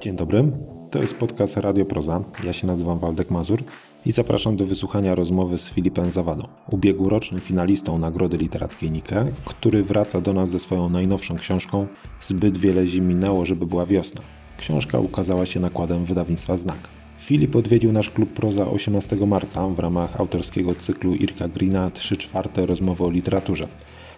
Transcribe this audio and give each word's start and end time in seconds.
Dzień 0.00 0.16
dobry, 0.16 0.52
to 0.90 1.02
jest 1.02 1.18
podcast 1.18 1.56
Radio 1.56 1.84
Proza. 1.84 2.24
Ja 2.44 2.52
się 2.52 2.66
nazywam 2.66 2.98
Waldek 2.98 3.30
Mazur 3.30 3.58
i 4.06 4.12
zapraszam 4.12 4.56
do 4.56 4.64
wysłuchania 4.64 5.14
rozmowy 5.14 5.58
z 5.58 5.70
Filipem 5.70 6.10
Zawadą, 6.10 6.48
ubiegłorocznym 6.70 7.40
finalistą 7.40 7.98
Nagrody 7.98 8.36
Literackiej 8.36 8.90
Nike, 8.90 9.24
który 9.44 9.82
wraca 9.82 10.20
do 10.20 10.32
nas 10.32 10.50
ze 10.50 10.58
swoją 10.58 10.88
najnowszą 10.88 11.36
książką 11.36 11.86
Zbyt 12.20 12.58
wiele 12.58 12.86
zim 12.86 13.08
minęło, 13.08 13.44
żeby 13.44 13.66
była 13.66 13.86
wiosna. 13.86 14.22
Książka 14.58 14.98
ukazała 14.98 15.46
się 15.46 15.60
nakładem 15.60 16.04
wydawnictwa 16.04 16.56
Znak. 16.56 16.88
Filip 17.18 17.56
odwiedził 17.56 17.92
nasz 17.92 18.10
klub 18.10 18.32
Proza 18.32 18.70
18 18.70 19.16
marca 19.16 19.68
w 19.68 19.78
ramach 19.78 20.20
autorskiego 20.20 20.74
cyklu 20.74 21.14
Irka 21.14 21.48
Greena 21.48 21.90
3 21.90 22.16
czwarte 22.16 22.66
rozmowy 22.66 23.04
o 23.04 23.10
literaturze. 23.10 23.68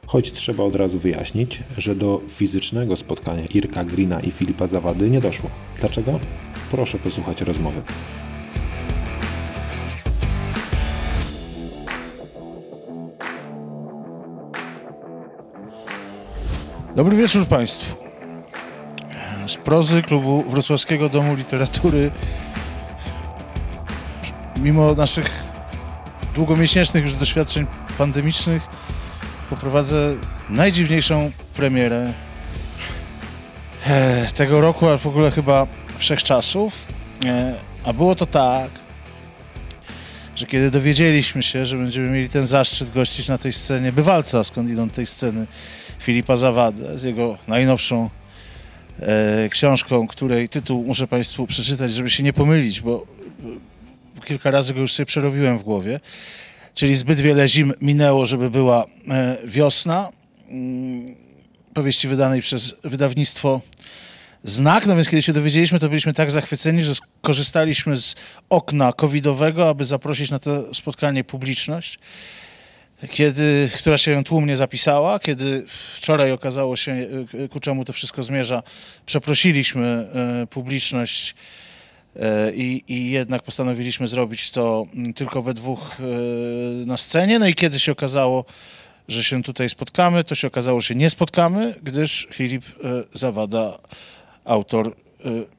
Choć 0.07 0.32
trzeba 0.32 0.64
od 0.64 0.77
razu 0.77 0.98
wyjaśnić, 0.98 1.59
że 1.79 1.95
do 1.95 2.21
fizycznego 2.29 2.96
spotkania 2.96 3.45
Irka 3.54 3.85
Greena 3.85 4.21
i 4.21 4.31
Filipa 4.31 4.67
Zawady 4.67 5.11
nie 5.11 5.21
doszło. 5.21 5.50
Dlaczego? 5.81 6.21
Proszę 6.71 6.99
posłuchać 6.99 7.40
rozmowy. 7.40 7.82
Dobry 16.96 17.17
wieczór 17.17 17.46
Państwu. 17.46 17.96
Z 19.46 19.57
prozy 19.57 20.03
klubu 20.03 20.43
Wrocławskiego 20.43 21.09
Domu 21.09 21.35
Literatury, 21.35 22.11
mimo 24.57 24.95
naszych 24.95 25.45
długomiesięcznych 26.35 27.04
już 27.04 27.14
doświadczeń 27.14 27.67
pandemicznych, 27.98 28.62
poprowadzę 29.50 30.17
najdziwniejszą 30.50 31.32
premierę 31.54 32.12
e, 33.87 34.27
tego 34.34 34.61
roku, 34.61 34.89
ale 34.89 34.98
w 34.98 35.06
ogóle 35.06 35.31
chyba 35.31 35.67
wszechczasów. 35.98 36.87
E, 37.25 37.55
A 37.84 37.93
było 37.93 38.15
to 38.15 38.27
tak, 38.27 38.71
że 40.37 40.47
kiedy 40.47 40.71
dowiedzieliśmy 40.71 41.43
się, 41.43 41.67
że 41.67 41.77
będziemy 41.77 42.11
mieli 42.11 42.28
ten 42.28 42.47
zaszczyt 42.47 42.91
gościć 42.91 43.28
na 43.28 43.39
tej 43.39 43.53
scenie 43.53 43.93
bywalca, 43.93 44.45
skąd 44.45 44.71
idą 44.71 44.91
tej 44.91 45.06
sceny, 45.06 45.47
Filipa 45.98 46.37
Zawadę 46.37 46.98
z 46.98 47.03
jego 47.03 47.39
najnowszą 47.48 48.11
e, 49.01 49.48
książką, 49.48 50.06
której 50.06 50.48
tytuł 50.48 50.84
muszę 50.87 51.06
Państwu 51.06 51.47
przeczytać, 51.47 51.93
żeby 51.93 52.11
się 52.11 52.23
nie 52.23 52.33
pomylić, 52.33 52.81
bo 52.81 53.06
bo 54.17 54.23
kilka 54.23 54.51
razy 54.51 54.75
go 54.75 54.81
już 54.81 54.93
sobie 54.93 55.06
przerobiłem 55.06 55.59
w 55.59 55.62
głowie. 55.62 56.01
Czyli 56.75 56.97
zbyt 56.97 57.21
wiele 57.21 57.49
zim 57.49 57.73
minęło, 57.81 58.27
żeby 58.27 58.51
była 58.51 58.87
e, 59.09 59.37
wiosna. 59.45 60.09
Mm, 60.49 61.15
Powieści 61.75 62.09
wydanej 62.09 62.41
przez 62.41 62.75
wydawnictwo 62.85 63.61
Znak. 64.45 64.87
No 64.87 64.95
więc 64.95 65.09
kiedy 65.09 65.23
się 65.23 65.33
dowiedzieliśmy, 65.33 65.79
to 65.79 65.89
byliśmy 65.89 66.12
tak 66.12 66.31
zachwyceni, 66.31 66.83
że 66.83 66.95
skorzystaliśmy 66.95 67.97
z 67.97 68.15
okna 68.51 68.93
covidowego, 68.93 69.69
aby 69.69 69.85
zaprosić 69.85 70.31
na 70.31 70.39
to 70.39 70.75
spotkanie 70.75 71.25
publiczność 71.25 71.99
kiedy, 73.09 73.71
która 73.79 73.99
się 73.99 74.25
tłumnie 74.25 74.57
zapisała, 74.57 75.19
kiedy 75.19 75.65
wczoraj 75.97 76.33
okazało 76.33 76.77
się, 76.77 76.93
e, 77.45 77.49
ku 77.49 77.61
czemu 77.61 77.84
to 77.84 77.93
wszystko 77.93 78.23
zmierza, 78.23 78.62
przeprosiliśmy 79.07 79.87
e, 80.43 80.47
publiczność 80.47 81.34
i, 82.55 82.83
i 82.89 83.11
jednak 83.11 83.42
postanowiliśmy 83.42 84.08
zrobić 84.08 84.50
to 84.50 84.86
mm, 84.94 85.12
tylko 85.12 85.42
we 85.42 85.55
dwóch 85.55 85.97
e, 86.00 86.86
na 86.86 86.97
scenie. 86.97 87.39
No 87.39 87.47
i 87.47 87.55
kiedy 87.55 87.80
się 87.80 87.92
okazało, 87.92 88.44
że 89.08 89.25
się 89.25 89.42
tutaj 89.42 89.69
spotkamy, 89.69 90.25
to 90.25 90.34
się 90.34 90.47
okazało, 90.47 90.81
że 90.81 90.86
się 90.86 90.94
nie 90.94 91.11
spotkamy, 91.11 91.75
gdyż 91.83 92.28
Filip 92.33 92.64
e, 92.64 92.88
Zawada, 93.12 93.77
autor 94.44 94.86
e, 94.88 94.92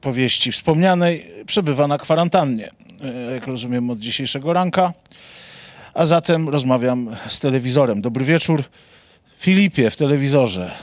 powieści 0.00 0.52
wspomnianej, 0.52 1.26
przebywa 1.46 1.86
na 1.86 1.98
kwarantannie, 1.98 2.70
e, 3.02 3.34
jak 3.34 3.46
rozumiem, 3.46 3.90
od 3.90 3.98
dzisiejszego 3.98 4.52
ranka. 4.52 4.92
A 5.94 6.06
zatem 6.06 6.48
rozmawiam 6.48 7.16
z 7.28 7.40
telewizorem. 7.40 8.00
Dobry 8.00 8.24
wieczór. 8.24 8.64
Filipie 9.38 9.90
w 9.90 9.96
telewizorze. 9.96 10.74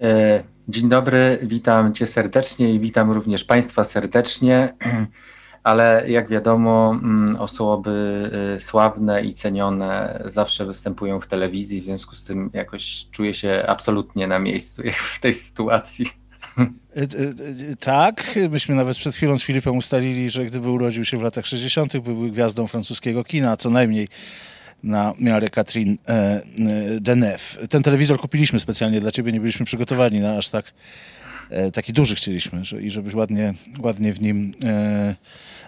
E, 0.00 0.42
Dzień 0.68 0.88
dobry, 0.88 1.38
witam 1.42 1.94
Cię 1.94 2.06
serdecznie 2.06 2.74
i 2.74 2.80
witam 2.80 3.10
również 3.10 3.44
Państwa 3.44 3.84
serdecznie. 3.84 4.74
Ale 5.62 6.04
jak 6.08 6.28
wiadomo, 6.28 6.98
mm, 7.02 7.36
osoby 7.36 8.30
e, 8.54 8.58
sławne 8.58 9.22
i 9.24 9.32
cenione 9.32 10.22
zawsze 10.26 10.66
występują 10.66 11.20
w 11.20 11.26
telewizji, 11.26 11.80
w 11.80 11.84
związku 11.84 12.14
z 12.14 12.24
tym 12.24 12.50
jakoś 12.52 13.06
czuję 13.10 13.34
się 13.34 13.64
absolutnie 13.66 14.26
na 14.26 14.38
miejscu 14.38 14.82
w 15.14 15.20
tej 15.20 15.34
sytuacji. 15.34 16.06
E, 16.58 17.02
e, 17.02 17.76
Tak, 17.80 18.38
myśmy 18.50 18.74
nawet 18.74 18.96
przed 18.96 19.14
chwilą 19.14 19.38
z 19.38 19.42
Filipem 19.42 19.76
ustalili, 19.76 20.30
że 20.30 20.46
gdyby 20.46 20.70
urodził 20.70 21.04
się 21.04 21.18
w 21.18 21.22
latach 21.22 21.46
60., 21.46 21.98
byłby 21.98 22.30
gwiazdą 22.30 22.66
francuskiego 22.66 23.24
kina, 23.24 23.56
co 23.56 23.70
najmniej 23.70 24.08
na 24.82 25.14
miarę 25.18 25.48
Catherine 25.50 25.96
e, 26.08 26.12
e, 26.12 26.42
Deneuve. 27.00 27.58
Ten 27.70 27.82
telewizor 27.82 28.20
kupiliśmy 28.20 28.60
specjalnie 28.60 29.00
dla 29.00 29.10
ciebie, 29.10 29.32
nie 29.32 29.40
byliśmy 29.40 29.66
przygotowani 29.66 30.20
na 30.20 30.36
aż 30.36 30.48
tak 30.48 30.72
e, 31.50 31.70
taki 31.70 31.92
duży 31.92 32.14
chcieliśmy 32.14 32.64
że, 32.64 32.82
i 32.82 32.90
żebyś 32.90 33.14
ładnie, 33.14 33.54
ładnie 33.78 34.12
w 34.12 34.20
nim 34.20 34.52
e, 34.64 35.14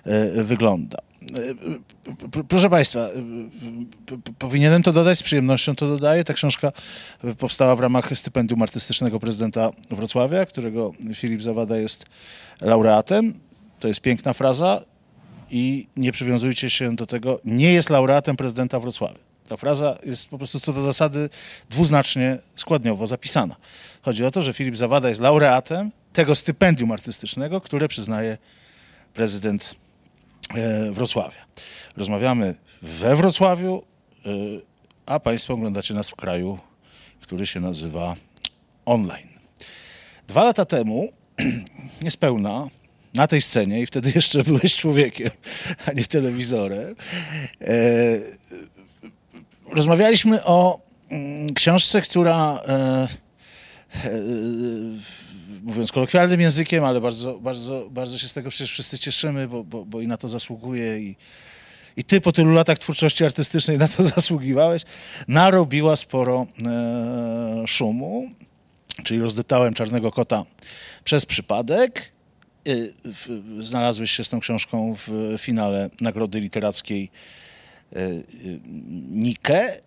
e, 0.04 0.44
wygląda. 0.44 0.98
E, 1.22 2.14
pr- 2.30 2.44
Proszę 2.48 2.70
Państwa, 2.70 3.08
powinienem 4.38 4.82
to 4.82 4.92
dodać, 4.92 5.18
z 5.18 5.22
przyjemnością 5.22 5.74
to 5.74 5.88
dodaję. 5.88 6.24
Ta 6.24 6.32
książka 6.34 6.72
powstała 7.38 7.76
w 7.76 7.80
ramach 7.80 8.18
stypendium 8.18 8.62
artystycznego 8.62 9.20
prezydenta 9.20 9.70
Wrocławia, 9.90 10.46
którego 10.46 10.92
Filip 11.14 11.42
Zawada 11.42 11.76
jest 11.76 12.06
laureatem. 12.60 13.34
To 13.80 13.88
jest 13.88 14.00
piękna 14.00 14.32
fraza 14.32 14.84
i 15.54 15.86
nie 15.96 16.12
przywiązujcie 16.12 16.70
się 16.70 16.96
do 16.96 17.06
tego, 17.06 17.40
nie 17.44 17.72
jest 17.72 17.90
laureatem 17.90 18.36
prezydenta 18.36 18.80
Wrocławia. 18.80 19.18
Ta 19.48 19.56
fraza 19.56 19.98
jest 20.06 20.28
po 20.28 20.38
prostu 20.38 20.60
co 20.60 20.72
do 20.72 20.82
zasady 20.82 21.30
dwuznacznie 21.70 22.38
składniowo 22.56 23.06
zapisana. 23.06 23.56
Chodzi 24.02 24.24
o 24.24 24.30
to, 24.30 24.42
że 24.42 24.52
Filip 24.52 24.76
Zawada 24.76 25.08
jest 25.08 25.20
laureatem 25.20 25.90
tego 26.12 26.34
stypendium 26.34 26.92
artystycznego, 26.92 27.60
które 27.60 27.88
przyznaje 27.88 28.38
prezydent 29.12 29.74
e, 30.54 30.92
Wrocławia. 30.92 31.46
Rozmawiamy 31.96 32.54
we 32.82 33.16
Wrocławiu, 33.16 33.82
e, 34.26 34.30
a 35.06 35.20
Państwo 35.20 35.54
oglądacie 35.54 35.94
nas 35.94 36.10
w 36.10 36.14
kraju, 36.14 36.58
który 37.20 37.46
się 37.46 37.60
nazywa 37.60 38.16
online. 38.86 39.28
Dwa 40.28 40.44
lata 40.44 40.64
temu, 40.64 41.12
niespełna, 42.02 42.68
na 43.14 43.26
tej 43.26 43.40
scenie, 43.40 43.80
i 43.80 43.86
wtedy 43.86 44.12
jeszcze 44.14 44.42
byłeś 44.42 44.76
człowiekiem, 44.76 45.30
a 45.86 45.92
nie 45.92 46.04
telewizorem, 46.04 46.94
e, 47.60 47.74
rozmawialiśmy 49.72 50.44
o 50.44 50.80
mm, 51.10 51.54
książce, 51.54 52.00
która, 52.00 52.62
e, 52.68 53.08
e, 54.04 54.10
mówiąc 55.62 55.92
kolokwialnym 55.92 56.40
językiem, 56.40 56.84
ale 56.84 57.00
bardzo, 57.00 57.38
bardzo, 57.38 57.88
bardzo 57.90 58.18
się 58.18 58.28
z 58.28 58.32
tego 58.32 58.50
przecież 58.50 58.70
wszyscy 58.70 58.98
cieszymy, 58.98 59.48
bo, 59.48 59.64
bo, 59.64 59.84
bo 59.84 60.00
i 60.00 60.06
na 60.06 60.16
to 60.16 60.28
zasługuje 60.28 61.00
i, 61.00 61.16
i 61.96 62.04
ty 62.04 62.20
po 62.20 62.32
tylu 62.32 62.52
latach 62.52 62.78
twórczości 62.78 63.24
artystycznej 63.24 63.78
na 63.78 63.88
to 63.88 64.02
zasługiwałeś, 64.16 64.82
narobiła 65.28 65.96
sporo 65.96 66.46
e, 66.66 67.66
szumu, 67.66 68.30
czyli 69.04 69.20
rozdeptałem 69.20 69.74
Czarnego 69.74 70.10
Kota 70.10 70.44
przez 71.04 71.26
przypadek. 71.26 72.13
Y, 72.68 72.94
Znalazłeś 73.60 74.10
się 74.10 74.24
z 74.24 74.28
tą 74.28 74.40
książką 74.40 74.94
w 74.94 75.34
finale 75.38 75.90
Nagrody 76.00 76.40
Literackiej 76.40 77.10
y, 77.92 77.98
y, 77.98 78.60
Nike. 79.10 79.80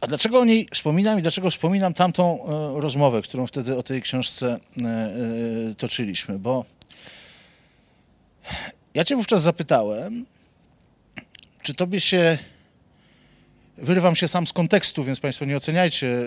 A 0.00 0.06
dlaczego 0.06 0.40
o 0.40 0.44
niej 0.44 0.68
wspominam 0.72 1.18
i 1.18 1.22
dlaczego 1.22 1.50
wspominam 1.50 1.94
tamtą 1.94 2.38
rozmowę, 2.80 3.22
którą 3.22 3.46
wtedy 3.46 3.76
o 3.76 3.82
tej 3.82 4.02
książce 4.02 4.60
toczyliśmy? 5.78 6.38
Bo 6.38 6.64
ja 8.94 9.04
cię 9.04 9.16
wówczas 9.16 9.42
zapytałem, 9.42 10.26
czy 11.62 11.74
tobie 11.74 12.00
się 12.00 12.38
wyrywam 13.82 14.16
się 14.16 14.28
sam 14.28 14.46
z 14.46 14.52
kontekstu, 14.52 15.04
więc 15.04 15.20
Państwo 15.20 15.44
nie 15.44 15.56
oceniajcie 15.56 16.08
e, 16.08 16.20
e, 16.20 16.26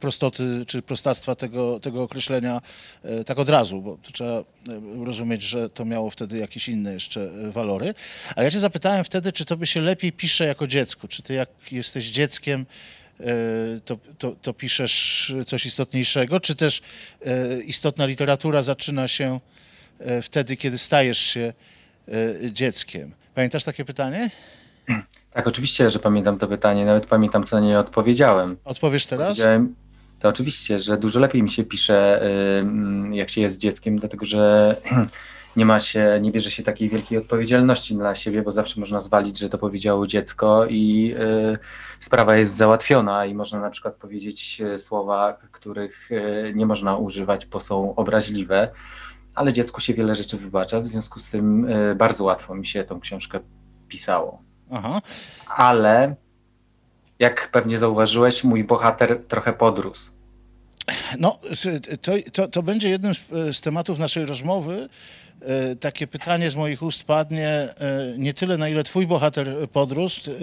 prostoty 0.00 0.64
czy 0.66 0.82
prostactwa 0.82 1.34
tego, 1.34 1.80
tego 1.80 2.02
określenia 2.02 2.60
e, 3.04 3.24
tak 3.24 3.38
od 3.38 3.48
razu, 3.48 3.82
bo 3.82 3.98
to 4.02 4.12
trzeba 4.12 4.44
rozumieć, 5.04 5.42
że 5.42 5.70
to 5.70 5.84
miało 5.84 6.10
wtedy 6.10 6.38
jakieś 6.38 6.68
inne 6.68 6.92
jeszcze 6.92 7.30
walory. 7.50 7.94
A 8.36 8.42
ja 8.42 8.50
Cię 8.50 8.58
zapytałem 8.58 9.04
wtedy, 9.04 9.32
czy 9.32 9.44
Tobie 9.44 9.66
się 9.66 9.80
lepiej 9.80 10.12
pisze 10.12 10.44
jako 10.44 10.66
dziecko, 10.66 11.08
czy 11.08 11.22
Ty 11.22 11.34
jak 11.34 11.48
jesteś 11.72 12.04
dzieckiem, 12.04 12.66
to, 13.84 13.98
to, 14.18 14.32
to 14.32 14.52
piszesz 14.52 15.34
coś 15.46 15.66
istotniejszego, 15.66 16.40
czy 16.40 16.54
też 16.54 16.82
istotna 17.66 18.06
literatura 18.06 18.62
zaczyna 18.62 19.08
się 19.08 19.40
wtedy, 20.22 20.56
kiedy 20.56 20.78
stajesz 20.78 21.18
się 21.18 21.52
dzieckiem. 22.50 23.14
Pamiętasz 23.34 23.64
takie 23.64 23.84
pytanie? 23.84 24.30
Tak, 25.34 25.46
oczywiście, 25.46 25.90
że 25.90 25.98
pamiętam 25.98 26.38
to 26.38 26.48
pytanie, 26.48 26.84
nawet 26.84 27.06
pamiętam, 27.06 27.44
co 27.44 27.60
na 27.60 27.66
nie 27.66 27.78
odpowiedziałem. 27.78 28.56
Odpowiesz 28.64 29.06
teraz? 29.06 29.28
Powiedziałem, 29.28 29.74
to 30.20 30.28
oczywiście, 30.28 30.78
że 30.78 30.96
dużo 30.96 31.20
lepiej 31.20 31.42
mi 31.42 31.50
się 31.50 31.64
pisze, 31.64 32.22
jak 33.10 33.30
się 33.30 33.40
jest 33.40 33.58
dzieckiem, 33.58 33.98
dlatego 33.98 34.24
że 34.24 34.76
nie 35.56 35.66
ma 35.66 35.80
się, 35.80 36.18
nie 36.22 36.30
bierze 36.30 36.50
się 36.50 36.62
takiej 36.62 36.88
wielkiej 36.88 37.18
odpowiedzialności 37.18 37.94
dla 37.94 38.14
siebie, 38.14 38.42
bo 38.42 38.52
zawsze 38.52 38.80
można 38.80 39.00
zwalić, 39.00 39.38
że 39.38 39.48
to 39.48 39.58
powiedziało 39.58 40.06
dziecko 40.06 40.66
i 40.66 41.14
y, 41.52 41.58
sprawa 42.00 42.36
jest 42.36 42.54
załatwiona 42.54 43.26
i 43.26 43.34
można 43.34 43.60
na 43.60 43.70
przykład 43.70 43.94
powiedzieć 43.94 44.62
y, 44.74 44.78
słowa, 44.78 45.38
których 45.52 46.10
y, 46.12 46.52
nie 46.56 46.66
można 46.66 46.96
używać, 46.96 47.46
bo 47.46 47.60
są 47.60 47.94
obraźliwe, 47.94 48.70
ale 49.34 49.52
dziecku 49.52 49.80
się 49.80 49.94
wiele 49.94 50.14
rzeczy 50.14 50.36
wybacza, 50.36 50.80
w 50.80 50.86
związku 50.86 51.20
z 51.20 51.30
tym 51.30 51.66
bardzo 51.96 52.24
łatwo 52.24 52.54
mi 52.54 52.66
się 52.66 52.84
tą 52.84 53.00
książkę 53.00 53.40
pisało. 53.88 54.53
Aha. 54.70 55.02
Ale 55.56 56.14
jak 57.18 57.50
pewnie 57.52 57.78
zauważyłeś, 57.78 58.44
mój 58.44 58.64
bohater 58.64 59.20
trochę 59.28 59.52
podrósł. 59.52 60.10
No, 61.18 61.38
to, 62.02 62.12
to, 62.32 62.48
to 62.48 62.62
będzie 62.62 62.88
jednym 62.88 63.14
z, 63.14 63.20
z 63.52 63.60
tematów 63.60 63.98
naszej 63.98 64.26
rozmowy. 64.26 64.88
E, 65.40 65.76
takie 65.76 66.06
pytanie 66.06 66.50
z 66.50 66.56
moich 66.56 66.82
ust 66.82 67.04
padnie 67.04 67.48
e, 67.48 67.74
nie 68.18 68.34
tyle 68.34 68.56
na 68.56 68.68
ile 68.68 68.84
twój 68.84 69.06
bohater 69.06 69.68
podrósł, 69.72 70.30
e, 70.30 70.34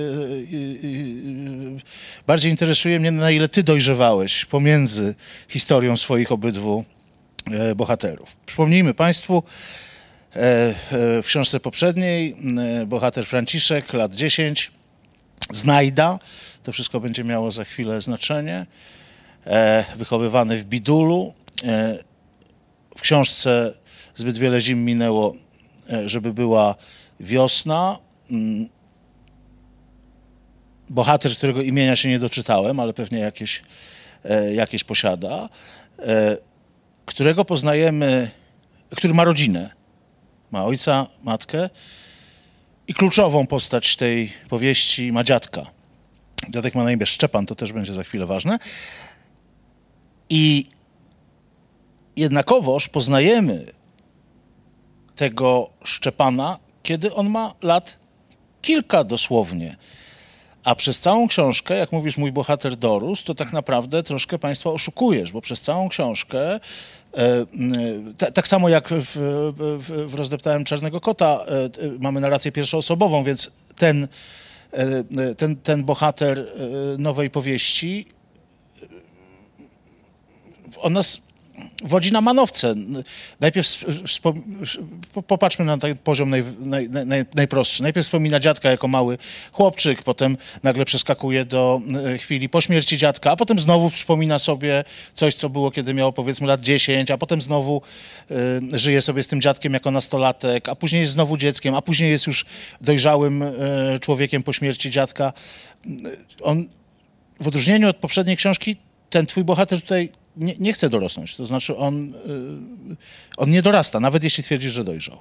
bardziej 2.27 2.51
interesuje 2.51 2.99
mnie 2.99 3.11
na 3.11 3.31
ile 3.31 3.49
ty 3.49 3.63
dojrzewałeś 3.63 4.45
pomiędzy 4.45 5.15
historią 5.47 5.97
swoich 5.97 6.31
obydwu 6.31 6.83
bohaterów. 7.75 8.37
Przypomnijmy 8.45 8.93
Państwu, 8.93 9.43
w 11.21 11.23
książce 11.25 11.59
poprzedniej 11.59 12.35
bohater 12.87 13.25
Franciszek, 13.25 13.93
lat 13.93 14.15
10, 14.15 14.71
znajda, 15.51 16.19
to 16.63 16.71
wszystko 16.71 16.99
będzie 16.99 17.23
miało 17.23 17.51
za 17.51 17.63
chwilę 17.63 18.01
znaczenie, 18.01 18.65
wychowywany 19.95 20.57
w 20.57 20.63
Bidulu, 20.63 21.33
w 22.97 23.01
książce 23.01 23.73
zbyt 24.15 24.37
wiele 24.37 24.61
zim 24.61 24.85
minęło, 24.85 25.35
e, 25.89 26.09
żeby 26.09 26.33
była 26.33 26.75
wiosna. 27.19 27.99
Mm. 28.31 28.69
Bohater, 30.89 31.31
którego 31.31 31.61
imienia 31.61 31.95
się 31.95 32.09
nie 32.09 32.19
doczytałem, 32.19 32.79
ale 32.79 32.93
pewnie 32.93 33.19
jakieś, 33.19 33.61
e, 34.25 34.53
jakieś 34.53 34.83
posiada, 34.83 35.49
e, 35.99 36.37
którego 37.05 37.45
poznajemy, 37.45 38.29
który 38.95 39.13
ma 39.13 39.23
rodzinę, 39.23 39.69
ma 40.51 40.65
ojca, 40.65 41.07
matkę 41.23 41.69
i 42.87 42.93
kluczową 42.93 43.47
postać 43.47 43.95
tej 43.95 44.31
powieści 44.49 45.11
ma 45.11 45.23
dziadka. 45.23 45.65
Dziadek 46.49 46.75
ma 46.75 46.83
na 46.83 46.91
imię 46.91 47.05
Szczepan, 47.05 47.45
to 47.45 47.55
też 47.55 47.73
będzie 47.73 47.93
za 47.93 48.03
chwilę 48.03 48.25
ważne. 48.25 48.59
I 50.29 50.65
jednakowoż 52.15 52.89
poznajemy 52.89 53.65
tego 55.15 55.69
Szczepana, 55.83 56.59
kiedy 56.83 57.13
on 57.13 57.29
ma 57.29 57.53
lat 57.61 57.99
kilka 58.61 59.03
dosłownie. 59.03 59.75
A 60.63 60.75
przez 60.75 60.99
całą 60.99 61.27
książkę, 61.27 61.77
jak 61.77 61.91
mówisz, 61.91 62.17
mój 62.17 62.31
bohater 62.31 62.75
dorósł, 62.75 63.25
to 63.25 63.35
tak 63.35 63.53
naprawdę 63.53 64.03
troszkę 64.03 64.39
państwa 64.39 64.69
oszukujesz, 64.69 65.31
bo 65.31 65.41
przez 65.41 65.61
całą 65.61 65.89
książkę, 65.89 66.53
e, 66.53 66.59
e, 67.17 68.31
tak 68.31 68.47
samo 68.47 68.69
jak 68.69 68.89
w, 68.89 69.15
w, 69.79 70.07
w 70.07 70.13
Rozdeptałem 70.13 70.65
Czarnego 70.65 71.01
Kota, 71.01 71.39
e, 71.47 71.69
mamy 71.99 72.19
narrację 72.19 72.51
pierwszoosobową, 72.51 73.23
więc 73.23 73.51
ten, 73.75 74.07
ten, 75.37 75.55
ten 75.55 75.83
bohater 75.83 76.47
nowej 76.97 77.29
powieści, 77.29 78.05
on 80.81 80.93
nas 80.93 81.21
wodzi 81.83 82.11
na 82.11 82.21
manowce. 82.21 82.75
Najpierw 83.39 83.85
popatrzmy 85.27 85.65
na 85.65 85.77
ten 85.77 85.97
poziom 85.97 86.29
naj, 86.29 86.43
naj, 86.59 86.89
naj, 86.89 87.25
najprostszy. 87.35 87.83
Najpierw 87.83 88.05
wspomina 88.05 88.39
dziadka 88.39 88.71
jako 88.71 88.87
mały 88.87 89.17
chłopczyk, 89.51 90.03
potem 90.03 90.37
nagle 90.63 90.85
przeskakuje 90.85 91.45
do 91.45 91.81
e, 92.05 92.17
chwili 92.17 92.49
po 92.49 92.61
śmierci 92.61 92.97
dziadka, 92.97 93.31
a 93.31 93.35
potem 93.35 93.59
znowu 93.59 93.89
przypomina 93.89 94.39
sobie 94.39 94.83
coś, 95.13 95.35
co 95.35 95.49
było, 95.49 95.71
kiedy 95.71 95.93
miał 95.93 96.13
powiedzmy 96.13 96.47
lat 96.47 96.61
10, 96.61 97.11
a 97.11 97.17
potem 97.17 97.41
znowu 97.41 97.81
y, 98.31 98.79
żyje 98.79 99.01
sobie 99.01 99.23
z 99.23 99.27
tym 99.27 99.41
dziadkiem 99.41 99.73
jako 99.73 99.91
nastolatek, 99.91 100.69
a 100.69 100.75
później 100.75 100.99
jest 100.99 101.11
znowu 101.11 101.37
dzieckiem, 101.37 101.75
a 101.75 101.81
później 101.81 102.11
jest 102.11 102.27
już 102.27 102.45
dojrzałym 102.81 103.41
y, 103.41 103.99
człowiekiem 104.01 104.43
po 104.43 104.53
śmierci 104.53 104.89
dziadka. 104.89 105.33
On 106.41 106.67
w 107.39 107.47
odróżnieniu 107.47 107.89
od 107.89 107.97
poprzedniej 107.97 108.37
książki, 108.37 108.75
ten 109.09 109.25
twój 109.25 109.43
bohater 109.43 109.81
tutaj 109.81 110.09
nie, 110.37 110.53
nie 110.59 110.73
chce 110.73 110.89
dorosnąć. 110.89 111.35
To 111.35 111.45
znaczy 111.45 111.77
on, 111.77 112.13
y, 112.13 112.95
on 113.37 113.49
nie 113.49 113.61
dorasta, 113.61 113.99
nawet 113.99 114.23
jeśli 114.23 114.43
twierdzi, 114.43 114.69
że 114.69 114.83
dojrzał. 114.83 115.17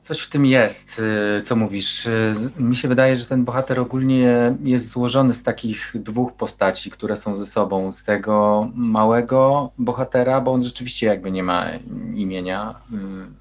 Coś 0.00 0.20
w 0.20 0.30
tym 0.30 0.46
jest, 0.46 1.02
y, 1.38 1.42
co 1.42 1.56
mówisz. 1.56 2.06
Y, 2.06 2.34
mi 2.58 2.76
się 2.76 2.88
wydaje, 2.88 3.16
że 3.16 3.26
ten 3.26 3.44
bohater 3.44 3.80
ogólnie 3.80 4.54
jest 4.62 4.88
złożony 4.88 5.34
z 5.34 5.42
takich 5.42 5.92
dwóch 5.94 6.32
postaci, 6.32 6.90
które 6.90 7.16
są 7.16 7.36
ze 7.36 7.46
sobą. 7.46 7.92
Z 7.92 8.04
tego 8.04 8.68
małego 8.74 9.70
bohatera, 9.78 10.40
bo 10.40 10.52
on 10.52 10.64
rzeczywiście 10.64 11.06
jakby 11.06 11.30
nie 11.30 11.42
ma 11.42 11.66
imienia, 12.14 12.80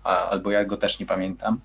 albo 0.03 0.51
ja 0.51 0.65
go 0.65 0.77
też 0.77 0.99
nie 0.99 1.05
pamiętam. 1.05 1.59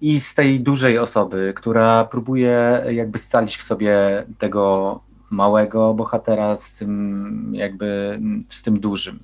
I 0.00 0.20
z 0.20 0.34
tej 0.34 0.60
dużej 0.60 0.98
osoby, 0.98 1.52
która 1.56 2.04
próbuje 2.04 2.84
jakby 2.90 3.18
scalić 3.18 3.56
w 3.56 3.62
sobie 3.62 4.24
tego 4.38 5.00
małego 5.30 5.94
bohatera 5.94 6.56
z 6.56 6.74
tym 6.74 7.50
jakby 7.54 8.20
z 8.48 8.62
tym 8.62 8.80
dużym. 8.80 9.18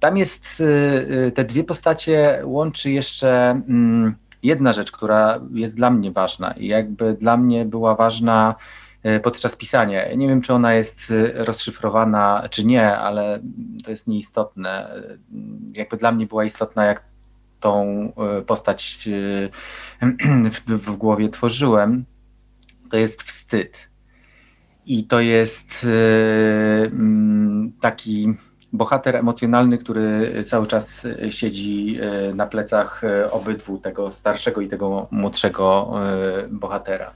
Tam 0.00 0.16
jest 0.16 0.60
y, 0.60 0.64
y, 1.26 1.32
te 1.34 1.44
dwie 1.44 1.64
postacie 1.64 2.40
łączy 2.44 2.90
jeszcze 2.90 3.50
mm, 3.50 4.14
jedna 4.42 4.72
rzecz, 4.72 4.92
która 4.92 5.40
jest 5.52 5.76
dla 5.76 5.90
mnie 5.90 6.12
ważna 6.12 6.52
i 6.52 6.66
jakby 6.66 7.14
dla 7.14 7.36
mnie 7.36 7.64
była 7.64 7.94
ważna 7.94 8.54
y, 9.06 9.20
podczas 9.20 9.56
pisania. 9.56 10.14
Nie 10.14 10.28
wiem, 10.28 10.40
czy 10.40 10.54
ona 10.54 10.74
jest 10.74 11.12
rozszyfrowana, 11.34 12.48
czy 12.50 12.64
nie, 12.64 12.96
ale 12.96 13.40
to 13.84 13.90
jest 13.90 14.08
nieistotne. 14.08 15.02
Jakby 15.72 15.96
dla 15.96 16.12
mnie 16.12 16.26
była 16.26 16.44
istotna, 16.44 16.84
jak 16.84 17.04
tą 17.60 18.12
postać 18.46 19.08
w, 20.52 20.70
w 20.70 20.96
głowie 20.96 21.28
tworzyłem. 21.28 22.04
To 22.90 22.96
jest 22.96 23.22
wstyd 23.22 23.93
i 24.86 25.04
to 25.04 25.20
jest 25.20 25.86
e, 25.86 26.86
mm, 26.86 27.72
taki 27.80 28.34
bohater 28.72 29.16
emocjonalny, 29.16 29.78
który 29.78 30.34
cały 30.44 30.66
czas 30.66 31.06
siedzi 31.30 31.98
e, 32.00 32.34
na 32.34 32.46
plecach 32.46 33.04
e, 33.04 33.30
obydwu, 33.30 33.78
tego 33.78 34.10
starszego 34.10 34.60
i 34.60 34.68
tego 34.68 35.08
młodszego 35.10 35.92
bohatera. 36.50 37.12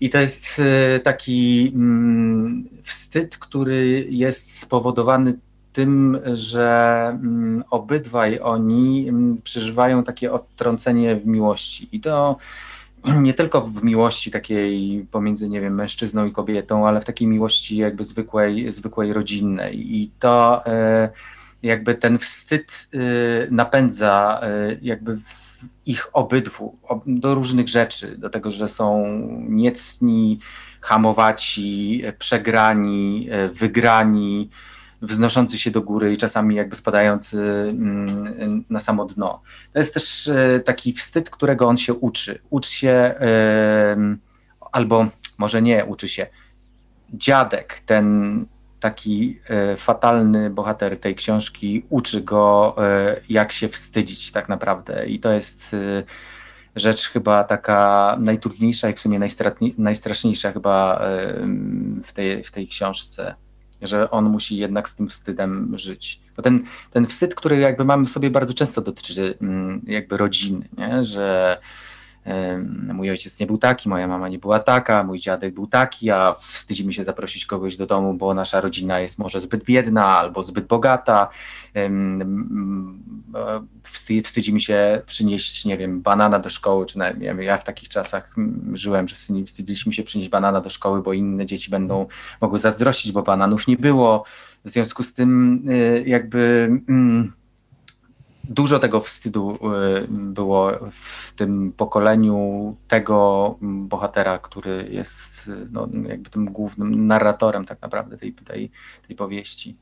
I 0.00 0.10
to 0.10 0.18
jest 0.18 0.62
taki 1.04 1.72
mm, 1.74 2.68
wstyd, 2.82 3.38
który 3.38 4.06
jest 4.10 4.58
spowodowany 4.58 5.38
tym, 5.72 6.18
że 6.32 7.08
mm, 7.08 7.64
obydwaj 7.70 8.40
oni 8.42 9.12
przeżywają 9.44 10.04
takie 10.04 10.32
odtrącenie 10.32 11.16
w 11.16 11.26
miłości. 11.26 11.88
I 11.92 12.00
to 12.00 12.36
nie 13.22 13.34
tylko 13.34 13.60
w 13.60 13.84
miłości 13.84 14.30
takiej 14.30 15.06
pomiędzy, 15.10 15.48
nie 15.48 15.60
wiem, 15.60 15.74
mężczyzną 15.74 16.26
i 16.26 16.32
kobietą, 16.32 16.88
ale 16.88 17.00
w 17.00 17.04
takiej 17.04 17.28
miłości 17.28 17.76
jakby 17.76 18.04
zwykłej, 18.04 18.72
zwykłej 18.72 19.12
rodzinnej. 19.12 19.96
I 19.96 20.10
to 20.18 20.66
e, 20.66 21.10
jakby 21.62 21.94
ten 21.94 22.18
wstyd 22.18 22.88
e, 22.94 22.98
napędza 23.50 24.40
e, 24.42 24.76
jakby 24.82 25.18
ich 25.86 26.08
obydwu 26.12 26.78
do 27.06 27.34
różnych 27.34 27.68
rzeczy, 27.68 28.18
do 28.18 28.30
tego, 28.30 28.50
że 28.50 28.68
są 28.68 29.04
niecni, 29.48 30.38
hamowaci, 30.80 32.02
przegrani, 32.18 33.28
wygrani, 33.52 34.50
wznoszący 35.02 35.58
się 35.58 35.70
do 35.70 35.82
góry 35.82 36.12
i 36.12 36.16
czasami 36.16 36.54
jakby 36.54 36.76
spadający 36.76 37.38
mm, 37.68 38.64
na 38.70 38.80
samo 38.80 39.04
dno. 39.04 39.42
To 39.72 39.78
jest 39.78 39.94
też 39.94 40.28
e, 40.28 40.60
taki 40.60 40.92
wstyd, 40.92 41.30
którego 41.30 41.68
on 41.68 41.76
się 41.76 41.94
uczy. 41.94 42.38
Uczy 42.50 42.72
się, 42.72 43.14
albo 44.72 45.08
może 45.38 45.62
nie 45.62 45.84
uczy 45.84 46.08
się, 46.08 46.26
dziadek, 47.14 47.80
ten 47.86 48.46
taki 48.80 49.40
e, 49.48 49.76
fatalny 49.76 50.50
bohater 50.50 51.00
tej 51.00 51.14
książki, 51.14 51.84
uczy 51.90 52.20
go, 52.20 52.76
jak 53.28 53.52
się 53.52 53.68
wstydzić 53.68 54.32
tak 54.32 54.48
naprawdę. 54.48 55.06
I 55.06 55.20
to 55.20 55.32
jest 55.32 55.76
rzecz 56.76 57.08
chyba 57.08 57.44
taka 57.44 58.16
najtrudniejsza 58.20 58.90
i 58.90 58.94
w 58.94 59.00
sumie 59.00 59.20
najstraszniejsza 59.78 60.52
chyba 60.52 61.02
w 62.04 62.12
tej, 62.12 62.44
w 62.44 62.50
tej 62.50 62.68
książce 62.68 63.34
że 63.82 64.10
on 64.10 64.24
musi 64.24 64.56
jednak 64.56 64.88
z 64.88 64.94
tym 64.94 65.08
wstydem 65.08 65.78
żyć. 65.78 66.20
Bo 66.36 66.42
ten, 66.42 66.64
ten 66.90 67.06
wstyd, 67.06 67.34
który 67.34 67.58
jakby 67.58 67.84
mamy 67.84 68.06
w 68.06 68.10
sobie 68.10 68.30
bardzo 68.30 68.54
często 68.54 68.80
dotyczy 68.80 69.34
mm, 69.42 69.82
jakby 69.86 70.16
rodziny, 70.16 70.68
nie? 70.78 71.04
że 71.04 71.58
mój 72.92 73.10
ojciec 73.10 73.40
nie 73.40 73.46
był 73.46 73.58
taki, 73.58 73.88
moja 73.88 74.08
mama 74.08 74.28
nie 74.28 74.38
była 74.38 74.58
taka, 74.58 75.02
mój 75.02 75.18
dziadek 75.18 75.54
był 75.54 75.66
taki, 75.66 76.10
a 76.10 76.34
wstydzimy 76.40 76.92
się 76.92 77.04
zaprosić 77.04 77.46
kogoś 77.46 77.76
do 77.76 77.86
domu, 77.86 78.14
bo 78.14 78.34
nasza 78.34 78.60
rodzina 78.60 79.00
jest 79.00 79.18
może 79.18 79.40
zbyt 79.40 79.64
biedna 79.64 80.18
albo 80.18 80.42
zbyt 80.42 80.66
bogata. 80.66 81.28
Wstydzimy 84.22 84.60
się 84.60 85.02
przynieść, 85.06 85.64
nie 85.64 85.78
wiem, 85.78 86.00
banana 86.00 86.38
do 86.38 86.50
szkoły, 86.50 86.86
czy 86.86 86.98
nawet, 86.98 87.22
ja 87.40 87.58
w 87.58 87.64
takich 87.64 87.88
czasach 87.88 88.34
żyłem, 88.72 89.08
że 89.08 89.16
wstydziliśmy 89.46 89.92
się 89.92 90.02
przynieść 90.02 90.30
banana 90.30 90.60
do 90.60 90.70
szkoły, 90.70 91.02
bo 91.02 91.12
inne 91.12 91.46
dzieci 91.46 91.70
będą 91.70 92.06
mogły 92.40 92.58
zazdrościć, 92.58 93.12
bo 93.12 93.22
bananów 93.22 93.66
nie 93.66 93.76
było. 93.76 94.24
W 94.64 94.70
związku 94.70 95.02
z 95.02 95.14
tym 95.14 95.62
y, 95.70 96.04
jakby 96.06 96.70
mm, 96.88 97.32
dużo 98.44 98.78
tego 98.78 99.00
wstydu 99.00 99.58
y, 100.04 100.06
było 100.08 100.72
w 100.92 101.32
tym 101.32 101.72
pokoleniu 101.76 102.76
tego 102.88 103.56
bohatera, 103.62 104.38
który 104.38 104.88
jest 104.90 105.50
no, 105.70 105.88
jakby 106.08 106.30
tym 106.30 106.44
głównym 106.44 107.06
narratorem 107.06 107.64
tak 107.64 107.82
naprawdę 107.82 108.16
tej, 108.16 108.32
tej, 108.32 108.70
tej 109.06 109.16
powieści. 109.16 109.76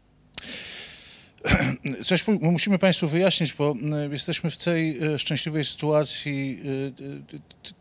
Coś 2.04 2.24
musimy 2.40 2.78
Państwu 2.78 3.08
wyjaśnić, 3.08 3.54
bo 3.54 3.74
jesteśmy 4.10 4.50
w 4.50 4.56
tej 4.56 4.98
szczęśliwej 5.18 5.64
sytuacji. 5.64 6.62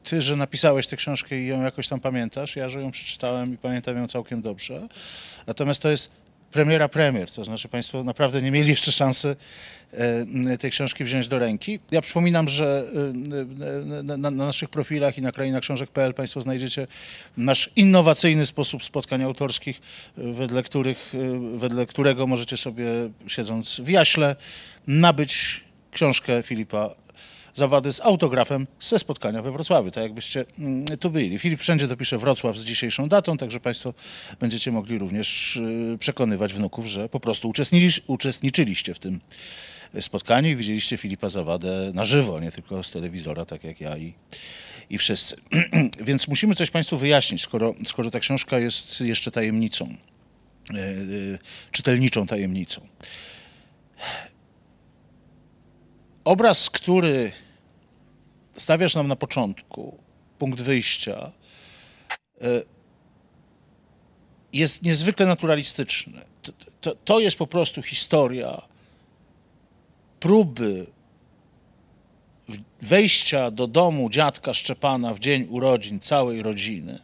Ty, 0.04 0.22
że 0.22 0.36
napisałeś 0.36 0.88
tę 0.88 0.96
książkę 0.96 1.39
i 1.39 1.48
ją 1.48 1.62
jakoś 1.62 1.88
tam 1.88 2.00
pamiętasz. 2.00 2.56
Ja, 2.56 2.70
że 2.70 2.82
ją 2.82 2.92
przeczytałem 2.92 3.54
i 3.54 3.58
pamiętam 3.58 3.98
ją 3.98 4.08
całkiem 4.08 4.42
dobrze. 4.42 4.88
Natomiast 5.48 5.82
to 5.82 5.89
jest 5.89 6.10
premiera 6.51 6.89
premier, 6.89 7.32
to 7.32 7.46
znaczy 7.46 7.68
Państwo 7.68 8.03
naprawdę 8.03 8.41
nie 8.41 8.51
mieli 8.51 8.70
jeszcze 8.70 8.91
szansy 8.91 9.36
e, 9.94 10.58
tej 10.58 10.72
książki 10.72 11.03
wziąć 11.03 11.27
do 11.27 11.39
ręki. 11.39 11.79
Ja 11.91 12.01
przypominam, 12.01 12.48
że 12.48 12.86
e, 14.00 14.03
na, 14.03 14.18
na 14.18 14.32
naszych 14.32 14.70
profilach 14.70 15.18
i 15.18 15.22
na 15.22 15.32
krainaksiążek.pl 15.32 16.13
Państwo 16.13 16.41
znajdziecie 16.41 16.88
nasz 17.38 17.70
innowacyjny 17.75 18.46
sposób 18.46 18.84
spotkań 18.84 19.24
autorskich, 19.24 19.82
wedle, 20.18 20.63
których, 20.63 21.13
e, 21.15 21.58
wedle 21.58 21.86
którego 21.86 22.27
możecie 22.27 22.58
sobie, 22.58 22.86
siedząc 23.27 23.79
w 23.79 23.89
jaśle, 23.89 24.36
nabyć 24.88 25.63
książkę 25.91 26.44
Filipa 26.44 26.89
zawady 27.53 27.94
z 27.94 28.01
autografem 28.01 28.68
ze 28.79 29.00
spotkania 29.00 29.41
we 29.41 29.51
Wrocławiu, 29.51 29.91
tak 29.91 30.03
jakbyście 30.03 30.46
mm, 30.60 30.86
tu 30.86 31.10
byli. 31.10 31.39
Filip 31.39 31.60
wszędzie 31.60 31.88
dopisze 31.88 32.18
Wrocław 32.18 32.58
z 32.58 32.63
dzisiejszą 32.63 33.10
datą, 33.10 33.38
także 33.38 33.60
Państwo 33.60 33.94
będziecie 34.39 34.72
mogli 34.72 34.98
również 34.98 35.56
y, 35.56 35.98
przekonywać 36.00 36.53
wnuków, 36.53 36.86
że 36.86 37.10
po 37.10 37.20
prostu 37.20 37.51
uczestniczyliście 38.08 38.94
w 38.94 39.00
tym 39.00 39.20
spotkaniu 40.00 40.50
i 40.50 40.56
widzieliście 40.56 40.98
Filipa 40.98 41.29
Zawadę 41.29 41.91
na 41.94 42.06
żywo, 42.06 42.39
nie 42.39 42.51
tylko 42.51 42.84
z 42.84 42.91
telewizora, 42.91 43.46
tak 43.46 43.63
jak 43.63 43.82
ja 43.82 43.98
i, 43.98 44.13
i 44.89 44.98
wszyscy. 44.98 45.36
Więc 46.08 46.27
musimy 46.27 46.56
coś 46.56 46.72
Państwu 46.72 46.98
wyjaśnić, 46.98 47.41
skoro, 47.41 47.75
skoro 47.86 48.12
ta 48.12 48.20
książka 48.20 48.60
jest 48.60 49.01
jeszcze 49.01 49.32
tajemnicą, 49.32 49.96
y, 50.72 50.77
y, 50.77 51.39
czytelniczą 51.72 52.27
tajemnicą. 52.27 52.82
Obraz, 56.30 56.70
który 56.70 57.32
stawiasz 58.54 58.96
nam 58.96 59.08
na 59.08 59.16
początku, 59.16 59.98
punkt 60.40 60.62
wyjścia, 60.62 61.32
e, 62.42 62.46
jest 64.54 64.84
niezwykle 64.84 65.26
naturalistyczny. 65.26 66.22
To, 66.42 66.52
to, 66.82 66.96
to, 66.96 67.20
jest 67.20 67.38
po 67.38 67.48
prostu 67.48 67.82
historia 67.82 68.62
próby 70.20 70.88
wejścia 72.82 73.52
do 73.52 73.68
domu 73.68 74.10
dziadka 74.10 74.54
Szczepana 74.54 75.14
w 75.14 75.20
dzień 75.20 75.48
urodzin 75.50 76.00
całej 76.00 76.44
rodziny 76.44 77.00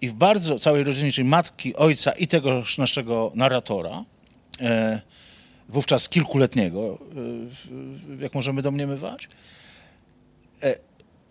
i 0.00 0.08
w 0.08 0.12
bardzo 0.12 0.58
całej 0.58 0.84
rodziny, 0.84 1.12
czyli 1.12 1.28
matki, 1.28 1.76
ojca 1.76 2.12
i 2.12 2.26
tego 2.26 2.62
naszego 2.78 3.32
narratora, 3.34 4.04
e, 4.60 5.00
wówczas 5.70 6.08
kilkuletniego, 6.08 6.98
e, 8.18 8.22
jak 8.22 8.34
możemy 8.34 8.62
domniemywać, 8.62 9.28
E, 10.62 10.74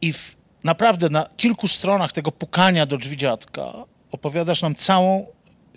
I 0.01 0.13
w, 0.13 0.35
naprawdę 0.63 1.09
na 1.09 1.27
kilku 1.37 1.67
stronach 1.67 2.11
tego 2.11 2.31
pukania 2.31 2.85
do 2.85 2.97
drzwi 2.97 3.17
dziadka 3.17 3.73
opowiadasz 4.11 4.61
nam 4.61 4.75
całą 4.75 5.25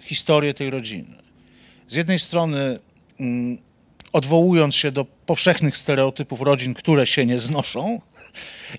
historię 0.01 0.55
tej 0.55 0.71
rodziny. 0.71 1.23
Z 1.89 1.95
jednej 1.95 2.19
strony 2.19 2.79
mm, 3.21 3.59
odwołując 4.13 4.75
się 4.77 4.93
do 4.93 5.05
powszechnych 5.05 5.77
stereotypów 5.77 6.41
rodzin, 6.41 6.75
które 6.75 7.07
się 7.07 7.27
nie 7.27 7.39
znoszą 7.39 8.01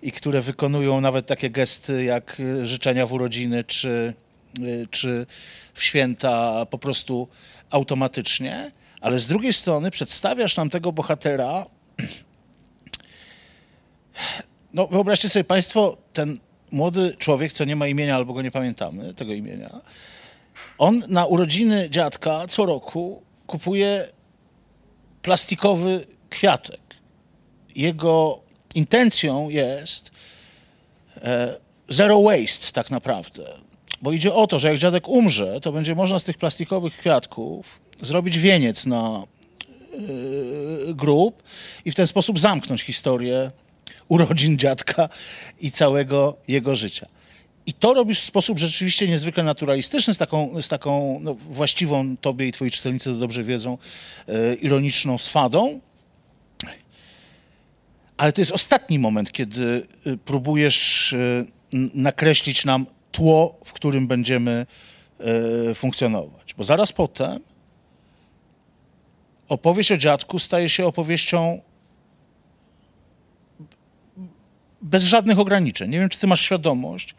i 0.02 0.12
które 0.12 0.42
wykonują 0.42 1.02
nawet 1.02 1.25
takie 1.25 1.50
gesty 1.50 2.04
jak 2.04 2.38
e, 2.40 2.66
życzenia 2.66 3.06
w 3.06 3.13
urodziny 3.13 3.63
czy, 3.63 4.13
e, 4.60 4.88
czy 4.88 5.25
w 5.74 5.84
święta 5.84 6.66
po 6.66 6.78
prostu 6.78 7.28
automatycznie, 7.70 8.72
ale 9.04 9.20
z 9.20 9.28
drugiej 9.28 9.54
strony 9.54 9.92
przedstawiasz 9.92 10.58
nam 10.58 10.70
tego 10.70 10.92
bohatera 10.92 11.66
no 14.74 14.88
wyobraźcie 14.88 15.30
sobie 15.30 15.44
Państwo, 15.44 15.98
ten 16.14 16.40
młody 16.72 17.16
człowiek, 17.18 17.54
co 17.54 17.66
nie 17.66 17.76
ma 17.76 17.88
imienia 17.88 18.16
albo 18.16 18.34
go 18.34 18.42
nie 18.42 18.52
pamiętamy, 18.52 19.14
tego 19.14 19.34
imienia, 19.34 19.82
on 20.78 21.04
na 21.08 21.26
urodziny 21.26 21.90
dziadka 21.90 22.48
co 22.48 22.66
roku 22.66 23.24
kupuje 23.48 24.08
plastikowy 25.22 26.06
kwiatek. 26.30 26.82
Jego 27.76 28.40
intencją 28.76 29.50
jest 29.50 30.12
e, 31.18 31.60
zero 31.90 32.22
waste 32.22 32.72
tak 32.72 32.92
naprawdę. 32.92 33.44
Bo 34.04 34.12
idzie 34.12 34.34
o 34.34 34.48
to, 34.48 34.60
że 34.60 34.68
jak 34.68 34.78
dziadek 34.78 35.08
umrze, 35.08 35.62
to 35.62 35.72
będzie 35.72 35.96
można 35.96 36.20
z 36.20 36.24
tych 36.24 36.38
plastikowych 36.38 36.98
kwiatków 36.98 37.82
zrobić 38.02 38.38
wieniec 38.38 38.86
na 38.86 39.24
y, 40.90 40.94
grób 40.94 41.44
i 41.86 41.92
w 41.92 41.96
ten 41.96 42.08
sposób 42.08 42.40
zamknąć 42.40 42.82
historię 42.82 43.52
urodzin 44.08 44.58
dziadka 44.58 45.10
i 45.62 45.72
całego 45.72 46.38
jego 46.48 46.76
życia. 46.76 47.08
I 47.66 47.74
to 47.74 47.94
robisz 47.94 48.20
w 48.20 48.26
sposób 48.26 48.60
rzeczywiście 48.60 49.08
niezwykle 49.08 49.44
naturalistyczny, 49.44 50.14
z 50.14 50.18
taką, 50.18 50.62
z 50.62 50.68
taką 50.68 51.20
no, 51.22 51.34
właściwą 51.34 52.18
tobie 52.18 52.48
i 52.48 52.52
twoi 52.52 52.72
czytelnicy 52.72 53.14
to 53.14 53.16
dobrze 53.16 53.44
wiedzą, 53.44 53.78
e, 54.28 54.56
ironiczną 54.56 55.18
swadą. 55.18 55.80
Ale 58.18 58.34
to 58.34 58.42
jest 58.42 58.52
ostatni 58.52 59.00
moment, 59.00 59.32
kiedy 59.32 59.88
e, 60.06 60.18
próbujesz 60.18 61.16
nakreślić 61.94 62.66
nam 62.66 62.86
tło, 63.13 63.60
w 63.65 63.74
którym 63.74 64.08
będziemy 64.08 64.65
e, 65.70 65.75
funkcjonować. 65.75 66.53
Bo 66.53 66.63
zaraz 66.63 66.91
potem 66.91 67.39
opowieść 69.48 69.91
o 69.91 69.98
dziadku 69.98 70.39
staje 70.39 70.70
się 70.70 70.86
opowieścią 70.86 71.62
bez 74.82 75.03
żadnych 75.03 75.39
ograniczeń. 75.39 75.89
Nie 75.89 76.00
wiem, 76.00 76.10
czy 76.10 76.20
ty 76.20 76.27
masz 76.27 76.41
świadomość, 76.41 77.15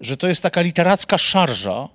że 0.00 0.16
to 0.16 0.28
jest 0.28 0.42
taka 0.42 0.60
literacka 0.60 1.18
szarża 1.18 1.88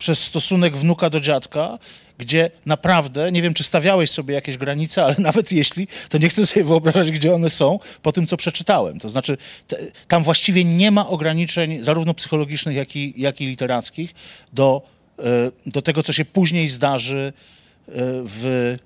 przez 0.00 0.24
stosunek 0.24 0.76
wnuka 0.76 1.10
do 1.10 1.20
dziadka, 1.20 1.78
gdzie 2.18 2.50
naprawdę, 2.66 3.32
nie 3.32 3.42
wiem, 3.42 3.54
czy 3.54 3.64
stawiałeś 3.64 4.10
sobie 4.10 4.34
jakieś 4.34 4.56
granice, 4.58 5.04
ale 5.04 5.14
nawet 5.28 5.52
jeśli, 5.52 5.86
to 6.08 6.18
nie 6.18 6.28
chcę 6.28 6.46
sobie 6.46 6.64
wyobrażać, 6.64 7.10
gdzie 7.12 7.34
one 7.34 7.50
są 7.50 7.78
po 8.02 8.12
tym, 8.12 8.26
co 8.26 8.36
przeczytałem. 8.36 8.98
To 8.98 9.08
znaczy, 9.08 9.36
te, 9.68 9.76
tam 10.08 10.22
właściwie 10.22 10.64
nie 10.64 10.90
ma 10.90 11.08
ograniczeń 11.08 11.84
zarówno 11.84 12.14
psychologicznych, 12.14 12.76
jak 12.76 12.96
i, 12.96 13.14
jak 13.16 13.40
i 13.40 13.46
literackich 13.46 14.14
do, 14.52 14.82
e, 15.18 15.22
do 15.66 15.82
tego, 15.82 16.02
co 16.02 16.12
się 16.12 16.24
później 16.24 16.68
zdarzy 16.68 17.32
e, 17.32 17.92
w 18.24 18.76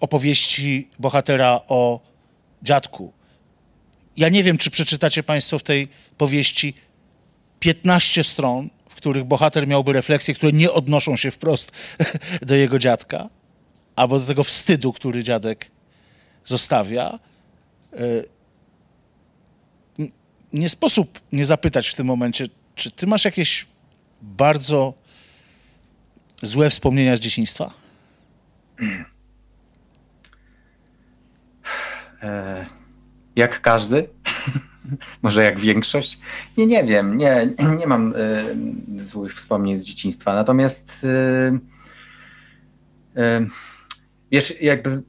opowieści 0.00 0.88
bohatera 0.98 1.60
o 1.68 2.00
dziadku. 2.62 3.12
Ja 4.16 4.28
nie 4.28 4.42
wiem, 4.42 4.58
czy 4.58 4.70
przeczytacie 4.70 5.22
Państwo 5.22 5.58
w 5.58 5.62
tej 5.62 5.88
powieści 6.18 6.74
15 7.64 8.24
stron, 8.24 8.70
w 8.88 8.94
których 8.94 9.24
bohater 9.24 9.68
miałby 9.68 9.92
refleksje, 9.92 10.34
które 10.34 10.52
nie 10.52 10.72
odnoszą 10.72 11.16
się 11.16 11.30
wprost 11.30 11.72
do 12.48 12.54
jego 12.54 12.78
dziadka, 12.78 13.28
albo 13.96 14.20
do 14.20 14.26
tego 14.26 14.44
wstydu, 14.44 14.92
który 14.92 15.22
dziadek 15.22 15.70
zostawia. 16.44 17.18
E, 17.92 17.98
nie 20.52 20.68
sposób 20.68 21.20
nie 21.32 21.44
zapytać 21.44 21.88
w 21.88 21.94
tym 21.94 22.06
momencie, 22.06 22.46
czy 22.74 22.90
ty 22.90 23.06
masz 23.06 23.24
jakieś 23.24 23.66
bardzo 24.22 24.94
złe 26.42 26.70
wspomnienia 26.70 27.16
z 27.16 27.20
dzieciństwa? 27.20 27.70
E, 32.22 32.66
jak 33.36 33.60
każdy, 33.60 34.08
może 35.22 35.44
jak 35.44 35.60
większość. 35.60 36.18
Nie, 36.56 36.66
nie 36.66 36.84
wiem, 36.84 37.18
nie, 37.18 37.54
nie 37.78 37.86
mam 37.86 38.14
y, 38.16 39.00
złych 39.00 39.34
wspomnień 39.34 39.76
z 39.76 39.84
dzieciństwa. 39.84 40.34
Natomiast 40.34 41.04
y, 41.04 41.58
y, 43.20 43.48
wiesz, 44.30 44.60
jakby 44.60 45.02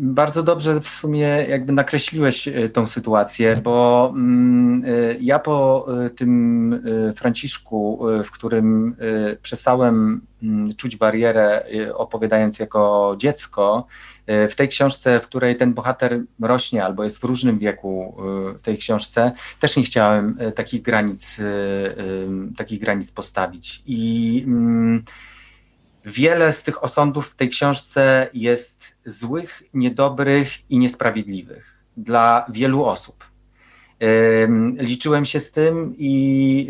bardzo 0.00 0.42
dobrze 0.42 0.80
w 0.80 0.88
sumie 0.88 1.46
jakby 1.48 1.72
nakreśliłeś 1.72 2.48
e, 2.48 2.68
tą 2.68 2.86
sytuację, 2.86 3.52
bo 3.64 4.08
mm, 4.14 4.84
e, 4.84 4.88
ja 5.20 5.38
po 5.38 5.86
e, 6.06 6.10
tym 6.10 6.82
Franciszku, 7.16 8.00
w 8.24 8.30
którym 8.30 8.96
przestałem 9.42 10.20
mm, 10.42 10.74
czuć 10.74 10.96
barierę 10.96 11.64
opowiadając 11.94 12.58
jako 12.58 13.14
dziecko, 13.18 13.86
w 14.50 14.54
tej 14.56 14.68
książce, 14.68 15.20
w 15.20 15.26
której 15.26 15.56
ten 15.56 15.74
bohater 15.74 16.20
rośnie 16.40 16.84
albo 16.84 17.04
jest 17.04 17.18
w 17.18 17.24
różnym 17.24 17.58
wieku 17.58 18.16
w 18.58 18.62
tej 18.62 18.78
książce, 18.78 19.32
też 19.60 19.76
nie 19.76 19.82
chciałem 19.82 20.38
takich 20.54 20.82
granic, 20.82 21.40
takich 22.56 22.80
granic 22.80 23.12
postawić. 23.12 23.82
I 23.86 24.44
mm, 24.46 25.04
Wiele 26.04 26.52
z 26.52 26.64
tych 26.64 26.84
osądów 26.84 27.28
w 27.28 27.36
tej 27.36 27.48
książce 27.48 28.28
jest 28.34 28.96
złych, 29.04 29.62
niedobrych 29.74 30.70
i 30.70 30.78
niesprawiedliwych 30.78 31.80
dla 31.96 32.46
wielu 32.48 32.84
osób. 32.84 33.24
Liczyłem 34.78 35.24
się 35.24 35.40
z 35.40 35.52
tym 35.52 35.94
i, 35.98 36.68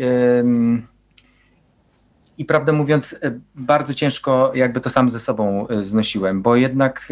i 2.37 2.45
prawdę 2.45 2.71
mówiąc, 2.71 3.15
bardzo 3.55 3.93
ciężko 3.93 4.51
jakby 4.55 4.81
to 4.81 4.89
sam 4.89 5.09
ze 5.09 5.19
sobą 5.19 5.67
e, 5.67 5.83
znosiłem, 5.83 6.41
bo 6.41 6.55
jednak 6.55 7.07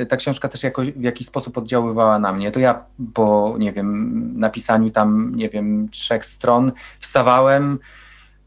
e, 0.00 0.06
ta 0.06 0.16
książka 0.16 0.48
też 0.48 0.62
jako, 0.62 0.82
w 0.82 1.02
jakiś 1.02 1.26
sposób 1.26 1.58
oddziaływała 1.58 2.18
na 2.18 2.32
mnie. 2.32 2.52
To 2.52 2.60
ja 2.60 2.84
po, 3.14 3.56
nie 3.58 3.72
wiem, 3.72 4.32
napisaniu 4.38 4.90
tam, 4.90 5.32
nie 5.34 5.48
wiem, 5.48 5.88
trzech 5.88 6.26
stron 6.26 6.72
wstawałem, 7.00 7.78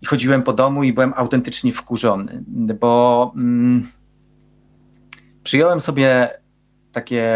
i 0.02 0.06
chodziłem 0.06 0.44
po 0.44 0.54
domu 0.54 0.84
i 0.84 0.94
byłem 0.94 1.14
autentycznie 1.16 1.74
wkurzony, 1.74 2.44
bo 2.80 3.34
mm, 3.36 3.92
przyjąłem 5.44 5.80
sobie 5.80 6.30
takie, 6.92 7.28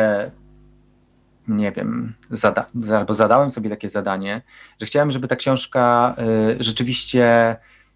nie 1.47 1.71
wiem, 1.71 2.13
zada 2.31 2.65
albo 2.97 3.13
zadałem 3.13 3.51
sobie 3.51 3.69
takie 3.69 3.89
zadanie, 3.89 4.41
że 4.79 4.85
chciałem, 4.85 5.11
żeby 5.11 5.27
ta 5.27 5.35
książka 5.35 6.15
y, 6.59 6.63
rzeczywiście 6.63 7.55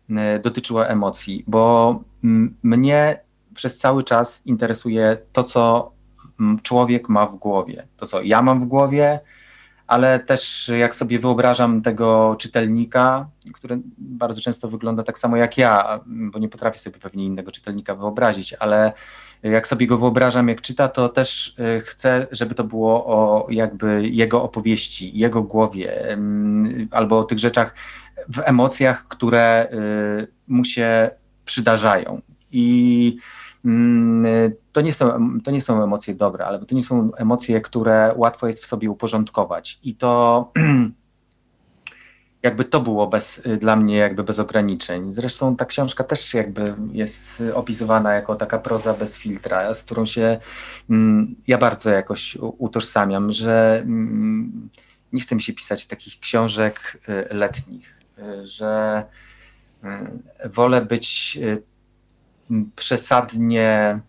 y, 0.10 0.40
dotyczyła 0.40 0.88
emocji, 0.88 1.44
bo 1.48 2.04
mm, 2.24 2.58
mnie 2.64 3.20
przez 3.56 3.78
cały 3.78 4.04
czas 4.04 4.46
interesuje 4.46 5.18
to, 5.34 5.44
co 5.44 5.92
mm, 6.40 6.60
człowiek 6.60 7.10
ma 7.10 7.26
w 7.26 7.36
głowie, 7.36 7.88
to, 7.98 8.08
co 8.08 8.22
ja 8.22 8.42
mam 8.42 8.66
w 8.66 8.68
głowie, 8.68 9.20
ale 9.90 10.20
też 10.20 10.72
jak 10.80 10.96
sobie 10.96 11.20
wyobrażam 11.20 11.82
tego 11.82 12.36
czytelnika, 12.40 13.28
który 13.54 13.80
bardzo 13.98 14.42
często 14.42 14.68
wygląda 14.68 15.04
tak 15.04 15.20
samo 15.20 15.38
jak 15.38 15.58
ja, 15.58 16.00
bo 16.06 16.40
nie 16.40 16.50
potrafię 16.50 16.80
sobie 16.80 17.00
pewnie 17.00 17.26
innego 17.26 17.52
czytelnika 17.52 17.96
wyobrazić, 17.96 18.54
ale 18.54 18.94
jak 19.44 19.68
sobie 19.68 19.88
go 19.88 19.98
wyobrażam, 19.98 20.48
jak 20.48 20.62
czyta, 20.62 20.88
to 20.88 21.10
też 21.10 21.56
e, 21.60 21.82
chcę, 21.82 22.28
żeby 22.32 22.56
to 22.56 22.64
było 22.64 23.06
o 23.06 23.48
jakby 23.50 24.08
jego 24.08 24.44
opowieści, 24.44 25.18
jego 25.18 25.44
głowie, 25.44 26.18
albo 26.92 27.20
o 27.20 27.24
tych 27.24 27.40
rzeczach 27.40 27.76
w 28.28 28.42
emocjach, 28.46 29.08
które 29.08 29.42
e, 29.42 29.68
mu 30.48 30.66
się 30.66 31.10
przydarzają. 31.46 32.22
I 32.52 33.18
to 34.72 34.82
nie, 34.82 34.94
są, 34.94 35.40
to 35.44 35.52
nie 35.52 35.62
są 35.62 35.84
emocje 35.84 36.16
dobre, 36.16 36.46
ale 36.46 36.66
to 36.66 36.76
nie 36.76 36.84
są 36.84 37.12
emocje, 37.16 37.62
które 37.62 38.14
łatwo 38.16 38.48
jest 38.48 38.64
w 38.64 38.66
sobie 38.66 38.90
uporządkować. 38.90 39.80
I 39.84 39.96
to 39.96 40.52
jakby 42.44 42.66
to 42.66 42.82
było 42.82 43.08
bez, 43.08 43.42
dla 43.60 43.76
mnie 43.76 43.98
jakby 43.98 44.24
bez 44.24 44.40
ograniczeń. 44.40 45.14
Zresztą 45.14 45.56
ta 45.56 45.66
książka 45.66 46.04
też 46.04 46.34
jakby 46.34 46.76
jest 46.92 47.44
opisywana 47.54 48.14
jako 48.14 48.36
taka 48.36 48.60
proza 48.60 48.94
bez 48.94 49.18
filtra, 49.18 49.74
z 49.74 49.84
którą 49.84 50.06
się 50.06 50.40
mm, 50.90 51.36
ja 51.48 51.58
bardzo 51.58 51.90
jakoś 51.90 52.38
utożsamiam, 52.40 53.32
że 53.32 53.82
mm, 53.86 54.70
nie 55.14 55.22
chcę 55.22 55.36
mi 55.36 55.42
się 55.42 55.54
pisać 55.54 55.88
takich 55.88 56.20
książek 56.20 57.02
y, 57.10 57.34
letnich, 57.34 57.98
y, 58.20 58.46
że 58.46 59.04
y, 60.46 60.50
wolę 60.50 60.82
być 60.82 61.40
przesadnie 62.76 64.00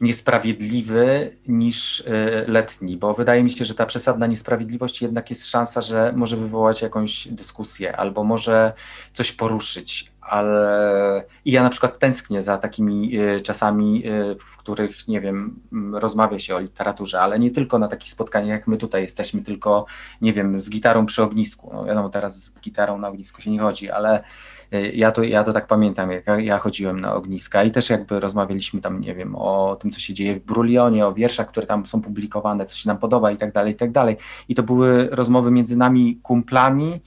niesprawiedliwy 0.00 1.36
niż 1.48 2.00
y, 2.00 2.04
letni, 2.46 2.96
bo 2.96 3.14
wydaje 3.14 3.44
mi 3.44 3.50
się, 3.50 3.64
że 3.64 3.74
ta 3.74 3.86
przesadna 3.86 4.26
niesprawiedliwość 4.26 5.02
jednak 5.02 5.30
jest 5.30 5.46
szansa, 5.46 5.80
że 5.80 6.12
może 6.16 6.36
wywołać 6.36 6.82
jakąś 6.82 7.28
dyskusję 7.28 7.96
albo 7.96 8.24
może 8.24 8.72
coś 9.12 9.32
poruszyć. 9.32 10.14
Ale 10.20 11.24
i 11.44 11.52
ja 11.52 11.62
na 11.62 11.70
przykład 11.70 11.98
tęsknię 11.98 12.42
za 12.42 12.58
takimi 12.58 13.18
y, 13.20 13.40
czasami, 13.40 14.06
y, 14.06 14.36
w 14.38 14.56
których 14.56 15.08
nie 15.08 15.20
wiem, 15.20 15.60
rozmawia 15.92 16.38
się 16.38 16.56
o 16.56 16.60
literaturze, 16.60 17.20
ale 17.20 17.38
nie 17.38 17.50
tylko 17.50 17.78
na 17.78 17.88
takich 17.88 18.10
spotkaniach, 18.10 18.58
jak 18.58 18.66
my 18.66 18.76
tutaj 18.76 19.02
jesteśmy, 19.02 19.42
tylko 19.42 19.86
nie 20.20 20.32
wiem, 20.32 20.60
z 20.60 20.70
gitarą 20.70 21.06
przy 21.06 21.22
ognisku. 21.22 21.70
No 21.74 21.84
wiadomo, 21.84 22.08
teraz 22.08 22.42
z 22.42 22.60
gitarą 22.60 22.98
na 22.98 23.08
ognisku 23.08 23.42
się 23.42 23.50
nie 23.50 23.60
chodzi, 23.60 23.90
ale 23.90 24.24
E, 24.63 24.63
ja 24.80 25.12
to, 25.12 25.22
ja 25.22 25.44
to 25.44 25.52
tak 25.52 25.66
pamiętam, 25.66 26.10
jak 26.10 26.24
ja 26.38 26.58
chodziłem 26.58 27.00
na 27.00 27.14
ogniska 27.14 27.64
i 27.64 27.70
też 27.70 27.90
jakby 27.90 28.20
rozmawialiśmy 28.20 28.80
tam, 28.80 29.00
nie 29.00 29.14
wiem, 29.14 29.36
o 29.36 29.76
tym, 29.76 29.90
co 29.90 30.00
się 30.00 30.14
dzieje 30.14 30.34
w 30.34 30.44
Brulionie, 30.44 31.06
o 31.06 31.14
wierszach, 31.14 31.48
które 31.48 31.66
tam 31.66 31.86
są 31.86 32.02
publikowane, 32.02 32.66
co 32.66 32.76
się 32.76 32.88
nam 32.88 32.98
podoba 32.98 33.30
i 33.30 33.36
tak 33.36 33.52
dalej, 33.52 33.72
i 33.72 33.76
tak 33.76 33.92
dalej. 33.92 34.16
I 34.48 34.54
to 34.54 34.62
były 34.62 35.08
rozmowy 35.10 35.50
między 35.50 35.76
nami 35.76 36.18
kumplami, 36.22 37.00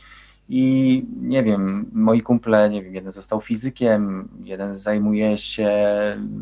i 0.50 1.06
nie 1.22 1.44
wiem, 1.44 1.90
moi 1.94 2.22
kumple, 2.22 2.70
nie 2.70 2.84
wiem, 2.84 2.96
jeden 2.96 3.12
został 3.12 3.42
fizykiem, 3.42 4.30
jeden 4.44 4.76
zajmuje 4.76 5.38
się 5.38 5.72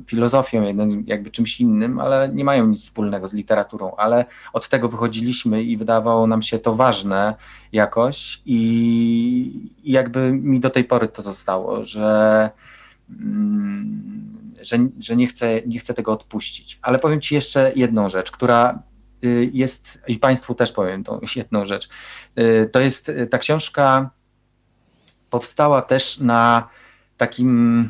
filozofią, 0.08 0.64
jeden 0.64 1.04
jakby 1.08 1.32
czymś 1.32 1.62
innym, 1.62 2.00
ale 2.00 2.30
nie 2.34 2.44
mają 2.46 2.68
nic 2.68 2.82
wspólnego 2.82 3.28
z 3.28 3.34
literaturą, 3.34 3.92
ale 3.98 4.26
od 4.54 4.70
tego 4.70 4.90
wychodziliśmy 4.90 5.64
i 5.64 5.78
wydawało 5.78 6.28
nam 6.28 6.42
się 6.42 6.60
to 6.60 6.76
ważne 6.76 7.36
jakoś 7.72 8.42
i, 8.46 9.70
jakby 9.84 10.32
mi 10.32 10.60
do 10.60 10.70
tej 10.70 10.84
pory 10.84 11.08
to 11.08 11.22
zostało, 11.22 11.86
że, 11.86 12.50
mm, 13.10 14.54
że, 14.62 14.78
że 15.00 15.16
nie, 15.16 15.28
chcę, 15.28 15.62
nie 15.68 15.80
chcę 15.80 15.94
tego 15.94 16.12
odpuścić. 16.12 16.80
Ale 16.82 17.00
powiem 17.00 17.22
Ci 17.22 17.36
jeszcze 17.36 17.72
jedną 17.76 18.10
rzecz, 18.10 18.32
która 18.32 18.80
jest, 19.54 20.04
i 20.08 20.20
Państwu 20.20 20.56
też 20.56 20.72
powiem 20.72 21.04
tą 21.04 21.20
jedną 21.36 21.66
rzecz, 21.66 21.90
y, 22.40 22.70
to 22.72 22.80
jest 22.80 23.10
y, 23.10 23.28
ta 23.28 23.38
książka 23.38 24.10
powstała 25.30 25.82
też 25.82 26.20
na 26.20 26.70
takim 27.18 27.90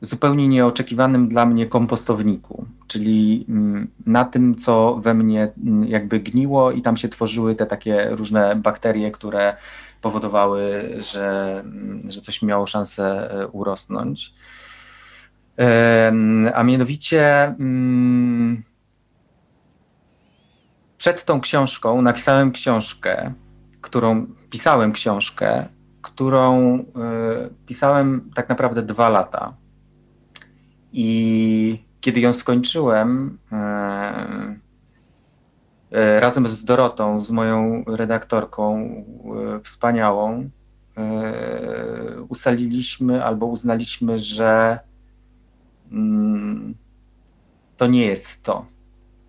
zupełnie 0.00 0.48
nieoczekiwanym 0.48 1.28
dla 1.28 1.46
mnie 1.46 1.66
kompostowniku, 1.66 2.66
czyli 2.86 3.46
mm, 3.48 3.90
na 4.06 4.24
tym, 4.24 4.56
co 4.56 4.96
we 5.02 5.14
mnie 5.14 5.52
mm, 5.64 5.88
jakby 5.88 6.20
gniło 6.20 6.72
i 6.72 6.82
tam 6.82 6.96
się 6.96 7.08
tworzyły 7.08 7.54
te 7.54 7.66
takie 7.66 8.08
różne 8.10 8.56
bakterie, 8.56 9.10
które 9.10 9.56
powodowały, 10.02 10.94
że, 10.98 11.58
mm, 11.64 12.00
że 12.08 12.20
coś 12.20 12.42
miało 12.42 12.66
szansę 12.66 13.30
urosnąć. 13.52 14.34
A 16.54 16.62
mianowicie 16.62 17.54
przed 20.98 21.24
tą 21.24 21.40
książką 21.40 22.02
napisałem 22.02 22.52
książkę, 22.52 23.32
którą 23.80 24.26
pisałem 24.50 24.92
książkę, 24.92 25.68
którą 26.02 26.78
y, 26.78 26.84
pisałem 27.66 28.30
tak 28.34 28.48
naprawdę 28.48 28.82
dwa 28.82 29.08
lata. 29.08 29.54
I 30.92 31.84
kiedy 32.00 32.20
ją 32.20 32.34
skończyłem, 32.34 33.38
y, 35.92 35.96
y, 35.98 36.20
razem 36.20 36.48
z 36.48 36.64
Dorotą, 36.64 37.20
z 37.20 37.30
moją 37.30 37.84
redaktorką 37.86 38.88
wspaniałą, 39.64 40.50
ustaliliśmy 42.28 43.24
albo 43.24 43.46
uznaliśmy, 43.46 44.18
że 44.18 44.78
mm, 45.92 46.74
to 47.76 47.86
nie 47.86 48.06
jest 48.06 48.42
to 48.42 48.66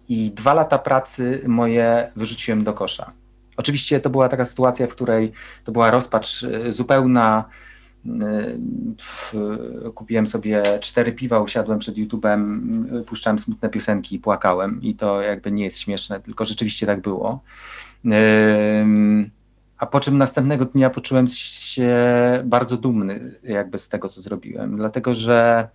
i 0.10 0.32
dwa 0.32 0.54
lata 0.54 0.78
pracy 0.78 1.42
moje 1.48 2.12
wyrzuciłem 2.16 2.64
do 2.64 2.74
kosza. 2.74 3.12
Oczywiście 3.58 4.00
to 4.00 4.10
była 4.10 4.30
taka 4.30 4.46
sytuacja, 4.46 4.88
w 4.88 4.90
której 4.90 5.32
to 5.64 5.72
była 5.72 5.92
rozpacz 5.92 6.44
y, 6.44 6.74
zupełna. 6.74 7.46
Y, 8.06 9.92
kupiłem 9.96 10.28
sobie 10.28 10.64
cztery 10.80 11.12
piwa, 11.12 11.40
usiadłem 11.40 11.80
przed 11.80 11.96
YouTube'em, 11.96 13.04
puszczałem 13.04 13.40
smutne 13.40 13.70
piosenki 13.70 14.16
i 14.16 14.20
płakałem. 14.20 14.82
I 14.82 14.96
to 14.96 15.22
jakby 15.22 15.52
nie 15.52 15.64
jest 15.64 15.80
śmieszne, 15.80 16.20
tylko 16.20 16.46
rzeczywiście 16.46 16.86
tak 16.86 17.02
było. 17.02 17.42
A 19.78 19.86
po 19.86 20.00
czym 20.00 20.18
następnego 20.18 20.66
dnia 20.66 20.90
poczułem 20.90 21.28
się 21.28 21.94
bardzo 22.46 22.78
dumny 22.78 23.36
jakby 23.44 23.80
z 23.80 23.90
tego, 23.90 24.10
co 24.10 24.22
zrobiłem, 24.22 24.78
dlatego 24.78 25.14
że 25.14 25.70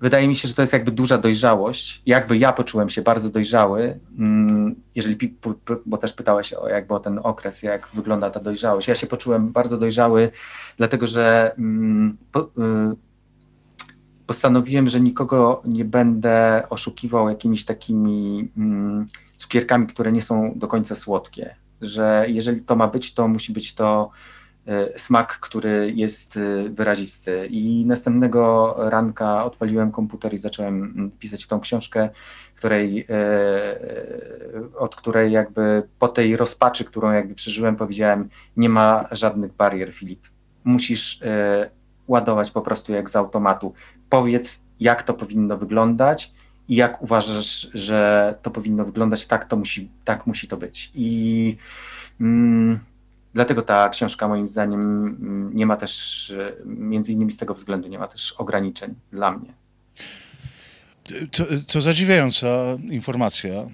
wydaje 0.00 0.28
mi 0.28 0.36
się, 0.36 0.48
że 0.48 0.54
to 0.54 0.62
jest 0.62 0.72
jakby 0.72 0.90
duża 0.90 1.18
dojrzałość. 1.18 2.02
Jakby 2.06 2.38
ja 2.38 2.52
poczułem 2.52 2.90
się 2.90 3.02
bardzo 3.02 3.30
dojrzały, 3.30 4.00
mm, 4.18 4.74
jeżeli, 4.94 5.38
bo 5.86 5.98
też 5.98 6.12
pytałeś 6.12 6.52
o 6.52 6.68
jakby 6.68 6.94
o 6.94 7.00
ten 7.00 7.20
okres, 7.22 7.62
jak 7.62 7.88
wygląda 7.94 8.30
ta 8.30 8.40
dojrzałość. 8.40 8.88
Ja 8.88 8.94
się 8.94 9.06
poczułem 9.06 9.52
bardzo 9.52 9.78
dojrzały, 9.78 10.30
dlatego 10.76 11.06
że 11.06 11.54
mm, 11.58 12.16
y, 12.36 12.96
postanowiłem, 14.26 14.88
że 14.88 15.00
nikogo 15.00 15.62
nie 15.64 15.84
będę 15.84 16.62
oszukiwał 16.70 17.28
jakimiś 17.28 17.64
takimi 17.64 18.48
mm, 18.56 19.06
cukierkami, 19.36 19.86
które 19.86 20.12
nie 20.12 20.22
są 20.22 20.52
do 20.56 20.68
końca 20.68 20.94
słodkie. 20.94 21.54
Że 21.80 22.24
jeżeli 22.28 22.60
to 22.60 22.76
ma 22.76 22.88
być, 22.88 23.14
to 23.14 23.28
musi 23.28 23.52
być 23.52 23.74
to 23.74 24.10
smak, 24.96 25.38
który 25.40 25.92
jest 25.94 26.36
e, 26.36 26.68
wyrazisty. 26.68 27.46
I 27.50 27.86
następnego 27.86 28.74
ranka 28.78 29.44
odpaliłem 29.44 29.92
komputer 29.92 30.34
i 30.34 30.38
zacząłem 30.38 30.74
mm, 30.74 31.10
pisać 31.10 31.46
tą 31.46 31.60
książkę, 31.60 32.10
której, 32.56 33.06
od 34.78 34.96
której 34.96 35.32
jakby 35.32 35.82
po 35.98 36.08
tej 36.08 36.36
rozpaczy, 36.36 36.84
którą 36.84 37.12
jakby 37.12 37.34
przeżyłem, 37.34 37.76
powiedziałem, 37.76 38.28
nie 38.56 38.68
ma 38.68 39.08
żadnych 39.10 39.52
barier, 39.52 39.92
Filip. 39.92 40.20
Musisz 40.64 41.20
ładować 42.08 42.50
po 42.50 42.60
prostu 42.62 42.92
jak 42.92 43.10
z 43.10 43.16
automatu. 43.16 43.72
Powiedz, 44.10 44.64
jak 44.80 45.02
to 45.02 45.14
powinno 45.14 45.58
wyglądać 45.58 46.32
i 46.68 46.76
jak 46.76 47.02
uważasz, 47.02 47.70
że 47.74 48.34
to 48.42 48.50
powinno 48.50 48.84
wyglądać, 48.84 49.26
tak 49.26 49.44
to 49.44 49.56
musi, 49.56 49.90
tak 50.04 50.26
musi 50.26 50.48
to 50.48 50.56
być. 50.56 50.90
I 50.94 51.56
mm, 52.20 52.78
dlatego 53.34 53.62
ta 53.62 53.88
książka 53.88 54.28
moim 54.28 54.48
zdaniem 54.48 54.80
mm, 54.80 55.50
nie 55.56 55.66
ma 55.66 55.76
też, 55.76 56.32
między 56.64 57.12
innymi 57.12 57.32
z 57.32 57.36
tego 57.36 57.54
względu, 57.54 57.88
nie 57.88 57.98
ma 57.98 58.08
też 58.08 58.32
ograniczeń 58.32 58.94
dla 59.12 59.30
mnie. 59.30 59.52
To, 61.32 61.44
to 61.66 61.80
zadziwiająca 61.80 62.46
informacja. 62.90 63.52
E, 63.52 63.68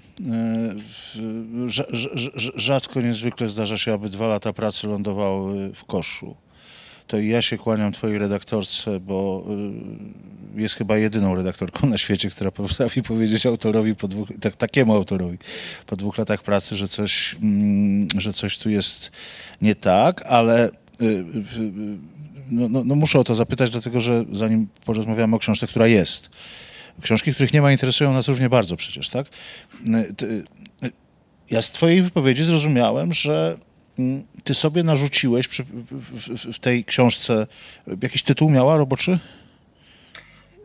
rzadko 2.55 3.01
niezwykle 3.01 3.49
zdarza 3.49 3.77
się, 3.77 3.93
aby 3.93 4.09
dwa 4.09 4.27
lata 4.27 4.53
pracy 4.53 4.87
lądowały 4.87 5.71
w 5.75 5.85
koszu 5.85 6.35
to 7.11 7.19
ja 7.19 7.41
się 7.41 7.57
kłaniam 7.57 7.91
twojej 7.91 8.17
redaktorce, 8.17 8.99
bo 8.99 9.45
y, 10.55 10.61
jest 10.61 10.75
chyba 10.75 10.97
jedyną 10.97 11.35
redaktorką 11.35 11.89
na 11.89 11.97
świecie, 11.97 12.29
która 12.29 12.51
potrafi 12.51 13.01
powiedzieć 13.11 13.45
autorowi 13.45 13.95
po 13.95 14.07
dwóch, 14.07 14.29
tak, 14.41 14.55
takiemu 14.55 14.93
autorowi 14.93 15.37
po 15.87 15.95
dwóch 15.95 16.17
latach 16.17 16.43
pracy, 16.43 16.75
że 16.75 16.87
coś, 16.87 17.35
mm, 17.41 18.07
że 18.17 18.33
coś 18.33 18.57
tu 18.57 18.69
jest 18.69 19.11
nie 19.61 19.75
tak, 19.75 20.21
ale 20.21 20.69
y, 21.01 21.25
no, 22.51 22.69
no, 22.69 22.83
no 22.83 22.95
muszę 22.95 23.19
o 23.19 23.23
to 23.23 23.35
zapytać, 23.35 23.69
dlatego 23.69 24.01
że 24.01 24.25
zanim 24.31 24.67
porozmawiamy 24.85 25.35
o 25.35 25.39
książce, 25.39 25.67
która 25.67 25.87
jest, 25.87 26.29
książki, 27.01 27.33
których 27.33 27.53
nie 27.53 27.61
ma, 27.61 27.71
interesują 27.71 28.13
nas 28.13 28.27
równie 28.27 28.49
bardzo 28.49 28.77
przecież, 28.77 29.09
tak? 29.09 29.27
Y, 30.83 30.93
ja 31.51 31.61
z 31.61 31.71
twojej 31.71 32.01
wypowiedzi 32.01 32.43
zrozumiałem, 32.43 33.13
że 33.13 33.57
ty 34.43 34.53
sobie 34.53 34.83
narzuciłeś 34.83 35.47
w, 35.47 36.53
w, 36.53 36.59
tej 36.59 36.85
książce, 36.85 37.47
jakiś 38.01 38.23
tytuł 38.23 38.49
miała 38.49 38.77
roboczy? 38.77 39.19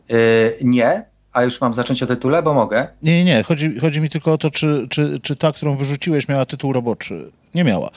Yy, 0.09 0.57
nie, 0.61 1.05
a 1.33 1.43
już 1.43 1.61
mam 1.61 1.73
zacząć 1.73 2.03
o 2.03 2.07
tytule, 2.07 2.43
bo 2.43 2.53
mogę. 2.53 2.87
Nie, 3.03 3.17
nie, 3.17 3.25
nie. 3.25 3.43
Chodzi, 3.43 3.79
chodzi 3.79 4.01
mi 4.01 4.09
tylko 4.09 4.33
o 4.33 4.37
to, 4.37 4.51
czy, 4.51 4.87
czy, 4.89 5.19
czy 5.19 5.35
ta, 5.35 5.51
którą 5.51 5.77
wyrzuciłeś, 5.77 6.27
miała 6.27 6.45
tytuł 6.45 6.73
roboczy. 6.73 7.31
Nie 7.55 7.63
miała. 7.63 7.89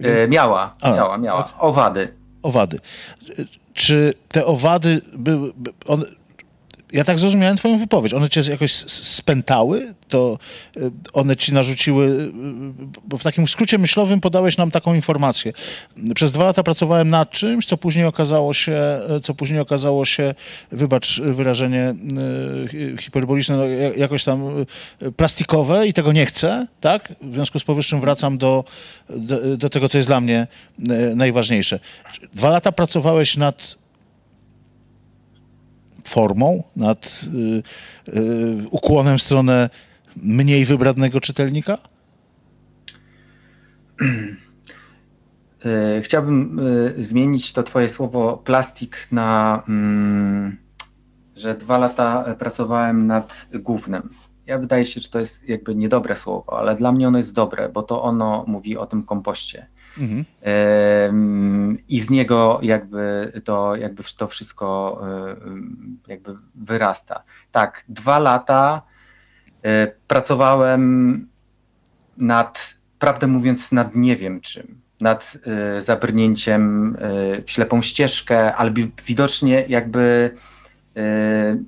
Yy, 0.00 0.28
miała, 0.28 0.74
a, 0.80 0.92
miała, 0.92 1.18
miała. 1.18 1.42
Tak? 1.42 1.52
Owady. 1.58 2.14
Owady. 2.42 2.78
Czy 3.74 4.14
te 4.28 4.46
owady 4.46 5.00
były, 5.12 5.52
one, 5.86 6.04
ja 6.92 7.04
tak 7.04 7.18
zrozumiałem 7.18 7.56
twoją 7.56 7.78
wypowiedź. 7.78 8.14
One 8.14 8.28
cię 8.28 8.40
jakoś 8.50 8.72
spętały? 8.72 9.94
To 10.08 10.38
y, 10.76 10.90
one 11.12 11.36
ci 11.36 11.54
narzuciły... 11.54 12.06
Y, 12.06 12.30
bo 13.04 13.18
w 13.18 13.22
takim 13.22 13.48
skrócie 13.48 13.78
myślowym 13.78 14.20
podałeś 14.20 14.56
nam 14.56 14.70
taką 14.70 14.94
informację. 14.94 15.52
Przez 16.14 16.32
dwa 16.32 16.44
lata 16.44 16.62
pracowałem 16.62 17.10
nad 17.10 17.30
czymś, 17.30 17.66
co 17.66 17.76
później 17.76 18.04
okazało 18.04 18.54
się, 18.54 18.80
co 19.22 19.34
później 19.34 19.60
okazało 19.60 20.04
się, 20.04 20.34
wybacz 20.72 21.20
wyrażenie 21.20 21.94
y, 22.74 22.96
hiperboliczne, 23.00 23.56
no, 23.56 23.64
jakoś 23.96 24.24
tam 24.24 24.64
plastikowe 25.16 25.88
i 25.88 25.92
tego 25.92 26.12
nie 26.12 26.26
chcę, 26.26 26.66
tak? 26.80 27.12
W 27.22 27.34
związku 27.34 27.58
z 27.58 27.64
powyższym 27.64 28.00
wracam 28.00 28.38
do, 28.38 28.64
do, 29.08 29.56
do 29.56 29.70
tego, 29.70 29.88
co 29.88 29.98
jest 29.98 30.08
dla 30.08 30.20
mnie 30.20 30.46
najważniejsze. 31.14 31.80
Dwa 32.34 32.50
lata 32.50 32.72
pracowałeś 32.72 33.36
nad 33.36 33.80
formą, 36.04 36.62
nad 36.76 37.20
y, 37.34 37.62
y, 38.16 38.68
ukłonem 38.70 39.18
w 39.18 39.22
stronę 39.22 39.70
mniej 40.16 40.64
wybradnego 40.64 41.20
czytelnika? 41.20 41.78
Y, 45.66 46.02
chciałbym 46.02 46.58
y, 46.58 47.04
zmienić 47.04 47.52
to 47.52 47.62
twoje 47.62 47.88
słowo 47.88 48.36
plastik 48.44 48.96
na, 49.12 49.62
mm, 49.68 50.56
że 51.36 51.54
dwa 51.54 51.78
lata 51.78 52.34
pracowałem 52.38 53.06
nad 53.06 53.46
głównym. 53.54 54.10
Ja 54.46 54.58
wydaje 54.58 54.86
się, 54.86 55.00
że 55.00 55.08
to 55.08 55.18
jest 55.18 55.48
jakby 55.48 55.74
niedobre 55.74 56.16
słowo, 56.16 56.58
ale 56.58 56.76
dla 56.76 56.92
mnie 56.92 57.08
ono 57.08 57.18
jest 57.18 57.34
dobre, 57.34 57.68
bo 57.68 57.82
to 57.82 58.02
ono 58.02 58.44
mówi 58.46 58.76
o 58.76 58.86
tym 58.86 59.02
kompoście. 59.02 59.66
Mhm. 59.98 60.24
I 61.88 62.00
z 62.00 62.10
niego 62.10 62.58
jakby 62.62 63.32
to, 63.44 63.76
jakby 63.76 64.04
to 64.16 64.28
wszystko 64.28 65.00
jakby 66.08 66.36
wyrasta. 66.54 67.22
Tak, 67.52 67.84
dwa 67.88 68.18
lata 68.18 68.82
e, 69.62 69.86
pracowałem 70.06 71.26
nad, 72.16 72.74
prawdę 72.98 73.26
mówiąc, 73.26 73.72
nad 73.72 73.96
nie 73.96 74.16
wiem 74.16 74.40
czym. 74.40 74.80
Nad 75.00 75.38
e, 75.76 75.80
zabrnięciem 75.80 76.96
e, 76.96 77.42
w 77.42 77.50
ślepą 77.50 77.82
ścieżkę, 77.82 78.54
ale 78.54 78.72
widocznie 79.06 79.64
jakby 79.68 80.34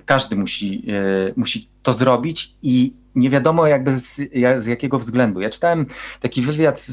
każdy 0.05 0.35
musi, 0.35 0.87
musi 1.35 1.69
to 1.83 1.93
zrobić 1.93 2.55
i 2.61 2.93
nie 3.15 3.29
wiadomo 3.29 3.67
jakby 3.67 3.99
z, 3.99 4.15
z, 4.59 4.65
jakiego 4.65 4.99
względu. 4.99 5.41
Ja 5.41 5.49
czytałem 5.49 5.85
taki 6.19 6.41
wywiad 6.41 6.79
z, 6.79 6.91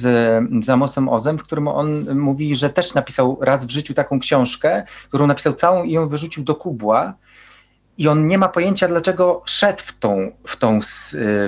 z 0.64 0.68
Amosem 0.68 1.08
Ozem, 1.08 1.38
w 1.38 1.42
którym 1.42 1.68
on 1.68 2.18
mówi, 2.18 2.56
że 2.56 2.70
też 2.70 2.94
napisał 2.94 3.38
raz 3.40 3.64
w 3.64 3.70
życiu 3.70 3.94
taką 3.94 4.20
książkę, 4.20 4.82
którą 5.08 5.26
napisał 5.26 5.54
całą 5.54 5.84
i 5.84 5.92
ją 5.92 6.08
wyrzucił 6.08 6.44
do 6.44 6.54
kubła 6.54 7.14
i 8.00 8.08
on 8.08 8.26
nie 8.26 8.38
ma 8.38 8.48
pojęcia, 8.48 8.88
dlaczego 8.88 9.42
szedł 9.46 9.82
w 9.86 9.98
tą, 9.98 10.32
w 10.46 10.56
tą, 10.56 10.80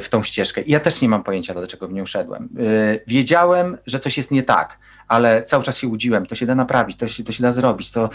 w 0.03 0.09
tą 0.11 0.23
ścieżkę. 0.23 0.63
I 0.63 0.71
ja 0.71 0.81
też 0.81 1.03
nie 1.03 1.09
mam 1.09 1.23
pojęcia, 1.23 1.55
dlaczego 1.55 1.89
w 1.89 1.93
nią 1.93 2.07
szedłem. 2.07 2.49
Y, 2.59 3.05
wiedziałem, 3.07 3.79
że 3.87 4.01
coś 4.01 4.17
jest 4.17 4.31
nie 4.31 4.43
tak, 4.43 4.79
ale 5.09 5.43
cały 5.43 5.65
czas 5.65 5.79
się 5.79 5.89
łudziłem, 5.89 6.27
to 6.27 6.35
się 6.35 6.47
da 6.47 6.55
naprawić, 6.55 6.97
to 6.97 7.09
się, 7.09 7.25
to 7.25 7.33
się 7.33 7.43
da 7.43 7.53
zrobić, 7.53 7.91
to 7.91 8.11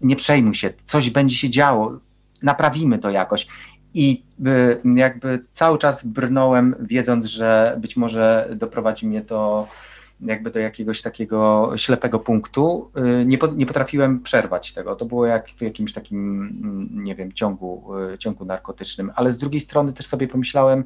nie 0.00 0.16
przejmuj 0.16 0.54
się, 0.54 0.72
coś 0.84 1.10
będzie 1.10 1.36
się 1.36 1.50
działo, 1.50 1.98
naprawimy 2.42 2.98
to 2.98 3.10
jakoś. 3.10 3.46
I 3.94 4.22
y, 4.46 4.80
jakby 4.94 5.44
cały 5.50 5.78
czas 5.78 6.06
brnąłem, 6.06 6.74
wiedząc, 6.80 7.24
że 7.24 7.76
być 7.80 7.96
może 7.96 8.48
doprowadzi 8.56 9.06
mnie 9.06 9.20
to 9.20 9.68
jakby 10.20 10.50
do 10.50 10.58
jakiegoś 10.58 11.02
takiego 11.02 11.72
ślepego 11.76 12.18
punktu. 12.18 12.90
Y, 13.20 13.24
nie, 13.26 13.38
nie 13.56 13.66
potrafiłem 13.66 14.20
przerwać 14.20 14.72
tego. 14.72 14.96
To 14.96 15.04
było 15.04 15.26
jak 15.26 15.48
w 15.48 15.62
jakimś 15.62 15.92
takim, 15.92 16.42
mm, 16.42 17.04
nie 17.04 17.14
wiem, 17.14 17.32
ciągu, 17.32 17.96
y, 18.14 18.18
ciągu 18.18 18.44
narkotycznym. 18.44 19.10
Ale 19.16 19.32
z 19.32 19.38
drugiej 19.38 19.60
strony 19.60 19.92
też 19.92 20.06
sobie 20.06 20.28
pomyślałem, 20.28 20.84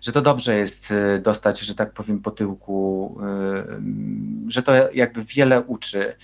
że 0.00 0.12
to 0.12 0.22
dobrze 0.22 0.56
jest 0.56 0.94
dostać, 1.22 1.60
że 1.60 1.74
tak 1.74 1.92
powiem, 1.92 2.18
po 2.18 2.30
tyłku, 2.30 3.18
że 4.48 4.62
to 4.62 4.92
jakby 4.92 5.24
wiele 5.24 5.62
uczy. 5.62 6.16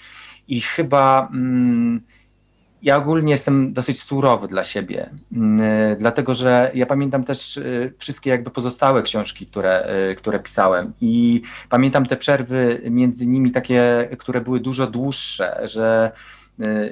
I 0.48 0.60
chyba. 0.60 1.28
Hmm, 1.32 2.00
ja 2.82 2.96
ogólnie 2.96 3.32
jestem 3.32 3.72
dosyć 3.72 4.02
surowy 4.02 4.48
dla 4.48 4.64
siebie, 4.64 5.10
mm, 5.32 5.60
y, 5.60 5.96
dlatego 5.98 6.34
że 6.34 6.70
ja 6.74 6.86
pamiętam 6.86 7.24
też 7.24 7.56
y, 7.56 7.94
wszystkie 7.98 8.30
jakby 8.30 8.50
pozostałe 8.50 9.02
książki, 9.02 9.46
które, 9.46 9.94
y, 10.10 10.14
które 10.14 10.40
pisałem 10.40 10.92
i 11.00 11.42
pamiętam 11.68 12.06
te 12.06 12.16
przerwy 12.16 12.80
między 12.90 13.26
nimi 13.26 13.50
takie, 13.50 14.08
które 14.18 14.40
były 14.40 14.60
dużo 14.60 14.86
dłuższe, 14.86 15.60
że 15.64 16.12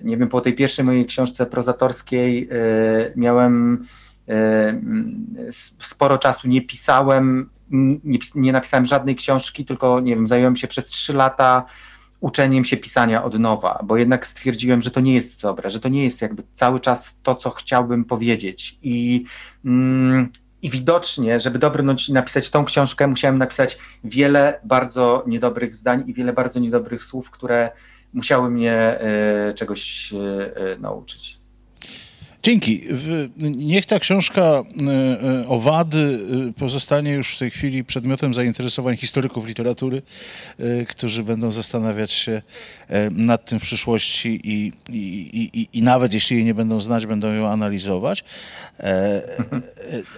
nie 0.03 0.17
wiem, 0.17 0.29
po 0.29 0.41
tej 0.41 0.55
pierwszej 0.55 0.85
mojej 0.85 1.07
książce 1.07 1.47
prozatorskiej 1.47 2.49
miałem 3.17 3.85
sporo 5.81 6.19
czasu, 6.19 6.49
nie 6.49 6.63
pisałem, 6.63 7.51
nie, 7.71 8.19
nie 8.35 8.53
napisałem 8.53 8.87
żadnej 8.87 9.17
książki, 9.17 9.65
tylko 9.65 10.01
nie 10.01 10.15
wiem, 10.15 10.27
zająłem 10.27 10.57
się 10.57 10.69
przez 10.69 10.87
trzy 10.87 11.13
lata 11.13 11.65
uczeniem 12.21 12.65
się 12.65 12.77
pisania 12.77 13.25
od 13.25 13.39
nowa, 13.39 13.81
bo 13.85 13.97
jednak 13.97 14.27
stwierdziłem, 14.27 14.83
że 14.83 14.91
to 14.91 15.01
nie 15.01 15.15
jest 15.15 15.41
dobre, 15.41 15.71
że 15.71 15.81
to 15.81 15.89
nie 15.89 16.05
jest 16.05 16.23
jakby 16.23 16.43
cały 16.53 16.81
czas 16.81 17.17
to, 17.23 17.35
co 17.35 17.51
chciałbym 17.51 18.05
powiedzieć. 18.05 18.79
I, 18.83 19.25
mm, 19.65 20.29
i 20.63 20.71
widocznie, 20.71 21.41
żeby 21.41 21.59
dobrnąć 21.59 22.09
i 22.09 22.13
napisać 22.13 22.51
tą 22.51 22.65
książkę, 22.65 23.07
musiałem 23.07 23.39
napisać 23.39 23.79
wiele 24.05 24.61
bardzo 24.65 25.25
niedobrych 25.27 25.75
zdań 25.75 26.05
i 26.07 26.15
wiele 26.15 26.33
bardzo 26.33 26.61
niedobrych 26.61 27.03
słów, 27.03 27.31
które 27.31 27.71
musiały 28.13 28.51
mnie 28.51 28.99
y, 29.51 29.55
czegoś 29.55 30.13
y, 30.13 30.81
nauczyć. 30.81 31.40
Dzięki. 32.43 32.83
Niech 33.37 33.87
ta 33.87 33.99
książka 33.99 34.43
e, 34.43 34.63
e, 35.43 35.49
Owady 35.49 36.19
e, 36.49 36.53
pozostanie 36.53 37.13
już 37.13 37.37
w 37.37 37.39
tej 37.39 37.51
chwili 37.51 37.85
przedmiotem 37.85 38.35
zainteresowań 38.35 38.97
historyków 38.97 39.47
literatury, 39.47 40.03
którzy 40.89 41.23
będą 41.23 41.51
zastanawiać 41.51 42.13
się 42.13 42.43
nad 43.11 43.45
tym 43.45 43.59
w 43.59 43.63
przyszłości 43.63 44.41
i, 44.45 44.73
i, 44.89 45.51
i, 45.55 45.69
i 45.79 45.83
nawet 45.83 46.15
jeśli 46.15 46.37
jej 46.37 46.45
nie 46.45 46.55
będą 46.55 46.81
znać, 46.81 47.07
będą 47.07 47.33
ją 47.33 47.49
analizować. 47.49 48.25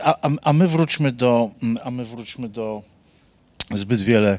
A, 0.03 0.29
a, 0.43 0.53
my 0.53 0.69
wróćmy 0.69 1.13
do, 1.13 1.51
a 1.85 1.91
my 1.91 2.05
wróćmy 2.05 2.49
do 2.49 2.83
zbyt 3.71 4.03
wiele 4.03 4.39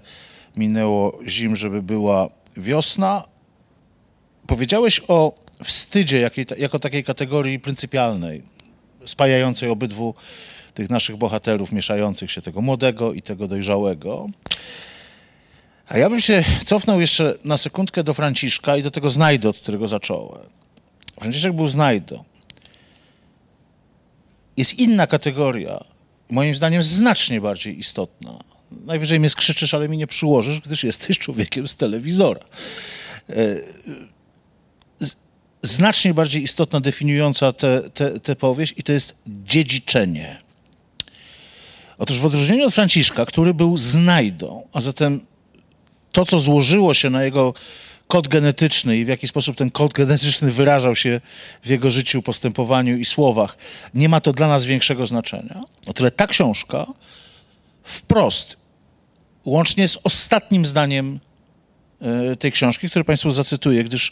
minęło 0.58 1.20
zim, 1.28 1.56
żeby 1.56 1.82
była 1.82 2.30
wiosna. 2.58 3.24
Powiedziałeś 4.48 5.02
o 5.08 5.43
wstydzie 5.64 6.30
jako 6.58 6.80
takiej 6.80 7.04
kategorii 7.04 7.60
pryncypialnej, 7.60 8.44
spajającej 9.06 9.70
obydwu 9.70 10.14
tych 10.74 10.90
naszych 10.90 11.16
bohaterów, 11.16 11.72
mieszających 11.72 12.32
się 12.32 12.42
tego 12.42 12.62
młodego 12.62 13.14
i 13.14 13.22
tego 13.22 13.48
dojrzałego. 13.48 14.30
A 15.88 15.98
ja 15.98 16.10
bym 16.10 16.20
się 16.20 16.44
cofnął 16.66 17.02
jeszcze 17.02 17.38
na 17.44 17.58
sekundkę 17.58 18.04
do 18.04 18.14
Franciszka 18.14 18.78
i 18.78 18.84
do 18.84 18.92
tego 18.92 19.10
znajdo, 19.10 19.50
od 19.50 19.60
którego 19.60 19.88
zacząłem. 19.88 20.48
Franciszek 21.20 21.54
był 21.54 21.68
znajdo. 21.68 22.26
Jest 24.58 24.80
inna 24.80 25.08
kategoria, 25.08 25.84
moim 26.30 26.56
zdaniem 26.56 26.84
znacznie 26.84 27.42
bardziej 27.42 27.80
istotna. 27.80 28.40
Najwyżej 28.72 29.20
mnie 29.20 29.30
skrzyczysz, 29.30 29.74
ale 29.74 29.90
mi 29.90 29.98
nie 29.98 30.08
przyłożysz, 30.08 30.60
gdyż 30.60 30.84
jesteś 30.84 31.20
człowiekiem 31.20 31.68
z 31.68 31.76
telewizora. 31.76 32.46
Znacznie 35.64 36.14
bardziej 36.14 36.44
istotna, 36.44 36.80
definiująca 36.80 37.54
tę 38.24 38.36
powieść 38.36 38.74
i 38.78 38.84
to 38.84 38.94
jest 38.94 39.18
dziedziczenie. 39.28 40.38
Otóż 41.98 42.20
w 42.20 42.26
odróżnieniu 42.26 42.66
od 42.66 42.74
Franciszka, 42.74 43.26
który 43.26 43.54
był 43.54 43.78
znajdą, 43.78 44.68
a 44.74 44.82
zatem 44.82 45.26
to, 46.12 46.26
co 46.26 46.40
złożyło 46.40 46.94
się 46.94 47.10
na 47.10 47.24
jego 47.24 47.54
kod 48.08 48.28
genetyczny 48.28 48.98
i 48.98 49.06
w 49.06 49.08
jaki 49.08 49.28
sposób 49.28 49.56
ten 49.56 49.72
kod 49.72 49.94
genetyczny 49.94 50.52
wyrażał 50.52 50.96
się 50.96 51.22
w 51.64 51.70
jego 51.70 51.90
życiu, 51.90 52.22
postępowaniu 52.22 52.98
i 52.98 53.06
słowach, 53.06 53.58
nie 53.94 54.10
ma 54.10 54.22
to 54.22 54.34
dla 54.34 54.48
nas 54.48 54.66
większego 54.66 55.08
znaczenia. 55.08 55.64
O 55.88 55.94
tyle 55.94 56.12
ta 56.12 56.28
książka 56.28 56.86
wprost, 57.84 58.58
łącznie 59.46 59.88
z 59.88 59.98
ostatnim 60.04 60.66
zdaniem 60.66 61.20
e, 62.02 62.36
tej 62.36 62.52
książki, 62.52 62.90
które 62.90 63.06
Państwu 63.06 63.32
zacytuję, 63.32 63.84
gdyż 63.84 64.12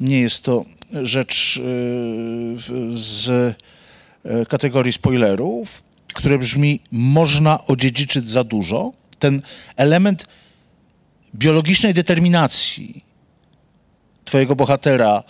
nie 0.00 0.20
jest 0.20 0.44
to 0.44 0.64
rzecz 0.92 1.56
y, 1.56 1.60
z 2.90 3.28
e, 4.24 4.46
kategorii 4.46 4.92
spoilerów, 4.92 5.82
które 6.14 6.38
brzmi 6.38 6.80
można 6.92 7.66
odziedziczyć 7.66 8.30
za 8.30 8.44
dużo. 8.44 8.92
Ten 9.18 9.42
element 9.76 10.26
biologicznej 11.34 11.94
determinacji 11.94 13.04
twojego 14.24 14.56
bohatera, 14.56 15.24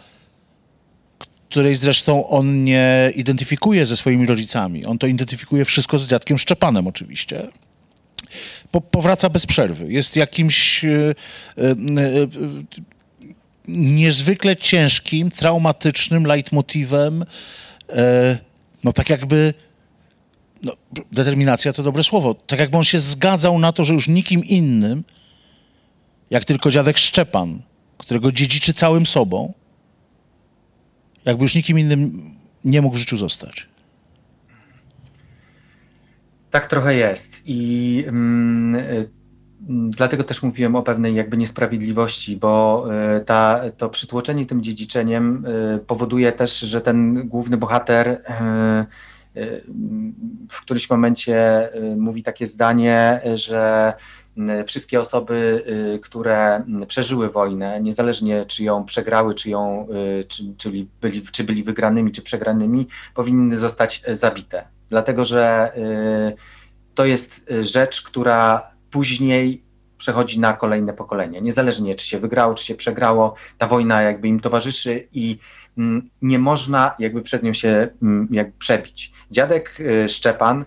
której 1.48 1.74
zresztą 1.74 2.28
on 2.28 2.64
nie 2.64 3.12
identyfikuje 3.16 3.86
ze 3.86 3.96
swoimi 3.96 4.26
rodzicami. 4.26 4.86
On 4.86 4.98
to 4.98 5.06
identyfikuje 5.06 5.64
wszystko 5.64 5.98
z 5.98 6.08
dziadkiem 6.08 6.38
Szczepanem 6.38 6.86
oczywiście. 6.86 7.48
Po, 8.70 8.80
powraca 8.80 9.30
bez 9.30 9.46
przerwy. 9.46 9.92
Jest 9.92 10.16
jakimś 10.16 10.84
y, 10.84 11.14
y, 11.58 11.76
niezwykle 13.68 14.56
ciężkim, 14.56 15.30
traumatycznym 15.30 16.24
leitmotivem, 16.24 17.24
e, 17.88 18.38
no 18.84 18.92
tak 18.92 19.10
jakby, 19.10 19.54
no, 20.62 20.72
determinacja 21.12 21.72
to 21.72 21.82
dobre 21.82 22.02
słowo, 22.02 22.34
tak 22.34 22.60
jakby 22.60 22.76
on 22.76 22.84
się 22.84 22.98
zgadzał 22.98 23.58
na 23.58 23.72
to, 23.72 23.84
że 23.84 23.94
już 23.94 24.08
nikim 24.08 24.44
innym, 24.44 25.04
jak 26.30 26.44
tylko 26.44 26.70
dziadek 26.70 26.98
Szczepan, 26.98 27.62
którego 27.98 28.32
dziedziczy 28.32 28.74
całym 28.74 29.06
sobą, 29.06 29.52
jakby 31.24 31.44
już 31.44 31.54
nikim 31.54 31.78
innym 31.78 32.22
nie 32.64 32.82
mógł 32.82 32.96
w 32.96 32.98
życiu 32.98 33.16
zostać. 33.16 33.66
Tak 36.50 36.66
trochę 36.66 36.94
jest. 36.94 37.42
I 37.44 38.04
mm, 38.06 38.74
Mm, 38.74 39.17
dlatego 39.68 40.24
też 40.24 40.42
mówiłem 40.42 40.76
o 40.76 40.82
pewnej 40.82 41.14
jakby 41.14 41.36
niesprawiedliwości, 41.36 42.36
bo 42.36 42.84
e, 42.94 43.20
ta, 43.20 43.60
to 43.76 43.88
przytłoczenie 43.88 44.46
tym 44.46 44.62
dziedziczeniem 44.62 45.44
e, 45.46 45.78
powoduje 45.78 46.32
też, 46.32 46.60
że 46.60 46.80
ten 46.80 47.28
główny 47.28 47.56
bohater 47.56 48.08
e, 48.08 48.86
w 50.50 50.60
którymś 50.60 50.90
momencie 50.90 51.68
mówi 51.96 52.22
takie 52.22 52.46
zdanie, 52.46 53.20
że 53.34 53.92
wszystkie 54.66 55.00
osoby, 55.00 55.64
które 56.02 56.64
przeżyły 56.88 57.30
wojnę, 57.30 57.80
niezależnie 57.80 58.46
czy 58.46 58.64
ją 58.64 58.84
przegrały, 58.84 59.34
czy, 59.34 59.50
ją, 59.50 59.88
czy, 60.28 60.42
czyli 60.56 60.88
byli, 61.00 61.22
czy 61.22 61.44
byli 61.44 61.64
wygranymi, 61.64 62.12
czy 62.12 62.22
przegranymi, 62.22 62.86
powinny 63.14 63.58
zostać 63.58 64.02
zabite. 64.10 64.64
Dlatego, 64.90 65.24
że 65.24 65.72
to 66.94 67.04
jest 67.04 67.52
rzecz, 67.60 68.02
która 68.02 68.70
później 68.90 69.62
przechodzi 69.98 70.40
na 70.40 70.52
kolejne 70.52 70.92
pokolenie. 70.92 71.40
Niezależnie 71.40 71.94
czy 71.94 72.06
się 72.06 72.18
wygrało, 72.18 72.54
czy 72.54 72.64
się 72.64 72.74
przegrało, 72.74 73.34
ta 73.58 73.66
wojna 73.66 74.02
jakby 74.02 74.28
im 74.28 74.40
towarzyszy 74.40 75.08
i 75.12 75.38
mm, 75.78 76.10
nie 76.22 76.38
można 76.38 76.94
jakby 76.98 77.22
przed 77.22 77.42
nią 77.42 77.52
się 77.52 77.88
mm, 78.02 78.28
jakby 78.30 78.58
przebić. 78.58 79.12
Dziadek 79.30 79.80
y, 79.80 80.08
Szczepan 80.08 80.64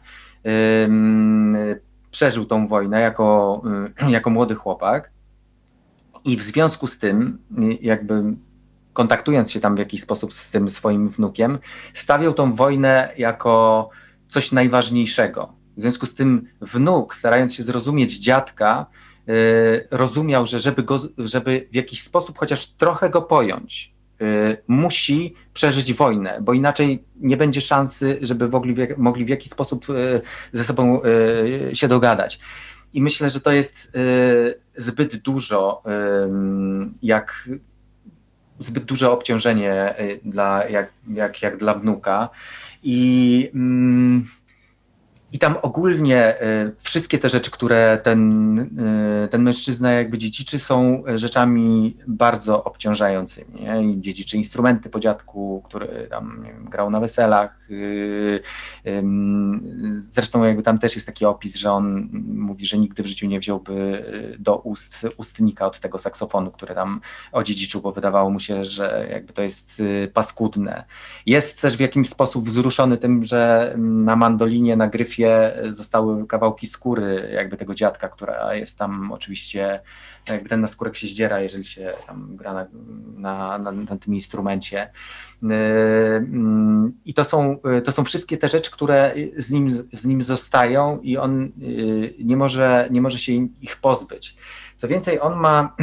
przeżył 2.11 2.45
tą 2.45 2.67
wojnę 2.67 3.01
jako, 3.01 3.61
y, 4.07 4.11
jako 4.17 4.29
młody 4.29 4.55
chłopak 4.55 5.11
i 6.25 6.37
w 6.37 6.41
związku 6.41 6.87
z 6.87 6.99
tym 6.99 7.39
y, 7.59 7.77
jakby 7.81 8.23
kontaktując 8.93 9.51
się 9.51 9.59
tam 9.59 9.75
w 9.75 9.79
jakiś 9.79 10.01
sposób 10.01 10.33
z 10.33 10.51
tym 10.51 10.69
swoim 10.69 11.09
wnukiem, 11.09 11.59
stawiał 11.93 12.33
tą 12.33 12.53
wojnę 12.53 13.13
jako 13.17 13.89
coś 14.27 14.51
najważniejszego 14.51 15.60
w 15.77 15.81
związku 15.81 16.05
z 16.05 16.13
tym 16.13 16.47
wnuk, 16.61 17.15
starając 17.15 17.53
się 17.53 17.63
zrozumieć 17.63 18.19
dziadka, 18.19 18.85
yy, 19.27 19.87
rozumiał, 19.91 20.47
że 20.47 20.59
żeby, 20.59 20.83
go, 20.83 20.99
żeby 21.17 21.67
w 21.71 21.75
jakiś 21.75 22.03
sposób 22.03 22.37
chociaż 22.37 22.67
trochę 22.67 23.09
go 23.09 23.21
pojąć, 23.21 23.93
yy, 24.19 24.57
musi 24.67 25.35
przeżyć 25.53 25.93
wojnę, 25.93 26.39
bo 26.41 26.53
inaczej 26.53 27.03
nie 27.15 27.37
będzie 27.37 27.61
szansy, 27.61 28.19
żeby 28.21 28.47
w, 28.47 28.61
mogli 28.97 29.25
w 29.25 29.29
jakiś 29.29 29.51
sposób 29.51 29.89
yy, 29.89 30.21
ze 30.53 30.63
sobą 30.63 31.01
się 31.73 31.87
dogadać. 31.87 32.39
I 32.93 33.01
myślę, 33.01 33.29
że 33.29 33.41
to 33.41 33.51
jest 33.51 33.91
zbyt 34.77 35.15
dużo, 35.15 35.83
jak 37.03 37.49
zbyt 38.59 38.83
duże 38.83 39.11
obciążenie 39.11 39.95
dla, 40.25 40.69
jak, 40.69 40.93
jak, 41.07 41.41
jak 41.41 41.57
dla 41.57 41.73
wnuka. 41.73 42.29
I 42.83 43.49
mm, 43.53 44.27
i 45.33 45.39
tam 45.39 45.55
ogólnie 45.61 46.41
y, 46.41 46.75
wszystkie 46.79 47.19
te 47.19 47.29
rzeczy, 47.29 47.51
które 47.51 47.99
ten, 48.03 48.59
y, 49.25 49.27
ten 49.27 49.41
mężczyzna 49.41 49.91
jakby 49.91 50.17
dziedziczy, 50.17 50.59
są 50.59 51.03
rzeczami 51.15 51.97
bardzo 52.07 52.63
obciążającymi. 52.63 53.61
Nie? 53.61 54.01
Dziedziczy 54.01 54.37
instrumenty 54.37 54.89
po 54.89 54.99
dziadku, 54.99 55.61
który 55.65 56.07
tam 56.09 56.43
wiem, 56.45 56.65
grał 56.65 56.89
na 56.89 56.99
weselach. 56.99 57.71
Y, 57.71 58.43
zresztą 59.99 60.43
jakby 60.43 60.63
tam 60.63 60.79
też 60.79 60.95
jest 60.95 61.07
taki 61.07 61.25
opis, 61.25 61.55
że 61.55 61.71
on 61.71 62.09
mówi, 62.27 62.65
że 62.65 62.77
nigdy 62.77 63.03
w 63.03 63.05
życiu 63.05 63.27
nie 63.27 63.39
wziąłby 63.39 64.05
do 64.39 64.55
ust 64.55 65.07
ustnika 65.17 65.65
od 65.65 65.79
tego 65.79 65.97
saksofonu, 65.97 66.51
który 66.51 66.75
tam 66.75 67.01
odziedziczył, 67.31 67.81
bo 67.81 67.91
wydawało 67.91 68.29
mu 68.29 68.39
się, 68.39 68.65
że 68.65 69.07
jakby 69.11 69.33
to 69.33 69.41
jest 69.41 69.83
paskudne. 70.13 70.83
Jest 71.25 71.61
też 71.61 71.77
w 71.77 71.79
jakiś 71.79 72.09
sposób 72.09 72.45
wzruszony 72.45 72.97
tym, 72.97 73.23
że 73.23 73.73
na 73.77 74.15
mandolinie, 74.15 74.75
na 74.75 74.87
gryfie 74.87 75.20
zostały 75.69 76.27
kawałki 76.27 76.67
skóry 76.67 77.29
jakby 77.33 77.57
tego 77.57 77.73
dziadka, 77.75 78.09
która 78.09 78.55
jest 78.55 78.77
tam 78.77 79.11
oczywiście, 79.11 79.79
jakby 80.29 80.49
ten 80.49 80.61
naskórek 80.61 80.95
się 80.95 81.07
zdziera, 81.07 81.39
jeżeli 81.39 81.65
się 81.65 81.93
tam 82.07 82.35
gra 82.35 82.53
na, 82.53 82.67
na, 83.17 83.57
na, 83.57 83.71
na 83.71 83.97
tym 83.97 84.15
instrumencie. 84.15 84.91
Yy, 85.41 85.49
mm, 85.51 86.93
I 87.05 87.13
to 87.13 87.23
są, 87.23 87.57
to 87.83 87.91
są 87.91 88.03
wszystkie 88.03 88.37
te 88.37 88.47
rzeczy, 88.47 88.71
które 88.71 89.13
z 89.37 89.51
nim, 89.51 89.87
z 89.93 90.05
nim 90.05 90.23
zostają 90.23 90.99
i 91.01 91.17
on 91.17 91.51
yy, 91.57 92.13
nie 92.19 92.37
może, 92.37 92.87
nie 92.91 93.01
może 93.01 93.19
się 93.19 93.33
ich 93.61 93.77
pozbyć. 93.77 94.35
Co 94.77 94.87
więcej, 94.87 95.19
on 95.19 95.39
ma, 95.39 95.75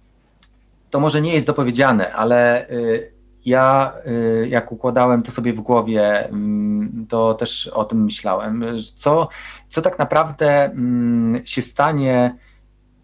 to 0.90 1.00
może 1.00 1.20
nie 1.20 1.34
jest 1.34 1.46
dopowiedziane, 1.46 2.14
ale 2.14 2.66
yy, 2.70 3.19
ja 3.46 3.92
y, 4.06 4.48
jak 4.48 4.72
układałem 4.72 5.22
to 5.22 5.32
sobie 5.32 5.52
w 5.52 5.60
głowie, 5.60 6.28
mm, 6.28 7.06
to 7.08 7.34
też 7.34 7.68
o 7.68 7.84
tym 7.84 8.04
myślałem, 8.04 8.64
co, 8.96 9.28
co 9.68 9.82
tak 9.82 9.98
naprawdę 9.98 10.64
mm, 10.64 11.46
się 11.46 11.62
stanie 11.62 12.36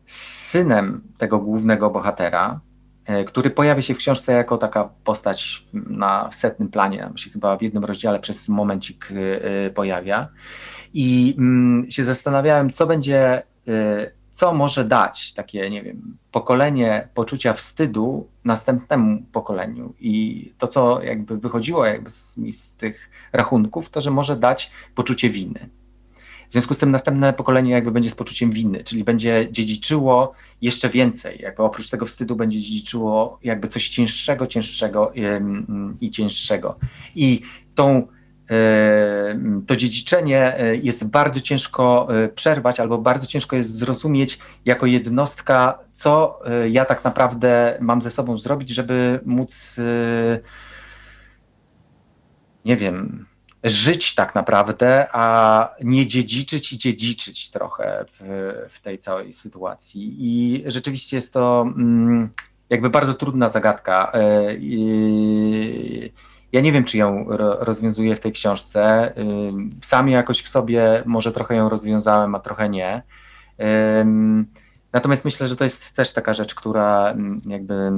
z 0.06 0.48
synem 0.48 1.02
tego 1.18 1.38
głównego 1.38 1.90
bohatera, 1.90 2.60
e, 3.04 3.24
który 3.24 3.50
pojawia 3.50 3.82
się 3.82 3.94
w 3.94 3.98
książce 3.98 4.32
jako 4.32 4.58
taka 4.58 4.90
postać 5.04 5.66
na 5.72 6.28
setnym 6.32 6.68
planie, 6.68 6.98
tam 6.98 7.18
się 7.18 7.30
chyba 7.30 7.56
w 7.56 7.62
jednym 7.62 7.84
rozdziale 7.84 8.20
przez 8.20 8.48
momencik 8.48 9.08
e, 9.10 9.70
pojawia. 9.70 10.28
I 10.94 11.34
mm, 11.38 11.90
się 11.90 12.04
zastanawiałem, 12.04 12.70
co 12.70 12.86
będzie, 12.86 13.42
co 14.36 14.54
może 14.54 14.84
dać 14.84 15.32
takie, 15.32 15.70
nie 15.70 15.82
wiem, 15.82 16.16
pokolenie 16.32 17.08
poczucia 17.14 17.52
wstydu 17.52 18.28
następnemu 18.44 19.22
pokoleniu. 19.32 19.94
I 20.00 20.52
to, 20.58 20.68
co 20.68 21.02
jakby 21.02 21.38
wychodziło 21.38 21.86
jakby 21.86 22.10
z, 22.10 22.36
z 22.50 22.76
tych 22.76 23.10
rachunków, 23.32 23.90
to, 23.90 24.00
że 24.00 24.10
może 24.10 24.36
dać 24.36 24.70
poczucie 24.94 25.30
winy. 25.30 25.68
W 26.48 26.52
związku 26.52 26.74
z 26.74 26.78
tym 26.78 26.90
następne 26.90 27.32
pokolenie 27.32 27.70
jakby 27.72 27.90
będzie 27.90 28.10
z 28.10 28.14
poczuciem 28.14 28.50
winy, 28.50 28.84
czyli 28.84 29.04
będzie 29.04 29.48
dziedziczyło 29.50 30.32
jeszcze 30.60 30.88
więcej, 30.88 31.38
jakby 31.40 31.62
oprócz 31.62 31.90
tego 31.90 32.06
wstydu 32.06 32.36
będzie 32.36 32.60
dziedziczyło 32.60 33.38
jakby 33.42 33.68
coś 33.68 33.88
cięższego, 33.88 34.46
cięższego 34.46 35.12
i 36.00 36.10
cięższego. 36.10 36.78
I 37.14 37.40
tą 37.74 38.08
to 39.66 39.76
dziedziczenie 39.76 40.58
e, 40.58 40.76
jest 40.76 41.06
bardzo 41.06 41.40
ciężko 41.40 42.08
e, 42.10 42.28
przerwać, 42.28 42.80
albo 42.80 42.98
bardzo 42.98 43.26
ciężko 43.26 43.56
jest 43.56 43.70
zrozumieć 43.74 44.38
jako 44.64 44.86
jednostka, 44.86 45.78
co 45.92 46.40
e, 46.46 46.68
ja 46.68 46.84
tak 46.84 47.04
naprawdę 47.04 47.78
mam 47.80 48.02
ze 48.02 48.10
sobą 48.10 48.38
zrobić, 48.38 48.68
żeby 48.68 49.20
móc, 49.24 49.76
nie 52.64 52.76
wiem, 52.76 53.26
żyć 53.64 54.14
tak 54.14 54.34
naprawdę, 54.34 55.06
a 55.12 55.68
nie 55.82 56.06
dziedziczyć 56.06 56.72
i 56.72 56.78
dziedziczyć 56.78 57.50
trochę 57.50 58.04
w, 58.12 58.52
w 58.70 58.80
tej 58.80 58.98
całej 58.98 59.32
sytuacji. 59.32 60.16
I 60.18 60.62
rzeczywiście 60.66 61.16
jest 61.16 61.32
to 61.32 61.62
mm, 61.76 62.30
jakby 62.70 62.90
bardzo 62.90 63.14
trudna 63.14 63.48
zagadka. 63.48 64.12
Ja 66.56 66.62
nie 66.62 66.72
wiem, 66.72 66.84
czy 66.84 66.98
ją 66.98 67.26
rozwiązuję 67.60 68.16
w 68.16 68.20
tej 68.20 68.32
książce. 68.32 69.12
Sam 69.82 70.08
jakoś 70.08 70.42
w 70.42 70.48
sobie 70.48 71.02
może 71.06 71.32
trochę 71.32 71.56
ją 71.56 71.68
rozwiązałem, 71.68 72.34
a 72.34 72.40
trochę 72.40 72.68
nie. 72.68 73.02
Natomiast 74.92 75.24
myślę, 75.24 75.46
że 75.46 75.56
to 75.56 75.64
jest 75.64 75.92
też 75.92 76.12
taka 76.12 76.34
rzecz, 76.34 76.54
która 76.54 77.14
jakby 77.46 77.92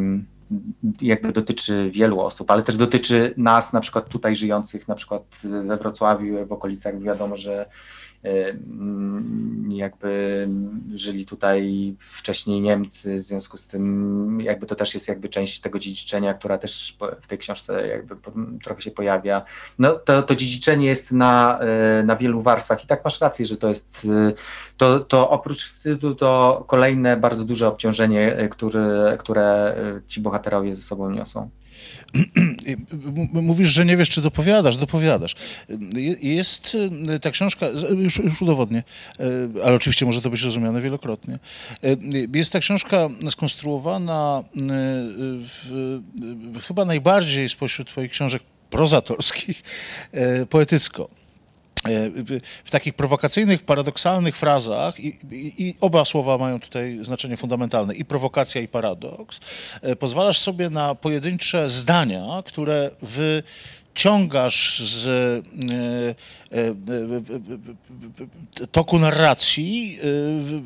jakby 1.01 1.33
dotyczy 1.33 1.91
wielu 1.95 2.21
osób, 2.21 2.51
ale 2.51 2.63
też 2.63 2.77
dotyczy 2.77 3.35
nas, 3.37 3.73
na 3.73 3.81
przykład 3.81 4.09
tutaj 4.09 4.35
żyjących, 4.35 4.89
na 4.89 4.95
przykład 4.95 5.23
we 5.45 5.77
Wrocławiu, 5.77 6.47
w 6.47 6.53
okolicach. 6.53 7.01
Wiadomo, 7.01 7.37
że 7.37 7.67
jakby 9.69 10.49
żyli 10.95 11.27
tutaj 11.27 11.95
wcześniej 11.99 12.61
Niemcy, 12.61 13.19
w 13.19 13.23
związku 13.23 13.57
z 13.57 13.67
tym 13.67 14.41
jakby 14.41 14.67
to 14.67 14.75
też 14.75 14.95
jest 14.95 15.09
jakby 15.09 15.29
część 15.29 15.61
tego 15.61 15.79
dziedziczenia, 15.79 16.35
która 16.35 16.59
też 16.59 16.97
w 17.23 17.27
tej 17.27 17.39
książce 17.39 17.87
jakby 17.87 18.17
trochę 18.65 18.83
się 18.83 18.91
pojawia. 18.91 19.45
No 19.79 19.95
to, 19.95 20.23
to 20.23 20.37
dziedziczenie 20.37 20.87
jest 20.87 21.13
na, 21.13 21.59
e, 21.61 22.03
na 22.03 22.17
wielu 22.17 22.43
warstwach 22.43 22.85
i 22.85 22.87
tak 22.87 23.05
masz 23.05 23.21
rację, 23.21 23.47
że 23.47 23.57
to 23.57 23.69
jest 23.69 24.07
e, 24.11 24.33
to, 24.77 25.01
to 25.01 25.31
oprócz 25.31 25.65
wstydu 25.65 26.15
to 26.15 26.65
kolejne 26.67 27.17
bardzo 27.17 27.45
duże 27.45 27.69
obciążenie, 27.69 28.49
które, 28.51 29.17
które 29.21 29.77
ci 30.09 30.21
bohaterowie 30.21 30.75
ze 30.75 30.83
sobą 30.83 31.11
niosą. 31.11 31.51
Mówisz, 33.33 33.69
że 33.69 33.85
nie 33.85 33.97
wiesz, 33.97 34.11
czy 34.11 34.23
dopowiadasz. 34.23 34.77
Dopowiadasz. 34.77 35.35
Jest 36.21 36.77
e, 37.09 37.19
ta 37.19 37.31
książka, 37.31 37.67
już, 37.97 38.19
już 38.19 38.43
udowodnię, 38.43 38.83
e, 39.21 39.25
ale 39.65 39.75
oczywiście 39.75 40.07
może 40.07 40.23
to 40.23 40.31
być 40.31 40.43
rozumiane 40.43 40.81
wielokrotnie. 40.81 41.39
E, 41.85 41.97
jest 42.35 42.53
ta 42.53 42.59
książka 42.59 43.09
skonstruowana 43.31 44.45
w, 45.41 46.01
chyba 46.67 46.85
najbardziej 46.85 47.49
spośród 47.49 47.89
twoich 47.89 48.11
książek 48.11 48.43
prozatorskich 48.71 49.63
poetycko. 50.51 51.09
E, 51.87 52.11
w 52.65 52.71
takich 52.71 52.95
prowokacyjnych, 52.95 53.63
paradoksalnych 53.63 54.37
frazach, 54.37 55.01
i, 55.01 55.19
i, 55.31 55.69
i, 55.69 55.75
oba 55.81 56.05
słowa 56.05 56.39
mają 56.39 56.61
tutaj 56.61 56.99
znaczenie 57.03 57.37
fundamentalne, 57.37 57.95
i 57.95 58.05
prowokacja, 58.05 58.61
i 58.61 58.69
paradoks, 58.69 59.41
e, 59.83 59.97
pozwalasz 59.97 60.39
sobie 60.39 60.71
na 60.71 60.95
pojedyncze 60.95 61.71
zdania, 61.71 62.43
które 62.47 62.91
wyciągasz 63.03 64.81
z 64.81 65.07
e, 65.07 65.43
toku 68.73 68.99
narracji, 68.99 69.99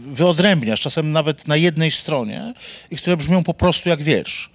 wyodrębniasz, 0.09 0.81
czasem 0.81 1.13
nawet 1.13 1.49
na 1.49 1.57
jednej 1.57 1.91
stronie, 1.91 2.55
i 2.91 2.97
które 2.97 3.17
brzmią 3.17 3.45
po 3.45 3.55
prostu 3.55 3.89
jak 3.89 4.03
wiersz. 4.03 4.51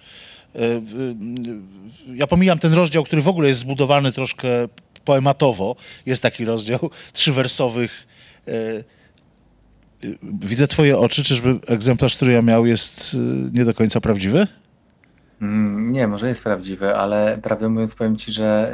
Ja 2.16 2.28
pomijam 2.28 2.60
ten 2.60 2.74
rozdział, 2.74 3.04
który 3.04 3.22
w 3.22 3.28
ogóle 3.28 3.48
jest 3.48 3.60
zbudowany 3.60 4.12
troszkę 4.12 4.48
poematowo. 5.08 5.76
Jest 6.06 6.22
taki 6.22 6.46
rozdział 6.46 6.80
trzywersowych. 7.14 8.08
E, 8.48 8.52
e, 8.52 8.84
widzę 10.24 10.68
twoje 10.68 10.98
oczy, 10.98 11.24
czyżby 11.24 11.60
egzemplarz, 11.68 12.16
który 12.16 12.34
ja 12.34 12.42
miał, 12.42 12.66
jest 12.66 13.14
e, 13.14 13.18
nie 13.54 13.66
do 13.66 13.74
końca 13.74 14.02
prawdziwy? 14.02 14.48
Mm, 15.42 15.92
nie, 15.92 16.08
może 16.08 16.28
jest 16.28 16.44
prawdziwy, 16.44 16.96
ale 16.96 17.40
prawdę 17.44 17.70
mówiąc 17.70 17.96
powiem 17.96 18.18
ci, 18.18 18.32
że 18.32 18.74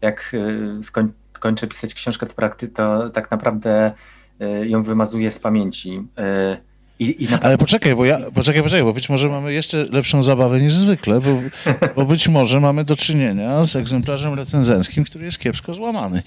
jak 0.00 0.36
skończę 1.32 1.66
pisać 1.66 1.94
książkę, 1.94 2.26
to, 2.26 2.48
to 2.74 3.10
tak 3.10 3.30
naprawdę 3.30 3.92
ją 4.62 4.82
wymazuję 4.82 5.30
z 5.30 5.38
pamięci. 5.38 6.02
I, 6.98 7.24
i 7.24 7.28
na... 7.28 7.40
Ale 7.40 7.58
poczekaj, 7.58 7.96
bo 7.96 8.04
ja, 8.04 8.18
poczekaj, 8.34 8.62
poczekaj, 8.62 8.84
bo 8.84 8.92
być 8.92 9.08
może 9.08 9.28
mamy 9.28 9.52
jeszcze 9.52 9.84
lepszą 9.84 10.22
zabawę 10.22 10.60
niż 10.60 10.74
zwykle, 10.74 11.20
bo, 11.20 11.42
bo 11.96 12.04
być 12.04 12.28
może 12.28 12.60
mamy 12.60 12.84
do 12.84 12.96
czynienia 12.96 13.64
z 13.64 13.76
egzemplarzem 13.76 14.34
recenzenckim, 14.34 15.04
który 15.04 15.24
jest 15.24 15.38
kiepsko 15.38 15.74
złamany. 15.74 16.22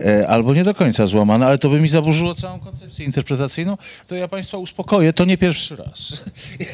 E, 0.00 0.28
albo 0.28 0.54
nie 0.54 0.64
do 0.64 0.74
końca 0.74 1.06
złamany, 1.06 1.46
ale 1.46 1.58
to 1.58 1.68
by 1.68 1.80
mi 1.80 1.88
zaburzyło 1.88 2.34
całą 2.34 2.58
koncepcję 2.58 3.04
interpretacyjną. 3.04 3.78
To 4.08 4.14
ja 4.14 4.28
Państwa 4.28 4.58
uspokoję, 4.58 5.12
to 5.12 5.24
nie 5.24 5.38
pierwszy 5.38 5.76
raz. 5.76 6.24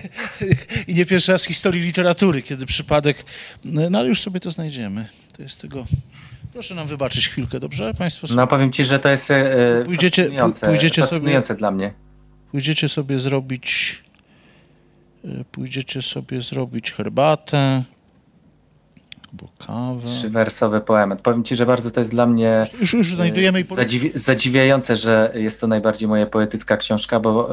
I 0.88 0.94
nie 0.94 1.06
pierwszy 1.06 1.32
raz 1.32 1.44
w 1.44 1.48
historii 1.48 1.82
literatury, 1.82 2.42
kiedy 2.42 2.66
przypadek... 2.66 3.24
No 3.64 3.98
ale 3.98 4.08
już 4.08 4.20
sobie 4.20 4.40
to 4.40 4.50
znajdziemy. 4.50 5.06
To 5.36 5.42
jest 5.42 5.60
tego... 5.60 5.86
Proszę 6.52 6.74
nam 6.74 6.86
wybaczyć 6.86 7.28
chwilkę, 7.28 7.60
dobrze? 7.60 7.94
Państwo 7.94 8.26
sobie... 8.26 8.36
No 8.36 8.46
powiem 8.46 8.72
Ci, 8.72 8.84
że 8.84 8.98
to 8.98 9.08
jest 9.08 9.30
e, 9.30 9.82
pójdziecie, 9.84 10.30
pójdziecie 10.60 11.02
sobie... 11.02 11.42
dla 11.58 11.70
mnie 11.70 11.92
pójdziecie 12.52 12.88
sobie 12.88 13.18
zrobić 13.18 14.02
e, 15.24 15.44
pójdziecie 15.52 16.02
sobie 16.02 16.40
zrobić 16.40 16.92
herbatę 16.92 17.84
albo 19.32 19.48
kawę. 19.58 20.08
Trzywersowy 20.08 20.80
poemat. 20.80 21.20
Powiem 21.20 21.44
ci, 21.44 21.56
że 21.56 21.66
bardzo 21.66 21.90
to 21.90 22.00
jest 22.00 22.12
dla 22.12 22.26
mnie 22.26 22.62
już, 22.80 22.92
już 22.92 23.14
znajdujemy 23.14 23.58
e, 23.58 23.74
zadziwi 23.74 24.10
zadziwiające, 24.14 24.96
że 24.96 25.32
jest 25.34 25.60
to 25.60 25.66
najbardziej 25.66 26.08
moja 26.08 26.26
poetycka 26.26 26.76
książka, 26.76 27.20
bo... 27.20 27.50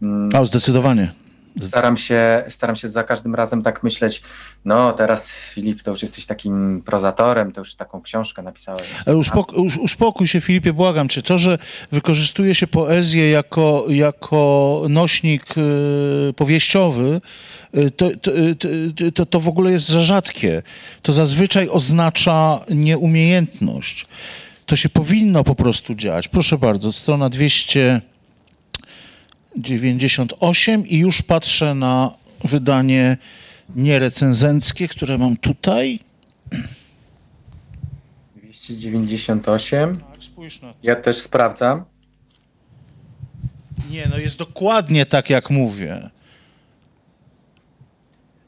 Yy, 0.00 0.38
A, 0.38 0.44
zdecydowanie. 0.44 1.12
Staram 1.60 1.96
się, 1.96 2.44
staram 2.48 2.76
się 2.76 2.88
za 2.88 3.04
każdym 3.04 3.34
razem 3.34 3.62
tak 3.62 3.82
myśleć, 3.82 4.22
no 4.64 4.92
teraz 4.92 5.30
Filip, 5.30 5.82
to 5.82 5.90
już 5.90 6.02
jesteś 6.02 6.26
takim 6.26 6.82
prozatorem, 6.86 7.52
to 7.52 7.60
już 7.60 7.74
taką 7.74 8.02
książkę 8.02 8.42
napisałeś. 8.42 8.82
Uspokój, 9.06 9.70
uspokój 9.80 10.26
się 10.26 10.40
Filipie, 10.40 10.72
błagam 10.72 11.08
cię. 11.08 11.22
To, 11.22 11.38
że 11.38 11.58
wykorzystuje 11.92 12.54
się 12.54 12.66
poezję 12.66 13.30
jako, 13.30 13.84
jako 13.88 14.82
nośnik 14.88 15.44
y, 15.58 16.32
powieściowy, 16.36 17.20
y, 17.76 17.90
to, 17.90 18.10
to, 18.22 18.30
to, 19.14 19.26
to 19.26 19.40
w 19.40 19.48
ogóle 19.48 19.72
jest 19.72 19.88
za 19.88 20.02
rzadkie. 20.02 20.62
To 21.02 21.12
zazwyczaj 21.12 21.68
oznacza 21.68 22.60
nieumiejętność. 22.70 24.06
To 24.66 24.76
się 24.76 24.88
powinno 24.88 25.44
po 25.44 25.54
prostu 25.54 25.94
dziać. 25.94 26.28
Proszę 26.28 26.58
bardzo, 26.58 26.92
strona 26.92 27.28
200... 27.28 28.11
98 29.56 30.86
i 30.86 30.98
już 30.98 31.22
patrzę 31.22 31.74
na 31.74 32.10
wydanie 32.44 33.16
nierecenzenckie, 33.76 34.88
które 34.88 35.18
mam 35.18 35.36
tutaj. 35.36 35.98
298. 38.34 39.96
Tak, 39.96 40.22
spójrz 40.24 40.62
na 40.62 40.68
to. 40.68 40.78
Ja 40.82 40.96
też 40.96 41.16
sprawdzam. 41.16 41.84
Nie, 43.90 44.08
no 44.10 44.18
jest 44.18 44.38
dokładnie 44.38 45.06
tak, 45.06 45.30
jak 45.30 45.50
mówię. 45.50 46.10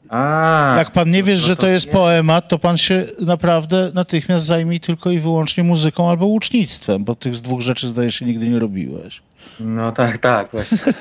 A, 0.09 0.75
jak 0.77 0.91
pan 0.91 1.11
nie 1.11 1.23
wiesz, 1.23 1.41
no 1.41 1.47
że 1.47 1.55
to 1.55 1.67
jest 1.67 1.91
poemat, 1.91 2.47
to 2.47 2.59
pan 2.59 2.77
się 2.77 3.05
naprawdę 3.19 3.91
natychmiast 3.93 4.45
zajmij 4.45 4.79
tylko 4.79 5.11
i 5.11 5.19
wyłącznie 5.19 5.63
muzyką 5.63 6.09
albo 6.09 6.25
łucznictwem, 6.25 7.03
bo 7.03 7.15
tych 7.15 7.33
dwóch 7.33 7.61
rzeczy 7.61 7.87
zdaje 7.87 8.11
się 8.11 8.25
nigdy 8.25 8.49
nie 8.49 8.59
robiłeś. 8.59 9.21
No 9.59 9.91
tak, 9.91 10.17
tak, 10.17 10.51
właśnie. 10.51 10.77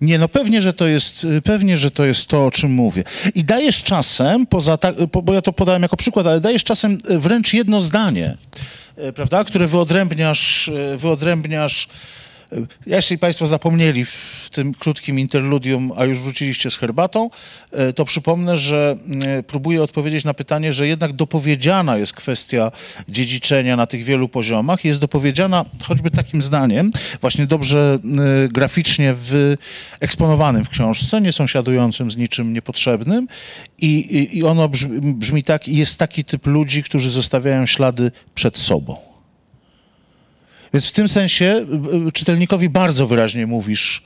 Nie, 0.00 0.18
no 0.18 0.28
pewnie, 0.28 0.62
że 0.62 0.72
to 0.72 0.86
jest, 0.86 1.26
pewnie, 1.44 1.76
że 1.76 1.90
to 1.90 2.04
jest 2.04 2.28
to, 2.28 2.46
o 2.46 2.50
czym 2.50 2.70
mówię. 2.70 3.04
I 3.34 3.44
dajesz 3.44 3.82
czasem, 3.82 4.46
poza 4.46 4.76
ta, 4.76 4.92
bo 5.22 5.34
ja 5.34 5.42
to 5.42 5.52
podałem 5.52 5.82
jako 5.82 5.96
przykład, 5.96 6.26
ale 6.26 6.40
dajesz 6.40 6.64
czasem 6.64 6.98
wręcz 7.04 7.54
jedno 7.54 7.80
zdanie, 7.80 8.36
e, 8.96 9.12
prawda, 9.12 9.44
które 9.44 9.66
wyodrębniasz, 9.66 10.68
e, 10.68 10.96
wyodrębniasz 10.96 11.88
Jeśli 12.86 13.18
Państwo 13.18 13.46
zapomnieli 13.46 14.04
w 14.04 14.48
tym 14.52 14.74
krótkim 14.74 15.18
interludium, 15.18 15.92
a 15.96 16.04
już 16.04 16.18
wróciliście 16.18 16.70
z 16.70 16.76
herbatą, 16.76 17.30
e, 17.72 17.92
to 17.92 18.04
przypomnę, 18.04 18.56
że 18.56 18.96
e, 19.22 19.42
próbuję 19.42 19.82
odpowiedzieć 19.82 20.24
na 20.24 20.34
pytanie, 20.34 20.72
że 20.72 20.88
jednak 20.88 21.12
dopowiedziana 21.12 21.96
jest 21.96 22.12
kwestia 22.12 22.72
dziedziczenia 23.08 23.76
na 23.76 23.86
tych 23.86 24.04
wielu 24.04 24.28
poziomach. 24.28 24.84
Jest 24.84 25.00
dopowiedziana 25.00 25.64
choćby 25.82 26.10
takim 26.10 26.42
zdaniem, 26.42 26.90
właśnie 27.20 27.46
dobrze 27.46 27.98
e, 28.44 28.48
graficznie 28.48 29.14
wyeksponowanym 29.14 30.64
w 30.64 30.68
książce, 30.68 31.20
nie 31.20 31.32
sąsiadującym 31.32 32.10
z 32.10 32.16
niczym 32.16 32.52
niepotrzebnym. 32.52 33.28
I, 33.78 33.86
i, 33.86 34.38
i 34.38 34.44
ono 34.44 34.68
brzmi, 34.68 35.00
brzmi 35.00 35.42
tak, 35.42 35.68
jest 35.68 35.98
taki 35.98 36.24
typ 36.24 36.46
ludzi, 36.46 36.82
którzy 36.82 37.10
zostawiają 37.10 37.66
ślady 37.66 38.10
przed 38.34 38.58
sobą. 38.58 39.05
Więc 40.72 40.86
w 40.86 40.92
tym 40.92 41.08
sensie 41.08 41.66
y, 42.04 42.08
y, 42.08 42.12
czytelnikowi 42.12 42.68
bardzo 42.68 43.06
wyraźnie 43.06 43.46
mówisz, 43.46 44.02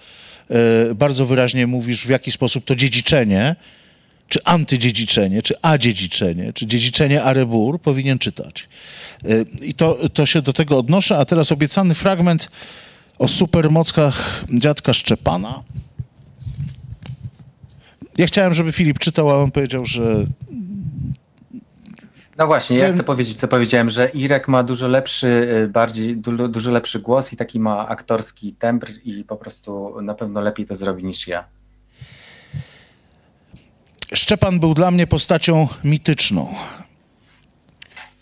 y, 0.90 0.94
bardzo 0.94 1.26
wyraźnie 1.26 1.66
mówisz, 1.66 2.06
w 2.06 2.08
jaki 2.08 2.30
sposób 2.30 2.64
to 2.64 2.76
dziedziczenie, 2.76 3.56
czy 4.28 4.44
antydziedziczenie, 4.44 5.42
czy 5.42 5.54
adziedziczenie, 5.62 6.52
czy 6.52 6.66
dziedziczenie 6.66 7.22
arebur 7.22 7.80
powinien 7.80 8.18
czytać. 8.18 8.68
I 9.62 9.74
to, 9.74 10.08
to 10.08 10.26
się 10.26 10.42
do 10.42 10.52
tego 10.52 10.78
odnoszę, 10.78 11.18
a 11.18 11.24
teraz 11.24 11.52
obiecany 11.52 11.94
fragment 11.94 12.50
o 13.18 13.28
supermockach 13.28 14.44
dziadka 14.52 14.92
Szczepana. 14.92 15.62
Ja 18.18 18.26
chciałem, 18.26 18.54
żeby 18.54 18.72
Filip 18.72 18.98
czytał, 18.98 19.30
a 19.30 19.36
on 19.36 19.50
powiedział, 19.50 19.86
że 19.86 20.26
No 22.40 22.46
właśnie, 22.46 22.78
ja 22.78 22.92
chcę 22.92 23.02
powiedzieć, 23.02 23.36
co 23.36 23.48
powiedziałem, 23.48 23.90
że 23.90 24.08
Irek 24.08 24.48
ma 24.48 24.62
dużo 24.62 24.88
lepszy, 24.88 25.26
y, 25.64 25.68
bardziej, 25.68 26.16
du, 26.16 26.48
dużo 26.48 26.70
lepszy 26.70 27.00
głos 27.00 27.32
i 27.32 27.36
taki 27.36 27.60
ma 27.60 27.88
aktorski 27.88 28.52
tembr 28.52 28.90
i 29.04 29.24
po 29.24 29.36
prostu 29.36 30.00
na 30.02 30.14
pewno 30.14 30.40
lepiej 30.40 30.66
to 30.66 30.76
zrobi 30.76 31.04
niż 31.04 31.28
ja. 31.28 31.44
Szczepan 34.14 34.60
był 34.60 34.74
dla 34.74 34.90
mnie 34.90 35.06
postacią 35.06 35.68
mityczną. 35.84 36.54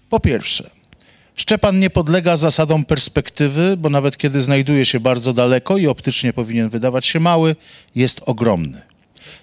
Po 0.09 0.21
pierwsze, 0.21 0.71
Szczepan 1.35 1.79
nie 1.79 1.91
podlega 1.91 2.37
zasadom 2.37 2.85
perspektywy, 2.85 3.77
bo 3.77 3.91
nawet 3.91 4.17
kiedy 4.17 4.43
znajduje 4.43 4.87
się 4.87 5.01
bardzo 5.01 5.33
daleko 5.33 5.79
i 5.79 5.87
optycznie 5.87 6.33
powinien 6.33 6.69
wydawać 6.69 7.07
się 7.07 7.21
mały, 7.21 7.57
jest 7.95 8.21
ogromny. 8.27 8.83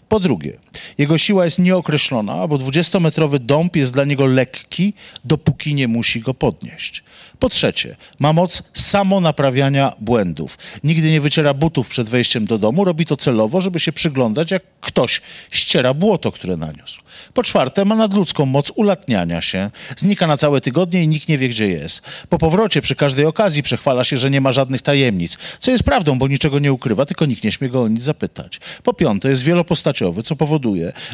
Po 0.10 0.20
drugie, 0.20 0.58
jego 0.98 1.18
siła 1.18 1.46
jest 1.46 1.60
nieokreślona, 1.60 2.48
bo 2.48 2.58
20-metrowy 2.58 3.40
dąb 3.40 3.76
jest 3.76 3.94
dla 3.94 4.06
niego 4.06 4.26
lekki, 4.26 4.94
dopóki 5.26 5.76
nie 5.76 5.88
musi 5.88 6.22
go 6.22 6.34
podnieść. 6.34 7.04
Po 7.40 7.50
trzecie, 7.50 7.96
ma 8.20 8.34
moc 8.34 8.64
samonaprawiania 8.74 9.94
błędów. 10.00 10.58
Nigdy 10.84 11.12
nie 11.12 11.22
wyciera 11.22 11.54
butów 11.54 11.88
przed 11.88 12.10
wejściem 12.10 12.46
do 12.46 12.58
domu, 12.58 12.86
robi 12.86 13.06
to 13.06 13.18
celowo, 13.18 13.62
żeby 13.62 13.80
się 13.80 13.92
przyglądać, 13.92 14.52
jak 14.52 14.64
ktoś 14.82 15.22
ściera 15.52 15.94
błoto, 15.94 16.32
które 16.32 16.58
naniósł. 16.58 17.02
Po 17.34 17.44
czwarte, 17.44 17.86
ma 17.86 17.96
nadludzką 17.96 18.46
moc 18.46 18.72
ulatniania 18.76 19.42
się. 19.42 19.72
Znika 19.98 20.28
na 20.28 20.38
całe 20.38 20.62
tygodnie 20.62 21.04
i 21.04 21.08
nikt 21.08 21.28
nie 21.28 21.38
wie, 21.38 21.50
gdzie 21.50 21.68
jest. 21.68 22.02
Po 22.30 22.38
powrocie 22.38 22.82
przy 22.82 22.96
każdej 22.96 23.26
okazji 23.26 23.64
przechwala 23.64 24.04
się, 24.04 24.18
że 24.18 24.30
nie 24.30 24.42
ma 24.42 24.52
żadnych 24.52 24.82
tajemnic, 24.82 25.38
co 25.60 25.72
jest 25.72 25.84
prawdą, 25.84 26.20
bo 26.20 26.28
niczego 26.28 26.60
nie 26.60 26.74
ukrywa, 26.74 27.06
tylko 27.06 27.26
nikt 27.26 27.44
nie 27.44 27.52
śmie 27.52 27.70
go 27.70 27.82
o 27.82 27.88
nic 27.88 28.04
zapytać. 28.04 28.60
Po 28.84 28.94
piąte, 28.94 29.30
jest 29.30 29.44
wielopostaciowy, 29.44 30.24
co 30.24 30.36
powoduje, 30.36 30.65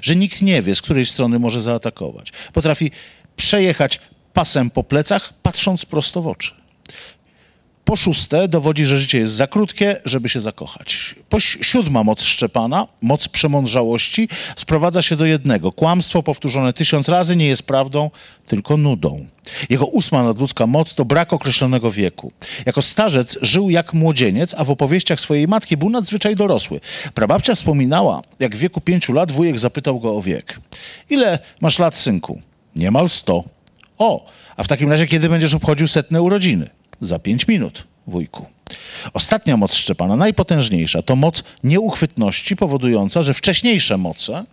że 0.02 0.16
nikt 0.16 0.42
nie 0.42 0.62
wie, 0.62 0.76
z 0.76 0.82
której 0.82 1.06
strony 1.06 1.40
może 1.40 1.62
zaatakować. 1.62 2.32
Potrafi 2.54 2.92
przejechać 3.36 4.00
pasem 4.34 4.70
po 4.70 4.84
plecach, 4.84 5.34
patrząc 5.44 5.86
prosto 5.86 6.22
w 6.22 6.28
oczy. 6.28 6.52
Po 7.86 7.96
szóste, 7.96 8.48
dowodzi, 8.48 8.86
że 8.86 8.98
życie 8.98 9.18
jest 9.18 9.34
za 9.34 9.48
krótkie, 9.48 9.98
żeby 10.06 10.30
się 10.30 10.42
zakochać. 10.42 11.16
Po 11.30 11.40
si- 11.40 11.64
siódma 11.64 12.04
moc 12.04 12.22
Szczepana, 12.24 12.88
moc 13.02 13.28
przemądrzałości, 13.28 14.30
sprowadza 14.56 15.02
się 15.02 15.16
do 15.16 15.26
jednego. 15.26 15.72
Kłamstwo 15.72 16.24
powtórzone 16.24 16.74
tysiąc 16.74 17.10
razy 17.10 17.36
nie 17.36 17.48
jest 17.48 17.64
prawdą, 17.64 18.12
tylko 18.46 18.78
nudą. 18.78 19.26
Jego 19.70 19.86
ósma 19.86 20.24
nadludzka 20.24 20.68
moc 20.68 20.96
to 20.96 21.06
brak 21.06 21.34
określonego 21.34 21.92
wieku. 21.92 22.32
Jako 22.66 22.82
starzec 22.82 23.38
żył 23.42 23.70
jak 23.70 23.94
młodzieniec, 23.94 24.56
a 24.58 24.64
w 24.64 24.70
opowieściach 24.70 25.20
swojej 25.20 25.48
matki 25.48 25.78
był 25.78 25.90
nadzwyczaj 25.90 26.36
dorosły. 26.36 26.80
Prababcia 27.14 27.56
wspominała, 27.56 28.22
jak 28.40 28.56
w 28.56 28.60
wieku 28.60 28.82
pięciu 28.82 29.14
lat 29.14 29.32
wujek 29.32 29.60
zapytał 29.60 30.00
go 30.00 30.16
o 30.16 30.22
wiek. 30.22 30.60
Ile 31.10 31.40
masz 31.62 31.80
lat, 31.80 31.96
synku? 31.96 32.42
Niemal 32.76 33.10
sto. 33.10 33.44
O, 33.98 34.26
a 34.58 34.64
w 34.64 34.68
takim 34.68 34.92
razie 34.92 35.08
kiedy 35.08 35.30
będziesz 35.30 35.54
obchodził 35.54 35.88
setne 35.88 36.22
urodziny? 36.22 36.70
Za 37.02 37.20
pięć 37.20 37.48
minut, 37.48 37.88
wujku. 38.08 38.46
Ostatnia 39.14 39.58
moc 39.58 39.74
Szczepana, 39.74 40.16
najpotężniejsza, 40.16 41.02
to 41.02 41.16
moc 41.16 41.44
nieuchwytności 41.64 42.56
powodująca, 42.56 43.24
że 43.24 43.34
wcześniejsze 43.34 43.98
moce, 43.98 44.46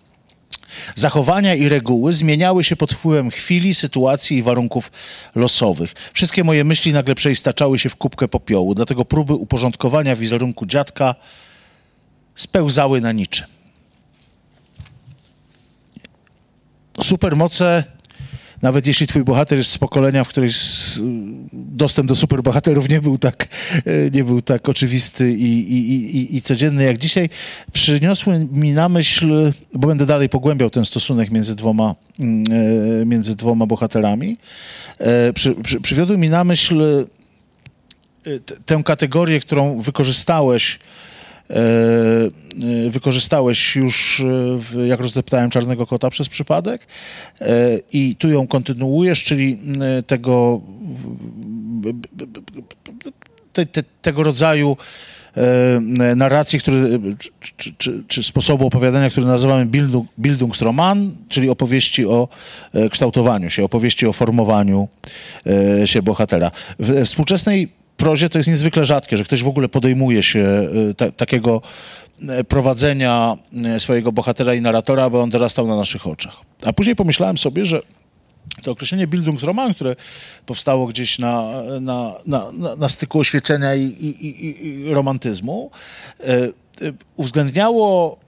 zachowania 0.94 1.54
i 1.54 1.68
reguły 1.68 2.12
zmieniały 2.12 2.64
się 2.64 2.76
pod 2.76 2.92
wpływem 2.92 3.30
chwili, 3.30 3.74
sytuacji 3.74 4.36
i 4.36 4.42
warunków 4.42 4.92
losowych. 5.34 5.94
Wszystkie 6.12 6.44
moje 6.44 6.64
myśli 6.64 6.92
nagle 6.92 7.14
przeistaczały 7.14 7.78
się 7.78 7.88
w 7.88 7.96
kubkę 7.96 8.28
popiołu, 8.28 8.74
dlatego 8.74 9.04
próby 9.04 9.34
uporządkowania 9.34 10.16
wizerunku 10.16 10.66
dziadka 10.66 11.14
spełzały 12.34 13.00
na 13.00 13.12
niczym. 13.12 13.46
Supermoce 17.02 17.84
nawet 18.62 18.86
jeśli 18.86 19.06
twój 19.06 19.24
bohater 19.24 19.58
jest 19.58 19.70
z 19.70 19.78
pokolenia, 19.78 20.24
w 20.24 20.28
którym 20.28 20.50
dostęp 21.52 22.08
do 22.08 22.16
superbohaterów 22.16 22.88
nie 22.88 23.00
był 23.00 23.18
tak, 23.18 23.48
e, 23.74 24.10
nie 24.10 24.24
był 24.24 24.42
tak 24.42 24.68
oczywisty 24.68 25.32
i, 25.32 25.72
i, 25.72 26.16
i, 26.16 26.36
i 26.36 26.42
codzienny 26.42 26.84
jak 26.84 26.98
dzisiaj, 26.98 27.28
przyniosły 27.72 28.48
mi 28.52 28.72
na 28.72 28.88
myśl, 28.88 29.52
bo 29.74 29.88
będę 29.88 30.06
dalej 30.06 30.28
pogłębiał 30.28 30.70
ten 30.70 30.84
stosunek 30.84 31.30
między 31.30 31.54
dwoma, 31.54 31.94
mm, 32.20 32.44
e, 33.02 33.06
między 33.06 33.36
dwoma 33.36 33.66
bohaterami, 33.66 34.36
e, 34.98 35.32
przy, 35.32 35.54
przy, 35.54 35.80
przywiodły 35.80 36.18
mi 36.18 36.30
na 36.30 36.44
myśl 36.44 37.06
tę 38.66 38.82
kategorię, 38.84 39.40
którą 39.40 39.80
wykorzystałeś 39.80 40.78
wykorzystałeś 42.90 43.76
już, 43.76 44.20
e, 44.20 44.24
w, 44.56 44.86
jak 44.86 45.00
rozdeptałem 45.00 45.50
Czarnego 45.50 45.86
Kota 45.86 46.10
przez 46.10 46.28
przypadek 46.28 46.86
e, 47.40 47.46
i 47.92 48.16
tu 48.16 48.28
ją 48.28 48.46
kontynuujesz, 48.46 49.24
czyli 49.24 49.58
tego 50.06 50.60
te, 53.52 53.66
te, 53.66 53.82
tego 54.02 54.22
rodzaju 54.22 54.76
e, 55.36 56.14
narracji, 56.16 56.58
który, 56.58 57.00
czy, 57.56 57.72
czy, 57.78 58.02
czy, 58.08 58.22
sposobu 58.22 58.66
opowiadania, 58.66 59.10
który 59.10 59.26
nazywamy 59.26 59.66
Bildung, 59.66 60.08
Bildungsroman, 60.18 61.10
czyli 61.28 61.50
opowieści 61.50 62.06
o 62.06 62.28
e, 62.74 62.88
kształtowaniu 62.88 63.50
się, 63.50 63.64
opowieści 63.64 64.06
o 64.06 64.12
formowaniu 64.12 64.88
e, 65.46 65.86
się 65.86 66.02
bohatera. 66.02 66.50
W 66.78 67.04
współczesnej 67.04 67.68
prozie 67.98 68.28
to 68.28 68.38
jest 68.38 68.48
niezwykle 68.48 68.84
rzadkie, 68.84 69.16
że 69.16 69.24
ktoś 69.24 69.42
w 69.42 69.48
ogóle 69.48 69.68
podejmuje 69.68 70.22
się 70.22 70.40
e, 70.90 70.94
ta, 70.94 71.10
takiego 71.10 71.62
e, 72.28 72.44
prowadzenia 72.44 73.36
e, 73.64 73.80
swojego 73.80 74.12
bohatera 74.12 74.54
i 74.54 74.60
narratora, 74.60 75.04
aby 75.04 75.18
on 75.18 75.30
dorastał 75.30 75.66
na 75.66 75.76
naszych 75.76 76.06
oczach. 76.06 76.36
A 76.64 76.72
później 76.72 76.96
pomyślałem 76.96 77.38
sobie, 77.38 77.64
że 77.64 77.82
to 78.62 78.70
określenie 78.70 79.06
Bildungsroman, 79.06 79.74
które 79.74 79.96
powstało 80.46 80.86
gdzieś 80.86 81.18
na, 81.18 81.52
na, 81.80 82.14
na, 82.26 82.52
na, 82.76 82.88
styku 82.88 83.18
oświecenia 83.18 83.74
i, 83.74 83.82
i, 83.82 84.26
i, 84.26 84.66
i 84.66 84.94
romantyzmu, 84.94 85.70
uwzględniało 87.16 88.18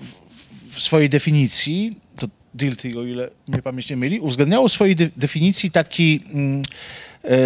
w- 0.00 0.76
w 0.76 0.82
swojej 0.82 1.08
definicji, 1.08 1.96
to 2.16 2.26
Dilthey, 2.54 2.98
o 2.98 3.04
ile 3.04 3.30
mnie 3.48 3.62
pamięć 3.62 3.90
nie 3.90 3.96
myli, 3.96 4.20
uwzględniało 4.20 4.68
w 4.68 4.72
swojej 4.72 4.96
de- 4.96 5.10
definicji 5.16 5.70
taki, 5.70 6.20
mm, 6.32 6.62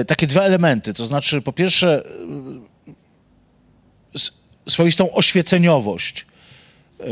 takie 0.07 0.27
dwa 0.27 0.43
elementy. 0.43 0.95
To 0.95 1.05
znaczy, 1.05 1.43
po 1.43 1.53
pierwsze, 1.53 2.03
e, 4.15 4.71
swoistą 4.71 5.13
oświeceniowość 5.13 6.27
e, 7.01 7.05
e, 7.05 7.09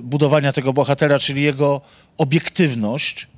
budowania 0.00 0.52
tego 0.52 0.72
bohatera, 0.72 1.18
czyli 1.18 1.42
jego 1.42 1.80
obiektywność 2.18 3.28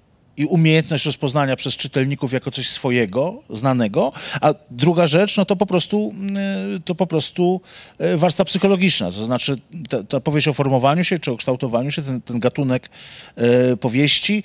i 0.40 0.44
umiejętność 0.44 1.06
rozpoznania 1.06 1.56
przez 1.56 1.76
czytelników 1.76 2.32
jako 2.32 2.50
coś 2.50 2.68
swojego, 2.68 3.42
znanego, 3.50 4.12
a 4.40 4.54
druga 4.70 5.06
rzecz, 5.06 5.36
no 5.36 5.44
to 5.44 5.56
po 5.56 5.66
prostu, 5.66 6.14
mm, 6.16 6.82
to 6.82 6.94
po 6.94 7.06
prostu 7.06 7.60
e, 7.98 8.16
warstwa 8.16 8.44
psychologiczna, 8.44 9.06
to 9.06 9.24
znaczy 9.24 9.58
ta, 9.88 10.02
ta 10.02 10.20
powieść 10.20 10.48
o 10.48 10.52
formowaniu 10.52 11.04
się 11.04 11.18
czy 11.18 11.30
o 11.30 11.36
kształtowaniu 11.36 11.90
się, 11.90 12.02
ten, 12.02 12.20
ten 12.20 12.40
gatunek 12.40 12.90
e, 13.36 13.76
powieści 13.76 14.42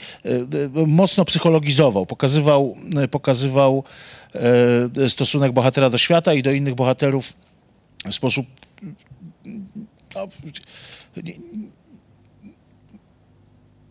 mocno 0.88 1.26
psychologizował, 1.26 2.06
pokazywał, 2.06 2.76
pokazywał 3.12 3.84
stosunek 5.08 5.52
bohatera 5.52 5.90
do 5.90 5.98
świata 5.98 6.34
i 6.34 6.44
do 6.44 6.52
innych 6.52 6.76
bohaterów 6.76 7.34
w 8.10 8.14
sposób 8.14 8.46
no, 10.16 10.28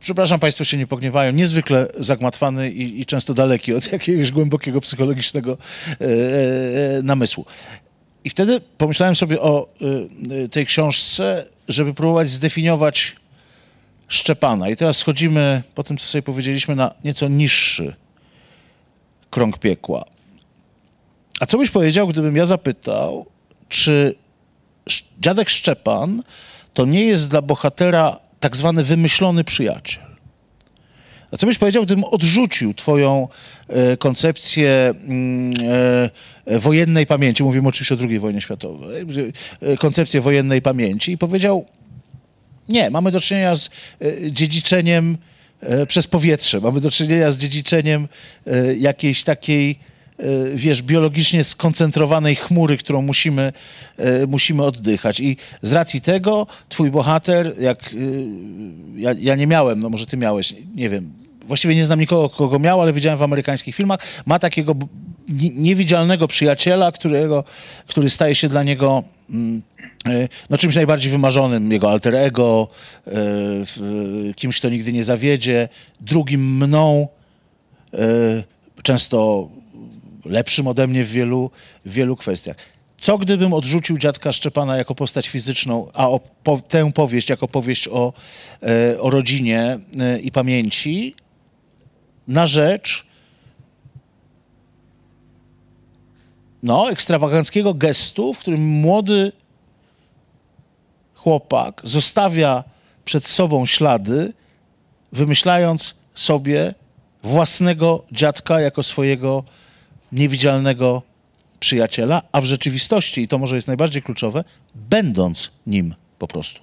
przepraszam, 0.05 0.41
Państwo 0.41 0.65
się 0.65 0.77
nie 0.77 0.87
pogniewają, 0.87 1.33
niezwykle 1.33 1.87
zagmatwany 1.99 2.71
i, 2.71 3.01
i 3.01 3.07
często 3.07 3.35
daleki 3.35 3.75
od 3.75 3.93
jakiegoś 3.93 4.31
głębokiego 4.31 4.81
psychologicznego 4.81 5.59
e, 5.89 5.95
e, 6.99 7.03
namysłu. 7.03 7.47
I 8.25 8.31
wtedy 8.31 8.61
pomyślałem 8.79 9.15
sobie 9.15 9.41
o 9.41 9.69
y, 10.45 10.49
tej 10.49 10.67
książce, 10.67 11.47
żeby 11.69 11.95
próbować 11.95 12.31
zdefiniować 12.31 13.17
Szczepana. 14.09 14.69
I 14.69 14.77
teraz 14.77 14.97
schodzimy 14.97 15.63
po 15.75 15.83
tym, 15.83 15.97
co 15.97 16.07
sobie 16.07 16.23
powiedzieliśmy, 16.23 16.75
na 16.77 16.95
nieco 17.05 17.29
niższy 17.29 17.95
krąg 19.31 19.59
piekła. 19.59 20.05
A 21.41 21.47
co 21.47 21.59
byś 21.59 21.71
powiedział, 21.71 22.09
gdybym 22.09 22.37
ja 22.37 22.47
zapytał, 22.47 23.27
czy 23.69 24.15
dziadek 25.21 25.51
Szczepan 25.51 26.23
to 26.75 26.87
nie 26.87 27.05
jest 27.05 27.29
dla 27.29 27.43
bohatera 27.43 28.24
tak 28.45 28.57
zwany 28.57 28.85
wymyślony 28.85 29.45
przyjaciel? 29.45 30.03
A 31.31 31.37
co 31.37 31.47
byś 31.47 31.59
powiedział, 31.59 31.85
gdybym 31.85 32.05
odrzucił 32.05 32.75
twoją 32.75 33.29
e, 33.69 33.97
koncepcję 33.97 34.95
mm, 35.07 35.55
e, 36.47 36.59
wojennej 36.59 37.07
pamięci, 37.07 37.43
mówimy 37.43 37.69
oczywiście 37.69 37.95
o 37.95 37.99
II 38.09 38.19
wojnie 38.19 38.41
światowej, 38.41 39.07
e, 39.63 39.77
koncepcję 39.77 40.21
wojennej 40.21 40.63
pamięci 40.63 41.13
i 41.13 41.19
powiedział, 41.19 41.67
nie, 42.69 42.91
mamy 42.91 43.11
do 43.11 43.21
czynienia 43.21 43.57
z 43.57 43.71
dziedziczeniem 44.31 45.19
przez 45.89 46.07
powietrze, 46.07 46.61
mamy 46.61 46.81
do 46.81 46.91
czynienia 46.91 47.31
z 47.31 47.39
dziedziczeniem 47.39 48.09
jakiejś 48.77 49.25
takiej 49.25 49.79
wiesz, 50.55 50.83
biologicznie 50.83 51.45
skoncentrowanej 51.45 52.37
chmury, 52.37 52.77
którą 52.77 53.03
musimy, 53.03 53.53
musimy 54.29 54.63
oddychać. 54.63 55.21
I 55.21 55.37
z 55.63 55.73
racji 55.73 56.01
tego 56.01 56.47
twój 56.69 56.91
bohater, 56.91 57.55
jak 57.61 57.95
ja, 58.97 59.15
ja 59.21 59.35
nie 59.35 59.47
miałem, 59.47 59.81
no 59.81 59.91
może 59.91 60.07
ty 60.07 60.17
miałeś, 60.17 60.55
nie 60.75 60.91
wiem, 60.91 61.13
właściwie 61.47 61.75
nie 61.75 61.85
znam 61.85 62.01
nikogo, 62.01 62.29
kogo 62.29 62.59
miał, 62.59 62.83
ale 62.83 62.93
widziałem 62.93 63.19
w 63.19 63.23
amerykańskich 63.23 63.75
filmach, 63.75 64.01
ma 64.27 64.39
takiego 64.39 64.75
niewidzialnego 65.57 66.29
przyjaciela, 66.29 66.93
którego, 66.93 67.45
który 67.87 68.11
staje 68.11 68.35
się 68.35 68.49
dla 68.49 68.63
niego 68.63 69.03
mm, 69.31 69.63
no, 70.51 70.59
czymś 70.59 70.75
najbardziej 70.75 71.13
wymarzonym, 71.13 71.73
jego 71.73 71.91
alter 71.91 72.17
ego, 72.17 72.69
kimś, 74.37 74.59
kto 74.59 74.69
nigdy 74.69 74.93
nie 74.93 75.05
zawiedzie, 75.05 75.69
drugim 76.01 76.57
mną, 76.57 77.09
często 78.83 79.49
lepszym 80.25 80.67
ode 80.67 80.87
mnie 80.87 81.05
w 81.05 81.11
wielu, 81.11 81.51
w 81.85 81.93
wielu 81.93 82.17
kwestiach. 82.17 82.57
Co 82.99 83.19
gdybym 83.19 83.53
odrzucił 83.53 83.99
dziadka 83.99 84.33
Szczepana 84.33 84.77
jako 84.77 84.95
postać 84.95 85.29
fizyczną, 85.29 85.89
a 85.93 86.09
o, 86.09 86.21
po, 86.45 86.59
tę 86.59 86.93
powieść 86.93 87.29
jako 87.29 87.49
powieść 87.49 87.89
o, 87.89 88.13
o 89.01 89.11
rodzinie 89.11 89.79
i 90.23 90.31
pamięci, 90.31 91.15
na 92.29 92.47
rzecz 92.47 93.07
no, 96.63 96.91
ekstrawaganckiego 96.91 97.75
gestu, 97.75 98.35
w 98.35 98.39
którym 98.39 98.67
młody 98.67 99.33
chłopak 101.15 101.81
zostawia 101.85 102.65
przed 103.05 103.27
sobą 103.27 103.67
ślady, 103.67 104.33
wymyślając 105.13 105.95
sobie 106.15 106.75
własnego 107.23 108.05
dziadka 108.13 108.61
jako 108.61 108.83
swojego 108.83 109.45
niewidzialnego 110.15 111.03
przyjaciela, 111.61 112.23
a 112.33 112.41
w 112.41 112.45
rzeczywistości, 112.45 113.23
i 113.23 113.29
to 113.29 113.39
może 113.39 113.57
jest 113.57 113.69
najbardziej 113.69 114.03
kluczowe, 114.03 114.45
będąc 114.75 115.51
nim 115.67 115.95
po 116.19 116.27
prostu. 116.27 116.63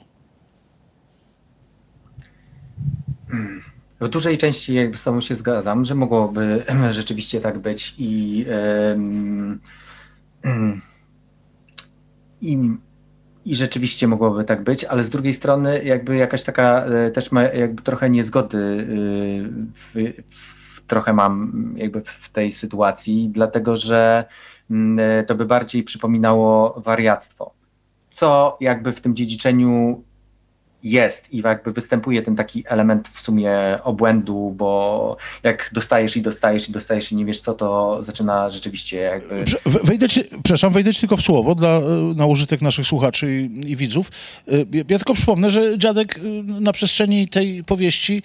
W 4.02 4.08
dużej 4.08 4.38
części 4.38 4.74
jakby 4.74 4.98
z 4.98 5.04
Tobą 5.04 5.22
się 5.22 5.36
zgadzam, 5.36 5.86
że 5.86 5.96
mogłoby 5.96 6.66
rzeczywiście 6.90 7.42
tak 7.42 7.60
być 7.60 7.96
i, 7.98 8.46
i, 12.42 12.58
i 13.46 13.56
rzeczywiście 13.56 14.08
mogłoby 14.08 14.44
tak 14.44 14.64
być, 14.64 14.84
ale 14.84 15.04
z 15.04 15.10
drugiej 15.10 15.34
strony 15.34 15.84
jakby 15.84 16.16
jakaś 16.16 16.44
taka 16.44 16.86
e, 16.86 17.12
też 17.12 17.32
ma 17.32 17.44
jakby 17.44 17.82
trochę 17.82 18.10
niezgody 18.10 18.88
w, 19.76 19.92
w, 19.94 20.61
trochę 20.92 21.14
mam 21.14 21.52
jakby 21.76 22.02
w 22.06 22.30
tej 22.30 22.52
sytuacji, 22.52 23.30
dlatego 23.30 23.78
że 23.78 24.26
mm, 24.72 25.26
to 25.26 25.36
by 25.36 25.46
bardziej 25.46 25.84
przypominało 25.84 26.82
wariactwo. 26.82 27.54
Co 28.10 28.58
jakby 28.60 28.94
w 28.94 29.02
tym 29.02 29.16
dziedziczeniu 29.16 30.04
jest 30.84 31.34
i 31.34 31.38
jakby 31.38 31.72
występuje 31.72 32.22
ten 32.22 32.36
taki 32.36 32.64
element 32.68 33.10
w 33.14 33.22
sumie 33.22 33.80
obłędu, 33.84 34.54
bo 34.58 35.18
jak 35.44 35.70
dostajesz 35.74 36.18
i 36.18 36.22
dostajesz 36.22 36.70
i 36.70 36.72
dostajesz 36.72 37.12
i 37.12 37.16
nie 37.16 37.26
wiesz 37.26 37.40
co, 37.40 37.54
to 37.54 37.98
zaczyna 38.04 38.50
rzeczywiście 38.50 38.98
jakby... 38.98 39.44
Wejdę 39.66 40.10
ci, 40.10 40.24
przepraszam, 40.24 40.74
wejdę 40.74 40.94
ci 40.94 41.00
tylko 41.00 41.18
w 41.18 41.22
słowo 41.22 41.56
dla, 41.56 41.70
e, 41.70 41.82
na 42.16 42.26
użytek 42.26 42.62
naszych 42.62 42.86
słuchaczy 42.86 43.50
i, 43.66 43.72
i 43.72 43.76
widzów. 43.76 44.12
E, 44.48 44.54
ja 44.90 44.98
tylko 44.98 45.14
przypomnę, 45.14 45.50
że 45.50 45.78
dziadek 45.78 46.18
e, 46.18 46.22
na 46.62 46.72
przestrzeni 46.72 47.28
tej 47.28 47.64
powieści 47.64 48.24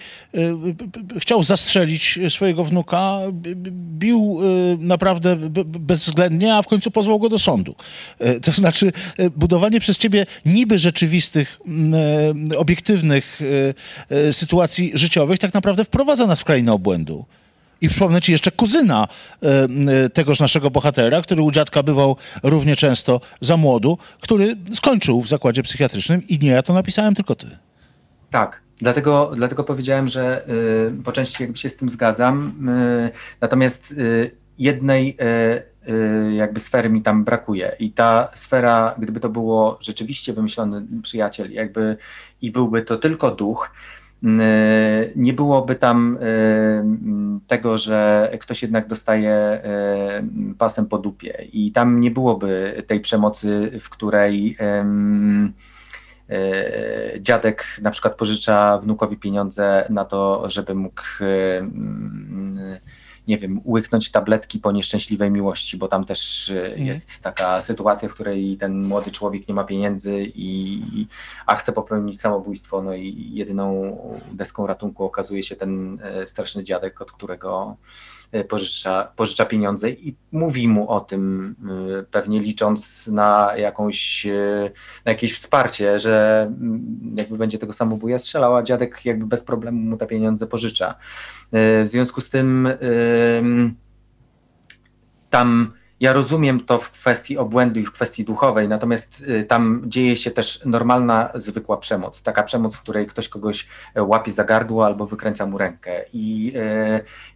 chciał 1.19 1.43
zastrzelić 1.43 2.19
swojego 2.29 2.65
wnuka, 2.65 3.19
bił 3.99 4.41
naprawdę 4.79 5.37
bezwzględnie, 5.65 6.55
a 6.55 6.63
w 6.63 6.67
końcu 6.67 6.91
pozwał 6.91 7.19
go 7.19 7.29
do 7.29 7.39
sądu. 7.39 7.75
To 8.43 8.53
znaczy 8.53 8.93
budowanie 9.37 9.81
przez 9.81 9.99
ciebie 9.99 10.27
niby 10.47 10.79
rzeczywistych 10.79 11.59
obiektywnych 12.57 13.41
e, 14.11 14.17
e, 14.17 14.33
sytuacji 14.33 14.93
życiowych 14.95 15.39
tak 15.39 15.55
naprawdę 15.55 15.85
wprowadza 15.85 16.27
nas 16.27 16.41
w 16.41 16.45
krainę 16.45 16.73
obłędu. 16.73 17.25
I 17.81 17.89
przypomnę 17.89 18.21
ci 18.21 18.33
jeszcze 18.33 18.51
kuzyna 18.51 19.09
e, 19.43 20.09
tegoż 20.09 20.41
naszego 20.41 20.71
bohatera, 20.71 21.23
który 21.23 21.43
u 21.43 21.51
dziadka 21.51 21.83
bywał 21.83 22.17
równie 22.43 22.77
często 22.77 23.21
za 23.41 23.57
młodu, 23.57 23.99
który 24.21 24.57
skończył 24.73 25.23
w 25.23 25.29
zakładzie 25.29 25.63
psychiatrycznym 25.63 26.23
i 26.29 26.39
nie 26.39 26.49
ja 26.49 26.63
to 26.63 26.73
napisałem, 26.73 27.15
tylko 27.15 27.35
ty. 27.35 27.47
Tak, 28.31 28.61
dlatego, 28.79 29.33
dlatego 29.37 29.65
powiedziałem, 29.65 30.09
że 30.09 30.49
y, 30.99 31.03
po 31.03 31.13
części 31.13 31.43
jakby 31.43 31.59
się 31.59 31.69
z 31.69 31.77
tym 31.77 31.91
zgadzam. 31.91 32.69
Y, 32.69 33.11
natomiast 33.41 33.93
y, 33.93 34.31
jednej 34.59 35.17
Y, 35.89 36.35
jakby 36.35 36.61
sfery 36.61 36.91
mi 36.91 37.03
tam 37.03 37.25
brakuje. 37.25 37.77
I 37.79 37.91
ta 37.91 38.29
sfera, 38.35 38.95
gdyby 38.99 39.21
to 39.21 39.29
było 39.29 39.79
rzeczywiście 39.81 40.33
wymyślony 40.33 40.83
przyjaciel, 41.03 41.53
jakby 41.53 41.97
i 42.43 42.51
byłby 42.51 42.83
to 42.83 42.97
tylko 42.97 43.31
duch, 43.31 43.71
y, 44.25 44.27
nie 45.17 45.33
byłoby 45.33 45.75
tam 45.75 46.19
tego, 47.47 47.79
że 47.79 48.31
ktoś 48.41 48.63
jednak 48.63 48.89
dostaje 48.89 49.63
pasem 50.59 50.87
po 50.87 50.99
dupie 50.99 51.47
i 51.53 51.73
tam 51.73 52.01
nie 52.01 52.11
byłoby 52.11 52.83
tej 52.87 53.01
przemocy, 53.01 53.81
w 53.83 53.91
której 53.91 54.57
dziadek 57.21 57.65
na 57.83 57.91
przykład 57.91 58.15
pożycza 58.15 58.79
wnukowi 58.79 59.17
pieniądze 59.17 59.87
na 59.91 60.05
to, 60.05 60.51
żeby 60.51 60.75
mógł 60.75 61.03
nie 63.29 63.39
wiem, 63.39 63.61
łyknąć 63.65 64.11
tabletki 64.11 64.59
po 64.59 64.73
nieszczęśliwej 64.73 65.31
miłości, 65.31 65.77
bo 65.77 65.89
tam 65.89 66.05
też 66.05 66.51
mm. 66.51 66.87
jest 66.87 67.23
taka 67.23 67.63
sytuacja, 67.63 68.09
w 68.09 68.15
której 68.15 68.57
ten 68.57 68.83
młody 68.83 69.11
człowiek 69.11 69.49
nie 69.49 69.55
ma 69.55 69.65
pieniędzy 69.65 70.33
i, 70.35 70.83
a 71.47 71.57
chce 71.57 71.73
popełnić 71.73 72.21
samobójstwo, 72.21 72.83
no 72.83 72.95
i 72.95 73.31
jedyną 73.33 73.97
deską 74.33 74.67
ratunku 74.67 75.05
okazuje 75.05 75.43
się 75.43 75.57
ten 75.57 75.99
e, 76.03 76.27
straszny 76.27 76.65
dziadek, 76.65 77.03
od 77.03 77.13
którego 77.13 77.77
E, 77.77 78.16
pożycza, 78.49 79.13
pożycza 79.17 79.45
pieniądze 79.45 79.91
i 79.91 80.17
mówi 80.33 80.69
mu 80.69 80.91
o 80.91 81.01
tym, 81.01 81.55
e, 81.99 82.03
pewnie 82.03 82.41
licząc 82.41 83.07
na, 83.07 83.53
jakąś, 83.57 84.27
e, 84.27 84.71
na 85.05 85.13
jakieś 85.13 85.35
wsparcie, 85.35 85.99
że 85.99 86.43
mm, 86.43 87.01
jakby 87.17 87.39
będzie 87.39 87.59
tego 87.59 87.73
samobuja 87.73 88.19
strzelał, 88.19 88.57
a 88.57 88.63
dziadek 88.63 89.05
jakby 89.05 89.27
bez 89.27 89.43
problemu 89.43 89.79
mu 89.79 89.97
te 89.97 90.07
pieniądze 90.07 90.47
pożycza. 90.47 90.95
W 91.53 91.85
związku 91.85 92.21
z 92.21 92.31
tym 92.31 92.69
tam 95.31 95.73
ja 96.01 96.13
rozumiem 96.13 96.61
to 96.61 96.79
w 96.79 96.91
kwestii 96.91 97.39
obłędu 97.39 97.81
i 97.81 97.85
w 97.85 97.93
kwestii 97.93 98.25
duchowej, 98.25 98.69
natomiast 98.69 99.25
y, 99.29 99.45
tam 99.45 99.83
dzieje 99.87 100.17
się 100.17 100.31
też 100.31 100.65
normalna, 100.65 101.31
zwykła 101.35 101.77
przemoc. 101.77 102.23
Taka 102.23 102.43
przemoc, 102.43 102.75
w 102.77 102.81
której 102.81 103.07
ktoś 103.07 103.29
kogoś 103.29 103.67
e, 103.95 104.03
łapie 104.03 104.33
za 104.33 104.45
gardło 104.45 104.87
albo 104.87 105.07
wykręca 105.07 105.47
mu 105.47 105.59
rękę. 105.59 106.05
I 106.13 106.53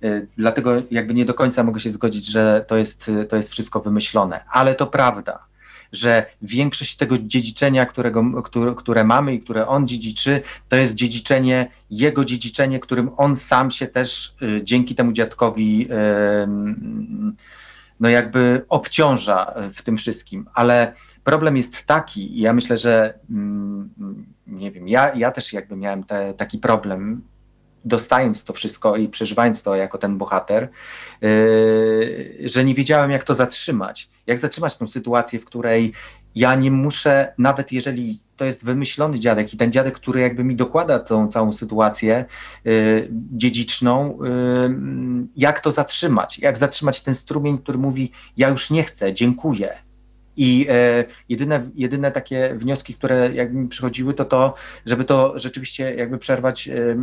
y, 0.02 0.06
y, 0.06 0.26
dlatego 0.36 0.72
jakby 0.90 1.14
nie 1.14 1.24
do 1.24 1.34
końca 1.34 1.62
mogę 1.62 1.80
się 1.80 1.90
zgodzić, 1.90 2.26
że 2.26 2.64
to 2.68 2.76
jest, 2.76 3.10
to 3.28 3.36
jest 3.36 3.50
wszystko 3.50 3.80
wymyślone. 3.80 4.44
Ale 4.50 4.74
to 4.74 4.86
prawda, 4.86 5.38
że 5.92 6.26
większość 6.42 6.96
tego 6.96 7.18
dziedziczenia, 7.18 7.86
którego, 7.86 8.42
które, 8.42 8.74
które 8.74 9.04
mamy 9.04 9.34
i 9.34 9.40
które 9.40 9.68
on 9.68 9.88
dziedziczy, 9.88 10.42
to 10.68 10.76
jest 10.76 10.94
dziedziczenie, 10.94 11.70
jego 11.90 12.24
dziedziczenie, 12.24 12.80
którym 12.80 13.10
on 13.16 13.36
sam 13.36 13.70
się 13.70 13.86
też 13.86 14.34
dzięki 14.62 14.94
temu 14.94 15.12
dziadkowi 15.12 15.88
no 18.00 18.08
jakby 18.08 18.64
obciąża 18.68 19.46
e, 19.46 19.70
w 19.72 19.82
tym 19.82 19.96
wszystkim, 19.96 20.48
ale 20.54 20.92
problem 21.24 21.56
jest 21.56 21.86
taki, 21.86 22.38
i 22.38 22.40
ja 22.40 22.52
myślę, 22.52 22.76
że 22.76 23.18
mm, 23.30 23.90
nie 24.46 24.70
wiem, 24.70 24.88
ja, 24.88 25.14
ja 25.14 25.30
też 25.30 25.52
jakby 25.52 25.76
miałem 25.76 26.04
te, 26.04 26.34
taki 26.34 26.58
problem 26.58 27.22
dostając 27.84 28.44
to 28.44 28.52
wszystko 28.52 28.96
i 28.96 29.08
przeżywając 29.08 29.62
to 29.62 29.76
jako 29.76 29.98
ten 29.98 30.18
bohater, 30.18 30.68
yy, 31.20 32.36
że 32.44 32.64
nie 32.64 32.74
wiedziałem, 32.74 33.10
jak 33.10 33.24
to 33.24 33.34
zatrzymać. 33.34 34.08
Jak 34.26 34.38
zatrzymać 34.38 34.76
tą 34.76 34.88
sytuację, 34.88 35.38
w 35.38 35.44
której 35.44 35.92
ja 36.34 36.54
nie 36.54 36.70
muszę, 36.70 37.32
nawet 37.38 37.72
jeżeli 37.72 38.20
to 38.36 38.44
jest 38.44 38.64
wymyślony 38.64 39.18
dziadek 39.18 39.54
i 39.54 39.56
ten 39.56 39.72
dziadek, 39.72 39.94
który 39.94 40.20
jakby 40.20 40.44
mi 40.44 40.56
dokłada 40.56 40.98
tą 40.98 41.28
całą 41.28 41.52
sytuację 41.52 42.24
yy, 42.64 43.08
dziedziczną, 43.12 44.18
yy, 44.22 45.28
jak 45.36 45.60
to 45.60 45.72
zatrzymać? 45.72 46.38
Jak 46.38 46.58
zatrzymać 46.58 47.00
ten 47.00 47.14
strumień, 47.14 47.58
który 47.58 47.78
mówi: 47.78 48.12
Ja 48.36 48.48
już 48.48 48.70
nie 48.70 48.82
chcę, 48.82 49.14
dziękuję 49.14 49.89
i 50.40 50.66
e, 50.68 51.04
jedyne, 51.28 51.70
jedyne 51.74 52.12
takie 52.12 52.54
wnioski, 52.54 52.94
które 52.94 53.34
jakby 53.34 53.58
mi 53.58 53.68
przychodziły, 53.68 54.14
to 54.14 54.24
to, 54.24 54.54
żeby 54.86 55.04
to 55.04 55.32
rzeczywiście 55.36 55.94
jakby 55.94 56.18
przerwać 56.18 56.68
e, 56.68 56.96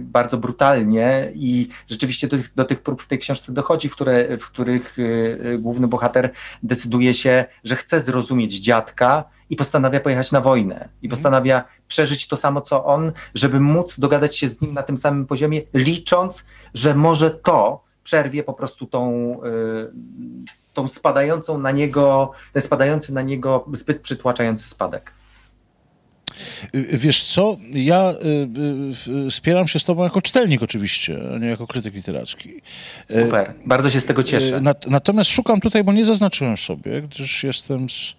bardzo 0.00 0.38
brutalnie 0.38 1.32
i 1.34 1.68
rzeczywiście 1.88 2.28
do, 2.28 2.36
do, 2.56 2.64
tych 2.64 2.82
prób 2.82 3.02
w 3.02 3.06
tej 3.06 3.18
książce 3.18 3.52
dochodzi, 3.52 3.88
w, 3.88 3.92
które, 3.92 4.38
w 4.38 4.46
których 4.46 4.96
e, 4.98 5.58
główny 5.58 5.88
bohater 5.88 6.30
decyduje 6.62 7.14
się, 7.14 7.44
że 7.64 7.76
chce 7.76 8.00
zrozumieć 8.00 8.60
dziadka 8.60 9.24
i 9.50 9.56
postanawia 9.56 10.00
pojechać 10.00 10.32
na 10.32 10.40
wojnę 10.40 10.74
i 10.74 11.06
mhm. 11.06 11.10
postanawia 11.10 11.64
przeżyć 11.88 12.28
to 12.28 12.36
samo, 12.36 12.60
co 12.60 12.84
on, 12.84 13.12
żeby 13.34 13.60
móc 13.60 14.00
dogadać 14.00 14.36
się 14.36 14.48
z 14.48 14.60
nim 14.60 14.72
na 14.74 14.82
tym 14.82 14.98
samym 14.98 15.26
poziomie, 15.26 15.62
licząc, 15.74 16.46
że 16.74 16.94
może 16.94 17.30
to 17.30 17.84
przerwie 18.04 18.42
po 18.44 18.54
prostu 18.54 18.86
tą, 18.86 19.36
tą 20.80 20.88
spadającą 20.88 21.58
na 21.58 21.70
niego, 21.70 22.32
ten 22.52 22.62
spadający 22.62 23.14
na 23.14 23.22
niego 23.22 23.66
zbyt 23.72 24.00
przytłaczający 24.00 24.68
spadek. 24.68 25.12
Wiesz 26.92 27.24
co, 27.24 27.56
ja 27.72 28.10
y, 28.10 29.26
y, 29.26 29.30
spieram 29.30 29.68
się 29.68 29.78
z 29.78 29.84
tobą 29.84 30.04
jako 30.04 30.22
czytelnik 30.22 30.62
oczywiście, 30.62 31.18
a 31.34 31.38
nie 31.38 31.48
jako 31.48 31.66
krytyk 31.66 31.94
literacki. 31.94 32.60
Super, 33.24 33.54
bardzo 33.66 33.90
się 33.90 34.00
z 34.00 34.06
tego 34.06 34.22
cieszę. 34.22 34.60
natomiast 34.86 35.30
szukam 35.30 35.60
tutaj, 35.60 35.84
bo 35.84 35.92
nie 35.92 36.04
zaznaczyłem 36.04 36.56
sobie, 36.56 37.02
gdyż 37.02 37.44
jestem 37.44 37.88
z... 37.88 38.14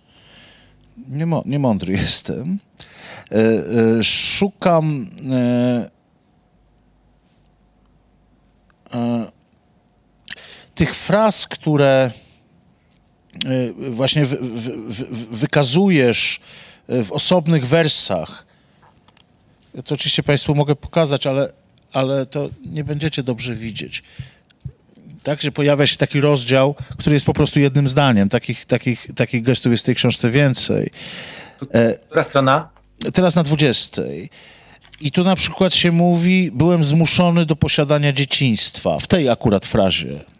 Niemo, 1.09 1.43
niemądry 1.45 1.93
jestem. 2.05 2.59
Szukam 4.03 5.09
tych 10.75 10.95
fraz, 10.95 11.47
które 11.47 12.11
Y, 12.11 12.20
właśnie 13.89 14.25
wy, 14.25 14.37
wy, 14.87 15.05
wykazujesz 15.31 16.39
y, 16.89 17.03
w 17.03 17.11
osobnych 17.11 17.67
wersach. 17.67 18.45
To 19.85 19.95
oczywiście 19.95 20.23
Państwu 20.23 20.55
mogę 20.55 20.75
pokazać, 20.75 21.27
ale, 21.27 21.53
ale 21.93 22.25
to 22.25 22.49
nie 22.65 22.83
będziecie 22.83 23.23
dobrze 23.23 23.55
widzieć. 23.55 24.03
Tak, 25.23 25.41
że 25.41 25.51
pojawia 25.51 25.87
się 25.87 25.97
taki 25.97 26.21
rozdział, 26.21 26.75
który 26.97 27.13
jest 27.13 27.25
po 27.25 27.33
prostu 27.33 27.59
jednym 27.59 27.87
zdaniem. 27.87 28.29
Takich, 28.29 28.65
takich, 28.65 29.07
takich 29.15 29.43
gestów 29.43 29.71
jest 29.71 29.83
w 29.83 29.85
tej 29.85 29.95
książce 29.95 30.29
więcej. 30.29 30.89
E, 31.73 31.97
która 31.97 32.23
strona? 32.23 32.69
Teraz 33.13 33.35
na 33.35 33.43
20. 33.43 34.01
I 35.01 35.11
tu 35.11 35.23
na 35.23 35.35
przykład 35.35 35.73
się 35.73 35.91
mówi, 35.91 36.51
byłem 36.53 36.83
zmuszony 36.83 37.45
do 37.45 37.55
posiadania 37.55 38.13
dzieciństwa. 38.13 38.99
W 38.99 39.07
tej 39.07 39.29
akurat 39.29 39.65
frazie 39.65 40.30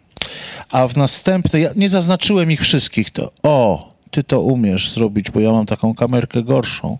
a 0.70 0.88
w 0.88 0.96
następnej, 0.96 1.62
ja 1.62 1.70
nie 1.76 1.88
zaznaczyłem 1.88 2.50
ich 2.50 2.60
wszystkich, 2.60 3.10
to 3.10 3.32
o, 3.42 3.92
ty 4.10 4.24
to 4.24 4.40
umiesz 4.40 4.90
zrobić, 4.90 5.30
bo 5.30 5.40
ja 5.40 5.52
mam 5.52 5.66
taką 5.66 5.94
kamerkę 5.94 6.42
gorszą. 6.42 6.98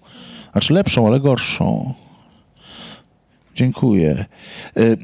Znaczy 0.52 0.74
lepszą, 0.74 1.06
ale 1.06 1.20
gorszą. 1.20 1.94
Dziękuję. 3.54 4.24
Y, 4.76 4.98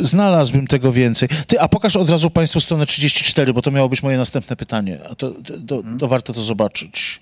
znalazłbym 0.00 0.66
tego 0.66 0.92
więcej. 0.92 1.28
Ty, 1.46 1.60
a 1.60 1.68
pokaż 1.68 1.96
od 1.96 2.10
razu 2.10 2.30
Państwu 2.30 2.60
stronę 2.60 2.86
34, 2.86 3.52
bo 3.52 3.62
to 3.62 3.70
miało 3.70 3.88
być 3.88 4.02
moje 4.02 4.18
następne 4.18 4.56
pytanie. 4.56 4.98
A 5.10 5.14
to, 5.14 5.30
to, 5.30 5.54
to, 5.66 5.82
to 5.98 6.08
warto 6.08 6.32
to 6.32 6.42
zobaczyć. 6.42 7.20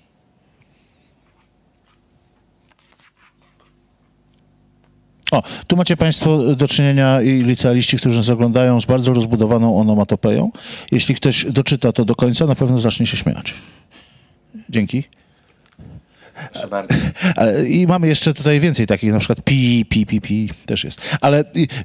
O, 5.31 5.43
tu 5.67 5.77
macie 5.77 5.97
Państwo 5.97 6.55
do 6.55 6.67
czynienia 6.67 7.21
i 7.21 7.29
licealiści, 7.43 7.97
którzy 7.97 8.17
nas 8.17 8.29
oglądają, 8.29 8.79
z 8.79 8.85
bardzo 8.85 9.13
rozbudowaną 9.13 9.79
onomatopeją. 9.79 10.51
Jeśli 10.91 11.15
ktoś 11.15 11.45
doczyta 11.45 11.91
to 11.91 12.05
do 12.05 12.15
końca, 12.15 12.45
na 12.45 12.55
pewno 12.55 12.79
zacznie 12.79 13.05
się 13.05 13.17
śmiać. 13.17 13.53
Dzięki. 14.69 15.03
Proszę 16.51 16.67
bardzo. 16.67 16.93
I 17.77 17.87
mamy 17.87 18.07
jeszcze 18.07 18.33
tutaj 18.33 18.59
więcej 18.59 18.87
takich, 18.87 19.11
na 19.11 19.19
przykład 19.19 19.41
pi, 19.41 19.85
pi, 19.89 20.05
pi, 20.05 20.21
pi 20.21 20.49
też 20.65 20.83
jest. 20.83 21.17
Ale 21.21 21.43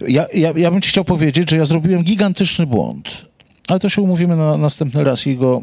ja, 0.09 0.27
ja, 0.35 0.53
ja 0.57 0.71
bym 0.71 0.81
ci 0.81 0.89
chciał 0.89 1.05
powiedzieć, 1.05 1.51
że 1.51 1.57
ja 1.57 1.65
zrobiłem 1.65 2.03
gigantyczny 2.03 2.67
błąd. 2.67 3.33
Ale 3.69 3.81
to 3.81 3.89
się 3.89 4.03
umówimy 4.03 4.37
na 4.37 4.57
następny 4.57 5.05
raz 5.05 5.27
i 5.27 5.37
go 5.37 5.63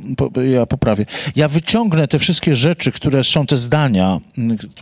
ja 0.52 0.66
poprawię. 0.66 1.06
Ja 1.36 1.48
wyciągnę 1.48 2.08
te 2.08 2.20
wszystkie 2.20 2.56
rzeczy, 2.56 2.92
które 2.92 3.24
są 3.24 3.46
te 3.46 3.58
zdania, 3.58 4.20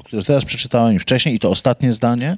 które 0.03 0.23
teraz 0.23 0.45
przeczytałem 0.45 0.95
i 0.95 0.99
wcześniej, 0.99 1.35
i 1.35 1.39
to 1.39 1.49
ostatnie 1.49 1.93
zdanie, 1.93 2.37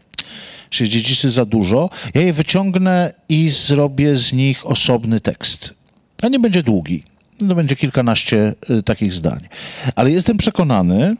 że 0.71 0.89
dziedziczy 0.89 1.31
za 1.31 1.45
dużo. 1.45 1.89
Ja 2.13 2.21
je 2.21 2.33
wyciągnę 2.33 3.13
i 3.29 3.49
zrobię 3.49 4.17
z 4.17 4.33
nich 4.33 4.67
osobny 4.67 5.21
tekst. 5.21 5.75
A 6.21 6.27
nie 6.27 6.39
będzie 6.39 6.63
długi. 6.63 7.03
To 7.39 7.55
będzie 7.55 7.75
kilkanaście 7.75 8.53
y, 8.69 8.83
takich 8.83 9.13
zdań. 9.13 9.47
Ale 9.95 10.11
jestem 10.11 10.37
przekonany, 10.37 11.15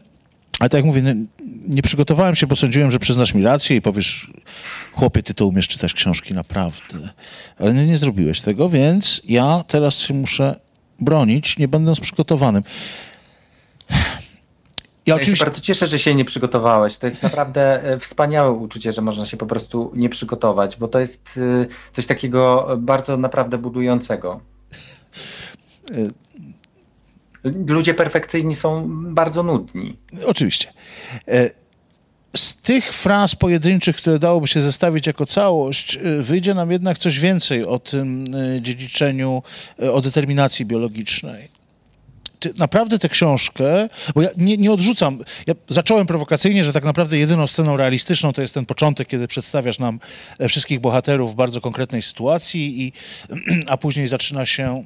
ale 0.60 0.70
tak 0.70 0.78
jak 0.78 0.84
mówię, 0.84 1.02
nie, 1.02 1.16
nie, 1.68 1.82
przygotowałem 1.82 2.34
się, 2.34 2.46
bo 2.46 2.56
sądziłem, 2.56 2.90
że 2.90 2.98
przyznasz 2.98 3.34
mi 3.34 3.42
rację 3.42 3.76
i 3.76 3.82
powiesz, 3.82 4.30
chłopie, 4.92 5.22
ty 5.22 5.34
to 5.34 5.46
umiesz 5.46 5.68
czytać 5.68 5.94
książki 5.94 6.34
naprawdę. 6.34 7.10
Ale 7.58 7.74
nie, 7.74 7.86
nie 7.86 7.96
zrobiłeś 7.96 8.40
tego, 8.40 8.68
więc 8.68 9.22
ja 9.28 9.64
teraz 9.68 9.98
się 9.98 10.14
muszę 10.14 10.56
bronić, 11.00 11.58
nie 11.58 11.68
będąc 11.68 12.00
przygotowanym. 12.00 12.62
Ja, 15.06 15.14
oczywiście... 15.14 15.44
się 15.44 15.50
bardzo 15.50 15.60
cieszę, 15.60 15.86
że 15.86 15.98
się 15.98 16.14
nie 16.14 16.24
przygotowałeś. 16.24 16.98
To 16.98 17.06
jest 17.06 17.22
naprawdę 17.22 17.84
e, 17.84 17.98
wspaniałe 17.98 18.52
uczucie, 18.52 18.92
że 18.92 19.02
można 19.02 19.26
się 19.26 19.36
po 19.36 19.46
prostu 19.46 19.92
nie 19.94 20.08
przygotować, 20.08 20.76
bo 20.76 20.88
to 20.88 21.00
jest 21.00 21.40
e, 21.62 21.66
coś 21.92 22.06
takiego 22.06 22.68
bardzo 22.78 23.16
naprawdę 23.16 23.58
budującego. 23.58 24.40
E, 25.90 26.10
Ludzie 27.66 27.94
perfekcyjni 27.94 28.54
są 28.54 28.86
bardzo 29.14 29.42
nudni. 29.42 29.96
Oczywiście. 30.26 30.72
Z 32.36 32.54
tych 32.54 32.92
fraz 32.92 33.34
pojedynczych, 33.34 33.96
które 33.96 34.18
dałoby 34.18 34.46
się 34.46 34.60
zestawić 34.60 35.06
jako 35.06 35.26
całość, 35.26 35.98
wyjdzie 36.20 36.54
nam 36.54 36.70
jednak 36.70 36.98
coś 36.98 37.20
więcej 37.20 37.64
o 37.64 37.78
tym 37.78 38.24
dziedziczeniu, 38.60 39.42
o 39.92 40.00
determinacji 40.00 40.66
biologicznej. 40.66 41.59
Naprawdę 42.58 42.98
tę 42.98 43.08
książkę, 43.08 43.88
bo 44.14 44.22
ja 44.22 44.28
nie, 44.36 44.56
nie, 44.56 44.72
odrzucam, 44.72 45.18
ja 45.46 45.54
zacząłem 45.68 46.06
prowokacyjnie, 46.06 46.64
że 46.64 46.72
tak 46.72 46.84
naprawdę 46.84 47.18
jedyną 47.18 47.46
sceną 47.46 47.76
realistyczną 47.76 48.32
to 48.32 48.42
jest 48.42 48.54
ten 48.54 48.66
początek, 48.66 49.08
kiedy 49.08 49.28
przedstawiasz 49.28 49.78
nam 49.78 50.00
wszystkich 50.48 50.80
bohaterów 50.80 51.32
w 51.32 51.34
bardzo 51.34 51.60
konkretnej 51.60 52.02
sytuacji, 52.02 52.82
i, 52.82 52.92
a 53.72 53.76
później 53.76 54.08
zaczyna 54.08 54.46
się 54.46 54.84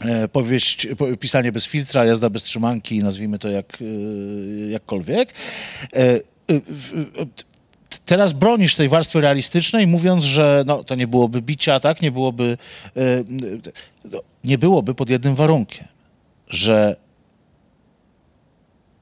E, 0.00 0.28
powieść, 0.28 0.86
pisanie 1.20 1.52
bez 1.52 1.66
filtra, 1.66 2.04
jazda 2.04 2.30
bez 2.30 2.42
trzymanki, 2.42 2.98
nazwijmy 2.98 3.38
to 3.38 3.48
jak, 3.48 3.78
e, 3.80 4.70
jakkolwiek. 4.70 5.34
E, 5.96 6.20
teraz 8.04 8.32
bronisz 8.32 8.74
tej 8.74 8.88
warstwy 8.88 9.20
realistycznej, 9.20 9.86
mówiąc, 9.86 10.24
że 10.24 10.64
no, 10.66 10.84
to 10.84 10.94
nie 10.94 11.06
byłoby 11.06 11.42
bicia, 11.42 11.80
tak? 11.80 12.02
Nie 12.02 12.10
byłoby, 12.10 12.58
no, 14.04 14.20
nie 14.44 14.58
byłoby 14.58 14.94
pod 14.94 15.10
jednym 15.10 15.34
warunkiem, 15.34 15.86
że 16.48 16.96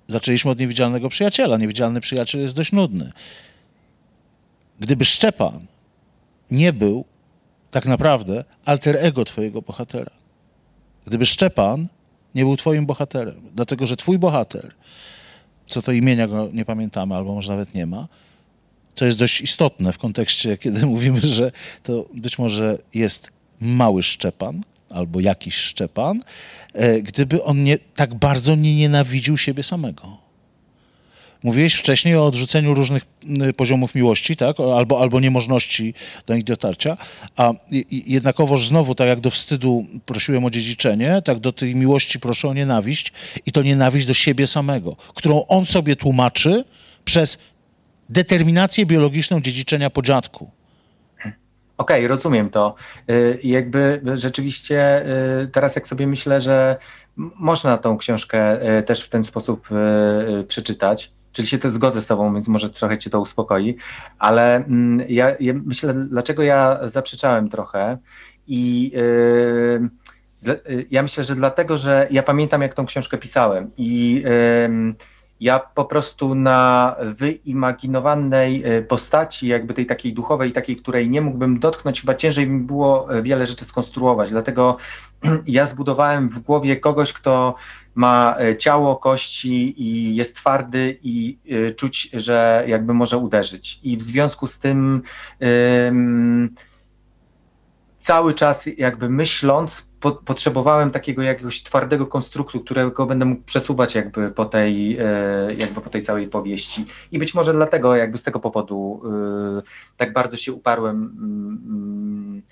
zaczęliśmy 0.09 0.51
od 0.51 0.59
niewidzialnego 0.59 1.09
przyjaciela. 1.09 1.57
Niewidzialny 1.57 2.01
przyjaciel 2.01 2.41
jest 2.41 2.57
dość 2.57 2.73
nudny. 2.73 3.13
Gdyby 4.81 5.05
Szczepan 5.05 5.67
nie 6.51 6.73
był 6.73 7.05
tak 7.71 7.87
naprawdę 7.87 8.45
alter 8.65 8.97
ego 8.97 9.25
twojego 9.25 9.63
bohatera, 9.63 10.11
Gdyby 11.07 11.27
Szczepan 11.27 11.89
nie 12.35 12.45
był 12.45 12.57
twoim 12.57 12.87
bohaterem, 12.87 13.41
dlatego 13.55 13.87
że 13.87 13.97
twój 13.97 14.19
bohater, 14.19 14.75
co 15.67 15.83
to 15.83 15.93
imienia 15.93 16.29
go 16.29 16.49
nie 16.53 16.65
pamiętamy, 16.65 17.15
albo 17.15 17.35
może 17.35 17.53
nawet 17.53 17.75
nie 17.75 17.87
ma, 17.87 18.09
to 18.95 19.05
jest 19.05 19.19
dość 19.19 19.41
istotne 19.41 19.93
w 19.93 19.99
kontekście, 19.99 20.59
kiedy 20.59 20.87
mówimy, 20.97 21.21
że 21.21 21.53
to 21.83 22.05
być 22.15 22.39
może 22.39 22.79
jest 22.95 23.31
mały 23.61 24.03
Szczepan, 24.03 24.63
albo 24.95 25.21
jakiś 25.21 25.55
Szczepan, 25.55 26.23
e, 26.75 27.01
gdyby 27.01 27.43
on 27.43 27.65
nie, 27.65 27.79
tak 27.79 28.15
bardzo 28.15 28.55
nie 28.55 28.77
nienawidził 28.77 29.39
siebie 29.39 29.63
samego. 29.63 30.23
Mówiłeś 31.43 31.75
wcześniej 31.75 32.17
o 32.17 32.27
odrzuceniu 32.27 32.75
różnych 32.75 33.05
poziomów 33.57 33.95
miłości, 33.95 34.37
tak? 34.37 34.57
Albo, 34.61 35.01
albo 35.01 35.21
niemożności 35.21 35.95
do 36.27 36.35
nich 36.35 36.45
dotarcia, 36.45 36.97
a 37.37 37.53
jednakowoż 37.91 38.69
znowu, 38.69 38.95
tak 38.95 39.09
jak 39.09 39.21
do 39.21 39.31
wstydu 39.31 39.87
prosiłem 40.07 40.45
o 40.45 40.51
dziedziczenie, 40.51 41.23
tak 41.25 41.39
do 41.39 41.53
tej 41.53 41.77
miłości 41.77 42.21
proszę 42.21 42.49
o 42.49 42.55
nienawiść 42.55 43.13
i 43.47 43.53
to 43.53 43.63
nienawiść 43.63 44.07
do 44.07 44.15
siebie 44.15 44.47
samego, 44.47 44.97
którą 45.15 45.47
on 45.47 45.67
sobie 45.67 45.97
tłumaczy 45.97 46.65
przez 47.05 47.39
determinację 48.09 48.87
biologiczną 48.87 49.41
dziedziczenia 49.41 49.91
po 49.91 50.03
dziadku. 50.03 50.51
Okej, 51.79 51.97
okay, 51.97 52.09
rozumiem 52.09 52.51
to. 52.51 52.75
Y, 53.11 53.39
jakby 53.43 54.01
rzeczywiście 54.15 55.07
y, 55.43 55.49
teraz 55.49 55.77
jak 55.77 55.89
sobie 55.89 56.07
myślę, 56.07 56.41
że 56.41 56.77
można 57.17 57.79
tą 57.79 57.99
książkę 57.99 58.69
y, 58.79 58.83
też 58.83 59.05
w 59.05 59.09
ten 59.09 59.25
sposób 59.25 59.69
przeczytać, 60.49 61.13
czyli 61.33 61.49
się 61.49 61.59
też 61.59 61.73
zgodzę 61.73 62.03
z 62.03 62.07
tobą, 62.07 62.35
więc 62.35 62.49
może 62.49 62.71
trochę 62.71 62.99
cię 62.99 63.11
to 63.11 63.21
uspokoi, 63.21 63.77
ale 64.19 64.57
mm, 64.57 65.07
ja, 65.09 65.37
ja 65.41 65.53
myślę, 65.65 65.95
dlaczego 65.95 66.43
ja 66.43 66.81
zaprzeczałem 66.85 67.49
trochę 67.49 67.99
i 68.47 68.93
ja 70.91 71.03
myślę, 71.03 71.25
że 71.25 71.35
dlatego, 71.35 71.77
że 71.77 72.07
ja 72.11 72.23
pamiętam 72.23 72.63
jak 72.63 72.75
tą 72.75 72.87
książkę 72.87 73.19
pisałem 73.19 73.71
i 73.77 74.25
ja 75.43 75.59
po 75.59 75.85
prostu 75.85 76.35
na 76.35 76.97
wyimaginowanej 77.03 78.63
e, 78.65 78.83
postaci, 78.83 79.47
jakby 79.47 79.75
tej 79.75 79.87
takiej 79.87 80.13
duchowej, 80.13 80.53
takiej, 80.53 80.77
której 80.77 81.11
nie 81.11 81.21
mógłbym 81.21 81.59
dotknąć, 81.59 82.01
chyba 82.01 82.15
ciężej 82.15 82.47
mi 82.47 82.61
było 82.61 83.15
e, 83.15 83.23
wiele 83.23 83.47
rzeczy 83.47 83.65
skonstruować. 83.65 84.31
Dlatego 84.31 84.77
ja 85.47 85.67
zbudowałem 85.67 86.29
w 86.29 86.39
głowie 86.39 86.77
kogoś, 86.77 87.13
kto 87.13 87.55
ma 87.95 88.37
e, 88.39 88.57
ciało, 88.57 88.97
kości 88.97 89.83
i 89.83 90.17
jest 90.17 90.37
twardy 90.37 90.99
i 91.03 91.39
czuć, 91.77 92.11
że 92.13 92.65
jakby 92.67 92.95
może 92.95 93.19
uderzyć. 93.19 93.81
I 93.83 93.97
w 93.97 94.03
związku 94.03 94.47
z 94.47 94.59
tym 94.59 95.03
cały 97.99 98.35
czas 98.35 98.69
jakby 98.77 99.09
myśląc, 99.09 99.87
po, 100.03 100.13
potrzebowałem 100.13 100.91
takiego 100.91 101.23
jakiegoś 101.23 101.63
twardego 101.63 102.07
konstruktu, 102.07 102.61
którego 102.61 103.07
będę 103.07 103.25
mógł 103.25 103.43
przesuwać 103.43 103.95
jakby 103.95 104.31
po 104.31 104.45
tej, 104.45 104.99
e, 105.01 105.55
jakby 105.55 105.81
po 105.81 105.91
tej 105.91 106.03
całej 106.03 106.29
powieści. 106.29 106.87
I 107.13 107.19
być 107.19 107.35
może 107.35 107.53
dlatego 107.53 107.97
jakby 107.97 108.19
z 108.19 108.23
tego 108.23 108.41
powodu 108.41 109.03
e, 109.59 109.63
tak 109.97 110.13
bardzo 110.13 110.37
się 110.37 110.53
uparłem 110.53 110.97
mm, 110.97 112.43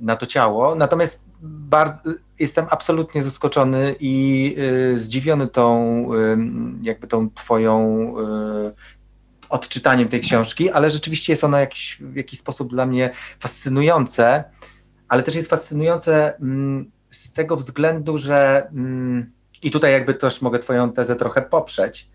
na 0.00 0.16
to 0.16 0.26
ciało. 0.26 0.74
Natomiast 0.74 1.24
bardzo, 1.42 2.00
jestem 2.38 2.66
absolutnie 2.70 3.22
zaskoczony 3.22 3.94
i 4.00 4.56
e, 4.94 4.98
zdziwiony 4.98 5.46
tą 5.46 6.08
jakby 6.82 7.06
tą 7.06 7.30
twoją 7.30 8.14
odczytaniem 9.48 10.08
tej 10.08 10.20
książki, 10.20 10.70
ale 10.70 10.90
rzeczywiście 10.90 11.32
jest 11.32 11.44
ona 11.44 11.60
jakiś, 11.60 11.98
w 12.00 12.16
jakiś 12.16 12.38
sposób 12.38 12.70
dla 12.70 12.86
mnie 12.86 13.10
fascynujące 13.40 14.44
ale 15.08 15.22
też 15.22 15.34
jest 15.34 15.50
fascynujące 15.50 16.36
mm, 16.40 16.90
z 17.10 17.32
tego 17.32 17.56
względu, 17.56 18.18
że 18.18 18.68
mm, 18.68 19.30
i 19.62 19.70
tutaj 19.70 19.92
jakby 19.92 20.14
też 20.14 20.42
mogę 20.42 20.58
Twoją 20.58 20.92
tezę 20.92 21.16
trochę 21.16 21.42
poprzeć, 21.42 22.08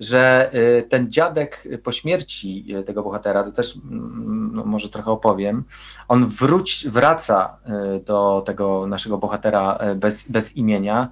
że 0.00 0.50
y, 0.54 0.88
ten 0.88 1.12
dziadek 1.12 1.68
po 1.82 1.92
śmierci 1.92 2.66
y, 2.76 2.82
tego 2.82 3.02
bohatera, 3.02 3.42
to 3.42 3.52
też 3.52 3.76
mm, 3.76 4.50
no, 4.54 4.64
może 4.64 4.88
trochę 4.88 5.10
opowiem, 5.10 5.64
on 6.08 6.28
wróć, 6.28 6.86
wraca 6.88 7.56
y, 7.96 8.00
do 8.00 8.42
tego 8.46 8.86
naszego 8.86 9.18
bohatera 9.18 9.78
bez, 9.96 10.28
bez 10.28 10.56
imienia, 10.56 11.08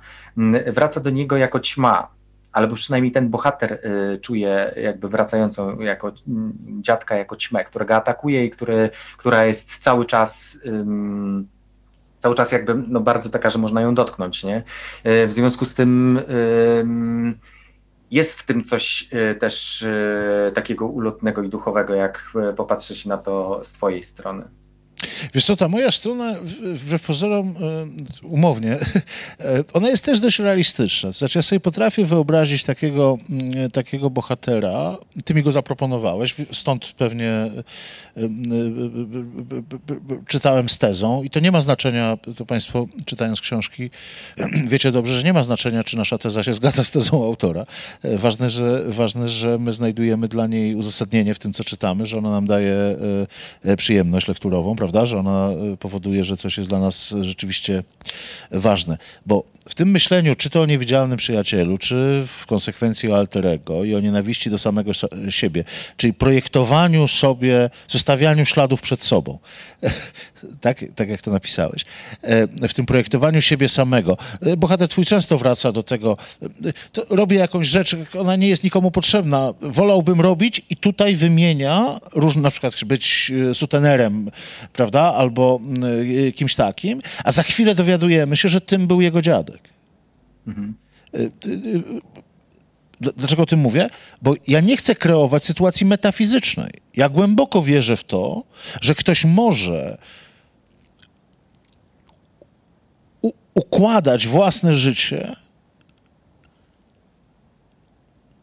wraca 0.66 1.00
do 1.00 1.10
niego 1.10 1.36
jako 1.36 1.60
ćma, 1.60 2.08
albo 2.54 2.74
przynajmniej 2.74 3.12
ten 3.12 3.30
bohater 3.30 3.80
czuje 4.20 4.74
jakby 4.76 5.08
wracającą 5.08 5.80
jako 5.80 6.12
dziadka, 6.80 7.16
jako 7.16 7.36
ćmę, 7.36 7.64
którego 7.64 7.96
atakuje 7.96 8.44
i 8.44 8.50
który, 8.50 8.90
która 9.16 9.44
jest 9.44 9.78
cały 9.78 10.04
czas 10.04 10.58
cały 12.18 12.34
czas 12.34 12.52
jakby 12.52 12.74
no 12.88 13.00
bardzo 13.00 13.30
taka, 13.30 13.50
że 13.50 13.58
można 13.58 13.80
ją 13.80 13.94
dotknąć, 13.94 14.44
nie? 14.44 14.62
W 15.04 15.32
związku 15.32 15.64
z 15.64 15.74
tym 15.74 16.20
jest 18.10 18.40
w 18.40 18.46
tym 18.46 18.64
coś 18.64 19.08
e, 19.12 19.34
też 19.34 19.86
takiego 20.54 20.86
ulotnego 20.86 21.42
i 21.42 21.48
duchowego, 21.48 21.94
jak 21.94 22.32
popatrzy 22.56 22.94
się 22.94 23.08
na 23.08 23.18
to 23.18 23.60
z 23.64 23.72
twojej 23.72 24.02
strony. 24.02 24.44
Wiesz 25.34 25.44
co, 25.44 25.56
ta 25.56 25.68
moja 25.68 25.90
strona, 25.90 26.34
wbrew 26.74 27.02
pozorom, 27.02 27.54
e, 28.22 28.26
umownie, 28.26 28.72
e, 29.40 29.64
ona 29.72 29.88
jest 29.88 30.04
też 30.04 30.20
dość 30.20 30.38
realistyczna. 30.38 31.12
Znaczy, 31.12 31.38
ja 31.38 31.42
sobie 31.42 31.60
potrafię 31.60 32.04
wyobrazić 32.04 32.64
takiego, 32.64 33.18
mm, 33.30 33.70
takiego 33.70 34.10
bohatera, 34.10 34.96
ty 35.24 35.34
mi 35.34 35.42
go 35.42 35.52
zaproponowałeś, 35.52 36.34
stąd 36.52 36.92
pewnie 36.92 37.30
e, 37.30 37.50
czytałem 40.26 40.68
z 40.68 40.78
tezą 40.78 41.22
i 41.22 41.30
to 41.30 41.40
nie 41.40 41.52
ma 41.52 41.60
znaczenia, 41.60 42.18
to 42.36 42.46
państwo 42.46 42.86
czytając 43.04 43.40
książki, 43.40 43.90
wiecie 44.72 44.92
dobrze, 44.92 45.14
że 45.14 45.22
nie 45.22 45.32
ma 45.32 45.42
znaczenia, 45.42 45.84
czy 45.84 45.96
nasza 45.96 46.18
teza 46.18 46.42
się 46.42 46.54
zgadza 46.54 46.84
z 46.84 46.90
tezą 46.90 47.24
autora. 47.24 47.66
Ważne, 48.04 48.50
że, 48.50 48.84
ważne, 48.86 49.28
że 49.28 49.58
my 49.58 49.72
znajdujemy 49.72 50.28
dla 50.28 50.46
niej 50.46 50.74
uzasadnienie 50.74 51.34
w 51.34 51.38
tym, 51.38 51.52
co 51.52 51.64
czytamy, 51.64 52.06
że 52.06 52.18
ona 52.18 52.30
nam 52.30 52.46
daje 52.46 52.96
przyjemność 53.76 54.28
lekturową, 54.28 54.76
prawda? 54.76 54.93
Że 55.02 55.18
ona 55.18 55.50
y, 55.72 55.76
powoduje, 55.76 56.24
że 56.24 56.36
coś 56.36 56.58
jest 56.58 56.70
dla 56.70 56.80
nas 56.80 57.14
rzeczywiście 57.20 57.84
ważne. 58.50 58.98
Bo 59.26 59.44
w 59.68 59.74
tym 59.74 59.90
myśleniu, 59.90 60.34
czy 60.34 60.50
to 60.50 60.60
o 60.60 60.66
niewidzialnym 60.66 61.18
przyjacielu, 61.18 61.78
czy 61.78 62.26
w 62.26 62.46
konsekwencji 62.46 63.10
o 63.10 63.16
alterego 63.16 63.84
i 63.84 63.94
o 63.94 64.00
nienawiści 64.00 64.50
do 64.50 64.58
samego 64.58 64.92
siebie, 65.28 65.64
czyli 65.96 66.14
projektowaniu 66.14 67.08
sobie, 67.08 67.70
zostawianiu 67.88 68.44
śladów 68.44 68.80
przed 68.80 69.02
sobą, 69.02 69.38
tak, 70.60 70.84
tak 70.94 71.08
jak 71.08 71.22
to 71.22 71.30
napisałeś, 71.30 71.84
e, 72.22 72.68
w 72.68 72.74
tym 72.74 72.86
projektowaniu 72.86 73.40
siebie 73.40 73.68
samego. 73.68 74.16
E, 74.40 74.56
bohater 74.56 74.88
twój 74.88 75.04
często 75.04 75.38
wraca 75.38 75.72
do 75.72 75.82
tego, 75.82 76.16
e, 76.42 76.46
to 76.92 77.06
robi 77.10 77.36
jakąś 77.36 77.66
rzecz, 77.66 77.96
ona 78.18 78.36
nie 78.36 78.48
jest 78.48 78.64
nikomu 78.64 78.90
potrzebna, 78.90 79.54
wolałbym 79.60 80.20
robić 80.20 80.62
i 80.70 80.76
tutaj 80.76 81.16
wymienia, 81.16 82.00
różne, 82.12 82.42
na 82.42 82.50
przykład 82.50 82.84
być 82.84 83.32
sutenerem, 83.54 84.30
prawda, 84.72 85.00
albo 85.00 85.60
kimś 86.34 86.54
takim, 86.54 87.02
a 87.24 87.32
za 87.32 87.42
chwilę 87.42 87.74
dowiadujemy 87.74 88.36
się, 88.36 88.48
że 88.48 88.60
tym 88.60 88.86
był 88.86 89.00
jego 89.00 89.22
dziadek. 89.22 89.53
Mhm. 90.46 90.74
Dlaczego 93.00 93.42
o 93.42 93.46
tym 93.46 93.60
mówię? 93.60 93.90
Bo 94.22 94.34
ja 94.46 94.60
nie 94.60 94.76
chcę 94.76 94.94
kreować 94.94 95.44
sytuacji 95.44 95.86
metafizycznej. 95.86 96.70
Ja 96.96 97.08
głęboko 97.08 97.62
wierzę 97.62 97.96
w 97.96 98.04
to, 98.04 98.44
że 98.80 98.94
ktoś 98.94 99.24
może 99.24 99.98
układać 103.54 104.26
własne 104.26 104.74
życie, 104.74 105.36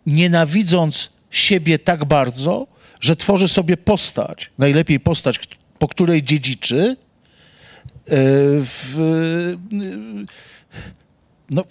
nienawidząc 0.05 1.09
siebie 1.29 1.79
tak 1.79 2.05
bardzo, 2.05 2.67
że 2.99 3.15
tworzy 3.15 3.47
sobie 3.47 3.77
postać, 3.77 4.51
najlepiej 4.57 4.99
postać, 4.99 5.39
po 5.79 5.87
której 5.87 6.23
dziedziczy, 6.23 6.81
e, 6.81 6.95
w, 8.63 9.57
no, 11.49 11.63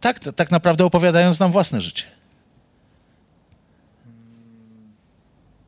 tak, 0.00 0.18
tak 0.18 0.50
naprawdę 0.50 0.84
opowiadając 0.84 1.40
nam 1.40 1.52
własne 1.52 1.80
życie. 1.80 2.04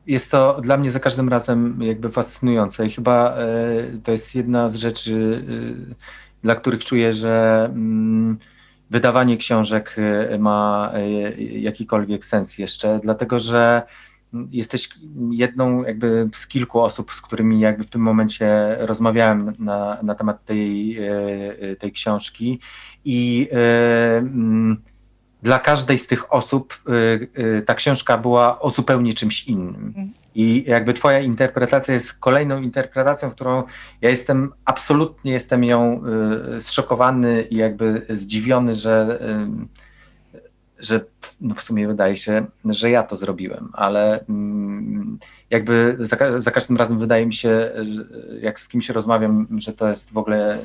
Jest 0.07 0.31
to 0.31 0.61
dla 0.61 0.77
mnie 0.77 0.91
za 0.91 0.99
każdym 0.99 1.29
razem 1.29 1.81
jakby 1.81 2.11
fascynujące 2.11 2.85
i 2.85 2.91
chyba 2.91 3.35
e, 3.35 3.47
to 4.03 4.11
jest 4.11 4.35
jedna 4.35 4.69
z 4.69 4.75
rzeczy, 4.75 5.45
e, 5.91 5.95
dla 6.43 6.55
których 6.55 6.85
czuję, 6.85 7.13
że 7.13 7.65
mm, 7.65 8.37
wydawanie 8.89 9.37
książek 9.37 9.95
e, 9.97 10.37
ma 10.37 10.91
jakikolwiek 11.37 12.25
sens 12.25 12.57
jeszcze, 12.57 12.99
dlatego 13.03 13.39
że 13.39 13.81
jesteś 14.51 14.89
jedną 15.31 15.83
jakby 15.83 16.29
z 16.33 16.47
kilku 16.47 16.81
osób, 16.81 17.13
z 17.13 17.21
którymi 17.21 17.59
jakby 17.59 17.83
w 17.83 17.89
tym 17.89 18.01
momencie 18.01 18.77
rozmawiałem 18.79 19.53
na, 19.59 19.97
na 20.03 20.15
temat 20.15 20.45
tej, 20.45 20.97
tej 21.79 21.91
książki 21.91 22.59
i 23.05 23.49
mm, 23.51 24.81
dla 25.41 25.59
każdej 25.59 25.97
z 25.97 26.07
tych 26.07 26.33
osób 26.33 26.83
ta 27.65 27.75
książka 27.75 28.17
była 28.17 28.59
o 28.59 28.69
zupełnie 28.69 29.13
czymś 29.13 29.43
innym. 29.43 29.85
Mhm. 29.85 30.13
I 30.35 30.63
jakby 30.67 30.93
twoja 30.93 31.19
interpretacja 31.19 31.93
jest 31.93 32.13
kolejną 32.13 32.61
interpretacją, 32.61 33.31
którą 33.31 33.63
ja 34.01 34.09
jestem, 34.09 34.51
absolutnie 34.65 35.31
jestem 35.31 35.63
ją 35.63 36.03
zszokowany 36.59 37.41
i 37.41 37.55
jakby 37.55 38.05
zdziwiony, 38.09 38.75
że, 38.75 39.19
y, 39.21 39.82
że 40.83 41.05
no 41.41 41.55
w 41.55 41.61
sumie 41.61 41.87
wydaje 41.87 42.15
się, 42.15 42.45
że 42.65 42.89
ja 42.89 43.03
to 43.03 43.15
zrobiłem, 43.15 43.69
ale 43.73 44.19
y, 44.19 44.23
jakby 45.49 45.97
za, 45.99 46.41
za 46.41 46.51
każdym 46.51 46.77
razem 46.77 46.99
wydaje 46.99 47.25
mi 47.25 47.33
się, 47.33 47.71
jak 48.41 48.59
z 48.59 48.67
kimś 48.67 48.89
rozmawiam, 48.89 49.47
że 49.57 49.73
to 49.73 49.89
jest 49.89 50.13
w 50.13 50.17
ogóle 50.17 50.59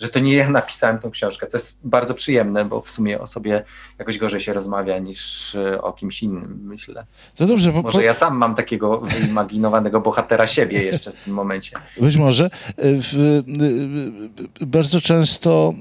że 0.00 0.08
to 0.08 0.18
nie 0.18 0.34
ja 0.34 0.50
napisałem 0.50 0.98
tą 0.98 1.10
książkę, 1.10 1.46
co 1.46 1.56
jest 1.56 1.78
bardzo 1.84 2.14
przyjemne, 2.14 2.64
bo 2.64 2.80
w 2.80 2.90
sumie 2.90 3.20
o 3.20 3.26
sobie 3.26 3.64
jakoś 3.98 4.18
gorzej 4.18 4.40
się 4.40 4.52
rozmawia 4.52 4.98
niż 4.98 5.54
e, 5.54 5.82
o 5.82 5.92
kimś 5.92 6.22
innym, 6.22 6.60
myślę. 6.62 7.06
To 7.36 7.46
dobrze, 7.46 7.72
bo, 7.72 7.82
może 7.82 8.02
ja 8.02 8.14
sam 8.14 8.36
mam 8.36 8.54
takiego 8.54 9.00
wyimaginowanego 9.00 10.00
bohatera 10.00 10.46
siebie 10.46 10.82
jeszcze 10.82 11.12
w 11.12 11.24
tym 11.24 11.34
momencie. 11.34 11.76
Być 12.00 12.16
może. 12.16 12.44
E, 12.44 12.82
e, 12.82 14.66
bardzo 14.66 15.00
często 15.00 15.74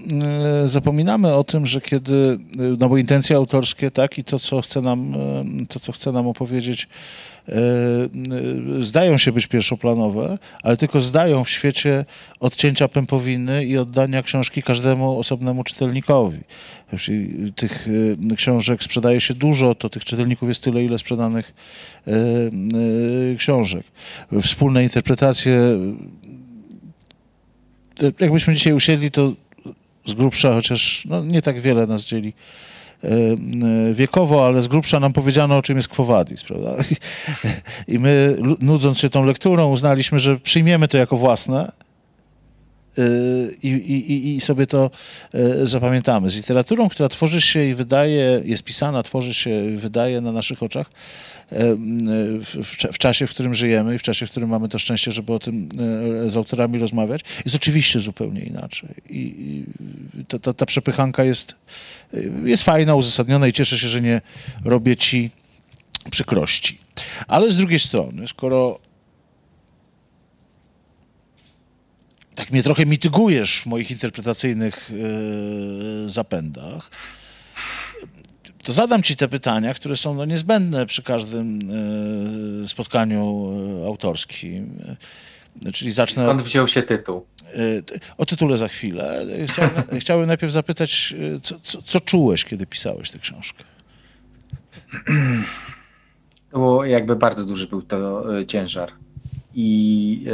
zapominamy 0.66 1.34
o 1.36 1.44
tym, 1.44 1.66
że 1.66 1.82
kiedy, 1.82 2.40
no 2.80 2.90
bo 2.90 2.98
intencje 2.98 3.36
autorskie, 3.36 3.92
tak, 3.92 4.18
i 4.18 4.24
to, 4.24 4.40
co 4.40 4.62
chce 4.62 4.82
nam, 4.82 5.14
to, 5.70 5.80
co 5.80 5.92
chce 5.92 6.12
nam 6.12 6.28
opowiedzieć 6.28 6.88
zdają 8.80 9.18
się 9.18 9.32
być 9.32 9.48
pierwszoplanowe, 9.48 10.38
ale 10.64 10.78
tylko 10.78 11.02
zdają 11.02 11.44
w 11.44 11.50
świecie 11.50 12.06
odcięcia 12.40 12.88
pępowiny 12.88 13.66
i 13.66 13.78
oddania 13.78 14.24
książki 14.24 14.64
każdemu 14.64 15.20
osobnemu 15.20 15.64
czytelnikowi. 15.64 16.40
Jeśli 16.92 17.52
tych 17.56 17.88
książek 18.36 18.84
sprzedaje 18.84 19.22
się 19.22 19.34
dużo, 19.34 19.76
to 19.76 19.90
tych 19.90 20.06
czytelników 20.06 20.50
jest 20.50 20.64
tyle, 20.64 20.84
ile 20.84 21.00
sprzedanych 21.00 21.54
książek. 23.38 23.84
Wspólne 24.42 24.84
interpretacje 24.84 25.60
jakbyśmy 28.20 28.54
dzisiaj 28.54 28.74
usiedli, 28.74 29.12
to 29.12 29.34
z 30.06 30.14
grubsza, 30.14 30.54
chociaż 30.54 31.06
no, 31.06 31.26
nie 31.26 31.42
tak 31.42 31.62
wiele 31.62 31.88
nas 31.88 32.06
dzieli 32.06 32.30
e, 32.30 32.34
e, 32.34 32.34
wiekowo, 33.94 34.46
ale 34.46 34.62
z 34.62 34.68
grubsza 34.68 35.00
nam 35.00 35.14
powiedziano, 35.14 35.58
o 35.58 35.62
czym 35.62 35.78
jest 35.78 35.90
Quo 35.90 36.04
Vadis, 36.04 36.44
prawda? 36.44 36.76
I 37.88 38.00
my, 38.00 38.38
nudząc 38.62 39.00
się 39.00 39.10
tą 39.10 39.26
lekturą, 39.26 39.72
uznaliśmy, 39.72 40.20
że 40.20 40.40
przyjmiemy 40.40 40.88
to 40.88 40.98
jako 40.98 41.18
własne 41.18 41.72
e, 41.72 41.83
i, 43.64 43.68
i, 43.68 44.36
i 44.36 44.42
sobie 44.42 44.68
to 44.68 44.92
zapamiętamy. 45.64 46.30
Z 46.30 46.36
literaturą, 46.36 46.90
która 46.90 47.10
tworzy 47.10 47.42
się 47.42 47.66
i 47.66 47.76
wydaje, 47.76 48.42
jest 48.44 48.64
pisana, 48.64 49.04
tworzy 49.04 49.34
się 49.34 49.74
i 49.74 49.78
wydaje 49.78 50.22
na 50.22 50.32
naszych 50.32 50.64
oczach, 50.64 50.88
w, 51.52 52.58
w, 52.94 52.98
czasie, 52.98 53.28
w 53.28 53.30
którym 53.30 53.54
żyjemy 53.54 53.96
i 53.96 54.00
w 54.00 54.02
czasie, 54.02 54.26
w 54.26 54.32
którym 54.32 54.50
mamy 54.50 54.70
to 54.70 54.80
szczęście, 54.80 55.12
żeby 55.12 55.34
o 55.34 55.40
tym 55.40 55.70
z 56.28 56.38
autorami 56.38 56.80
rozmawiać, 56.80 57.22
jest 57.46 57.56
oczywiście 57.56 58.00
zupełnie 58.00 58.42
inaczej. 58.42 58.90
I, 59.10 59.64
ta, 60.28 60.40
ta, 60.40 60.54
ta 60.54 60.66
przepychanka 60.66 61.24
jest, 61.24 61.56
jest 62.44 62.64
fajna, 62.64 62.96
uzasadniona 62.96 63.48
i 63.48 63.54
cieszę 63.54 63.78
się, 63.78 63.88
że 63.88 64.02
nie 64.02 64.22
robię 64.66 64.96
ci 64.96 65.32
przykrości. 66.12 66.78
Ale 67.28 67.52
z 67.52 67.58
drugiej 67.58 67.80
strony, 67.80 68.28
skoro 68.28 68.80
tak 72.36 72.52
mnie 72.52 72.64
trochę 72.64 72.86
mitygujesz 72.86 73.62
w 73.62 73.66
moich 73.66 73.92
interpretacyjnych 73.92 74.92
yy, 76.04 76.10
zapędach, 76.10 76.90
to 78.64 78.72
zadam 78.72 79.04
ci 79.04 79.16
te 79.16 79.28
pytania, 79.28 79.74
które 79.74 79.98
są 79.98 80.14
no, 80.14 80.26
niezbędne 80.26 80.86
przy 80.86 81.04
każdym 81.04 81.60
y, 82.64 82.68
spotkaniu 82.68 83.52
y, 83.84 83.86
autorskim. 83.86 84.80
Czyli 85.74 85.92
zacznę. 85.92 86.24
Skąd 86.24 86.42
wziął 86.42 86.68
się 86.68 86.82
tytuł? 86.82 87.26
O 88.18 88.26
tytule 88.26 88.58
za 88.58 88.68
chwilę. 88.68 89.26
Chciałem, 89.48 89.72
chciałem 90.00 90.28
najpierw 90.28 90.54
zapytać, 90.54 91.16
co, 91.42 91.60
co, 91.60 91.82
co, 91.82 92.00
czułeś, 92.00 92.46
kiedy 92.46 92.66
pisałeś 92.66 93.12
tę 93.12 93.20
książkę? 93.20 93.64
Bo 96.52 96.86
jakby 96.86 97.16
bardzo 97.16 97.46
duży 97.46 97.68
był 97.68 97.82
to 97.82 98.26
ciężar. 98.48 98.92
I 99.54 100.26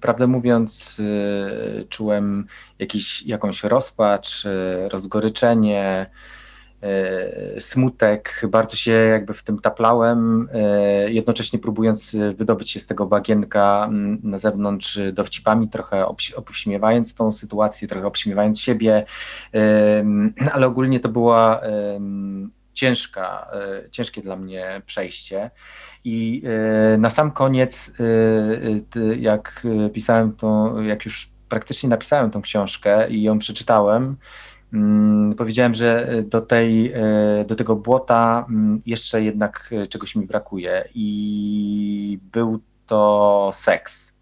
prawdę 0.00 0.26
mówiąc, 0.26 1.00
czułem 1.88 2.46
jakiś, 2.78 3.22
jakąś 3.22 3.64
rozpacz, 3.64 4.44
rozgoryczenie 4.88 6.06
E, 6.82 7.60
smutek, 7.60 8.42
bardzo 8.48 8.76
się 8.76 8.90
jakby 8.90 9.34
w 9.34 9.42
tym 9.42 9.58
taplałem, 9.58 10.48
e, 10.52 11.10
jednocześnie 11.10 11.58
próbując 11.58 12.16
wydobyć 12.34 12.70
się 12.70 12.80
z 12.80 12.86
tego 12.86 13.06
bagienka 13.06 13.88
na 14.22 14.38
zewnątrz 14.38 14.98
dowcipami, 15.12 15.68
trochę 15.68 16.06
obśmiewając 16.36 17.14
tą 17.14 17.32
sytuację, 17.32 17.88
trochę 17.88 18.06
obśmiewając 18.06 18.60
siebie, 18.60 19.04
ale 20.52 20.66
ogólnie 20.66 21.00
to 21.00 21.08
była 21.08 21.60
ciężka, 22.74 23.50
e, 23.52 23.90
ciężkie 23.90 24.22
dla 24.22 24.36
mnie 24.36 24.82
przejście. 24.86 25.50
I 26.04 26.42
na 26.98 27.10
sam 27.10 27.30
koniec, 27.30 27.92
jak 29.16 29.66
pisałem 29.92 30.32
to, 30.32 30.74
jak 30.82 31.04
już 31.04 31.30
praktycznie 31.48 31.88
napisałem 31.88 32.30
tą 32.30 32.42
książkę 32.42 33.10
i 33.10 33.22
ją 33.22 33.38
przeczytałem, 33.38 34.16
Mm, 34.72 35.34
powiedziałem, 35.34 35.74
że 35.74 36.08
do, 36.24 36.40
tej, 36.40 36.92
e, 36.92 37.44
do 37.46 37.56
tego 37.56 37.76
błota 37.76 38.46
mm, 38.48 38.82
jeszcze 38.86 39.22
jednak 39.22 39.70
e, 39.72 39.86
czegoś 39.86 40.16
mi 40.16 40.26
brakuje 40.26 40.88
i 40.94 42.18
był 42.32 42.60
to 42.86 43.50
seks. 43.54 44.14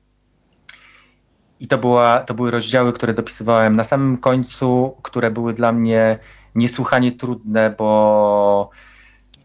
I 1.61 1.69
to, 1.69 1.79
była, 1.79 2.21
to 2.21 2.35
były 2.35 2.51
rozdziały, 2.51 2.93
które 2.93 3.15
dopisywałem 3.15 3.77
na 3.77 3.85
samym 3.85 4.19
końcu, 4.19 4.97
które 5.03 5.31
były 5.31 5.55
dla 5.55 5.73
mnie 5.73 6.19
niesłychanie 6.55 7.13
trudne, 7.13 7.75
bo. 7.79 8.71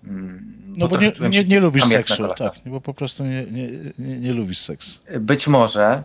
Mm, 0.03 0.62
no 0.77 0.87
bo, 0.87 0.97
nie, 0.97 1.11
nie, 1.29 1.45
nie 1.45 1.59
lubisz 1.59 1.85
seksu, 1.85 2.27
tak, 2.37 2.53
bo 2.65 2.81
po 2.81 2.93
prostu 2.93 3.23
nie, 3.23 3.45
nie, 3.45 3.67
nie, 3.99 4.19
nie 4.19 4.33
lubisz 4.33 4.57
seksu. 4.57 4.99
Być 5.19 5.47
może, 5.47 6.03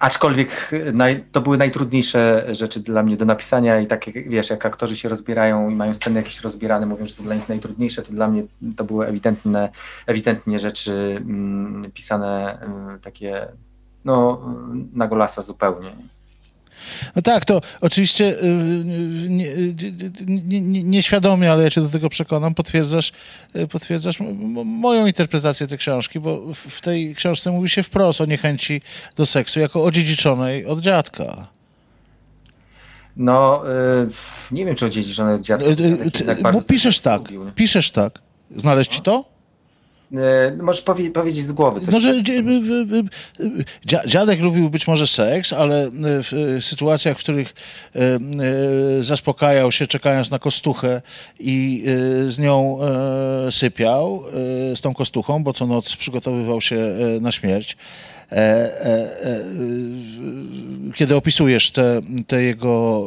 Aczkolwiek 0.00 0.70
naj, 0.92 1.24
to 1.32 1.40
były 1.40 1.58
najtrudniejsze 1.58 2.46
rzeczy 2.54 2.80
dla 2.80 3.02
mnie 3.02 3.16
do 3.16 3.24
napisania 3.24 3.80
i 3.80 3.86
tak 3.86 4.04
wiesz, 4.26 4.50
jak 4.50 4.66
aktorzy 4.66 4.96
się 4.96 5.08
rozbierają 5.08 5.70
i 5.70 5.74
mają 5.74 5.94
sceny 5.94 6.20
jakieś 6.20 6.40
rozbierane, 6.40 6.86
mówią, 6.86 7.06
że 7.06 7.14
to 7.14 7.22
dla 7.22 7.34
nich 7.34 7.48
najtrudniejsze, 7.48 8.02
to 8.02 8.12
dla 8.12 8.28
mnie 8.28 8.42
to 8.76 8.84
były 8.84 9.06
ewidentne, 9.06 9.68
ewidentnie 10.06 10.58
rzeczy 10.58 11.16
mm, 11.16 11.90
pisane 11.92 12.58
mm, 12.60 13.00
takie 13.00 13.48
no, 14.04 14.42
na 14.92 15.06
golasa 15.06 15.42
zupełnie. 15.42 15.96
No 17.16 17.22
tak, 17.22 17.44
to 17.44 17.60
oczywiście 17.80 18.36
nieświadomie, 20.84 21.40
nie, 21.40 21.46
nie 21.46 21.52
ale 21.52 21.64
ja 21.64 21.70
cię 21.70 21.80
do 21.80 21.88
tego 21.88 22.08
przekonam, 22.08 22.54
potwierdzasz, 22.54 23.12
y, 23.56 23.66
potwierdzasz 23.66 24.18
moją 24.64 25.06
interpretację 25.06 25.66
tej 25.66 25.78
książki, 25.78 26.20
bo 26.20 26.42
w 26.54 26.80
tej 26.80 27.14
książce 27.14 27.50
mówi 27.50 27.68
się 27.68 27.82
wprost 27.82 28.20
o 28.20 28.26
niechęci 28.26 28.82
do 29.16 29.26
seksu 29.26 29.60
jako 29.60 29.84
odziedziczonej 29.84 30.66
od 30.66 30.80
dziadka. 30.80 31.48
No, 33.16 33.62
y, 34.02 34.54
nie 34.54 34.66
wiem, 34.66 34.76
czy 34.76 34.86
odziedziczonej 34.86 35.34
od 35.34 35.40
dziadka. 35.40 35.68
Tak 36.26 36.66
piszesz 36.66 37.00
tak, 37.00 37.22
piszesz 37.54 37.90
tak. 37.90 38.18
Znaleźć 38.56 38.90
ci 38.90 39.00
to? 39.00 39.29
E, 40.16 40.56
możesz 40.62 40.82
powie 40.82 41.10
powiedzieć 41.10 41.44
z 41.44 41.52
głowy 41.52 41.80
coś. 41.80 41.94
No, 41.94 42.00
że 42.00 42.22
dziadek 44.06 44.40
lubił 44.40 44.70
być 44.70 44.86
może 44.86 45.06
seks, 45.06 45.52
ale 45.52 45.86
e, 45.86 45.90
w 46.02 46.58
sytuacjach, 46.60 47.16
w 47.18 47.20
których 47.20 47.54
e, 47.94 48.18
zaspokajał 49.02 49.72
się 49.72 49.86
czekając 49.86 50.30
na 50.30 50.38
kostuchę 50.38 51.02
i 51.38 51.84
z 52.26 52.38
nią 52.38 52.78
sypiał, 53.50 54.22
z 54.74 54.80
tą 54.80 54.94
kostuchą, 54.94 55.44
bo 55.44 55.52
co 55.52 55.66
noc 55.66 55.96
przygotowywał 55.96 56.60
się 56.60 56.76
na 57.20 57.32
śmierć, 57.32 57.76
kiedy 60.94 61.16
opisujesz 61.16 61.70
te, 61.70 62.00
te 62.26 62.42
jego 62.42 63.06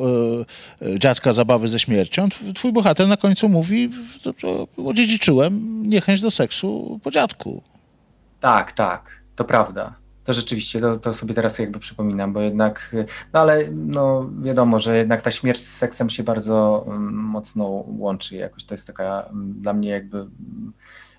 dziadka 0.97 1.33
zabawy 1.33 1.67
ze 1.67 1.79
śmiercią, 1.79 2.29
twój 2.55 2.71
bohater 2.71 3.07
na 3.07 3.17
końcu 3.17 3.49
mówi, 3.49 3.89
że 4.37 4.47
odziedziczyłem 4.85 5.83
niechęć 5.89 6.21
do 6.21 6.31
seksu 6.31 6.99
po 7.03 7.11
dziadku. 7.11 7.63
Tak, 8.39 8.71
tak, 8.71 9.09
to 9.35 9.43
prawda. 9.43 9.95
To 10.23 10.33
rzeczywiście, 10.33 10.79
to, 10.79 10.97
to, 10.97 11.13
sobie 11.13 11.33
teraz 11.33 11.59
jakby 11.59 11.79
przypominam, 11.79 12.33
bo 12.33 12.41
jednak, 12.41 12.95
no 13.33 13.39
ale 13.39 13.67
no 13.71 14.29
wiadomo, 14.41 14.79
że 14.79 14.97
jednak 14.97 15.21
ta 15.21 15.31
śmierć 15.31 15.59
z 15.59 15.77
seksem 15.77 16.09
się 16.09 16.23
bardzo 16.23 16.83
um, 16.87 17.13
mocno 17.13 17.83
łączy. 17.87 18.35
Jakoś 18.35 18.65
to 18.65 18.73
jest 18.73 18.87
taka 18.87 19.19
um, 19.29 19.53
dla 19.61 19.73
mnie 19.73 19.89
jakby 19.89 20.25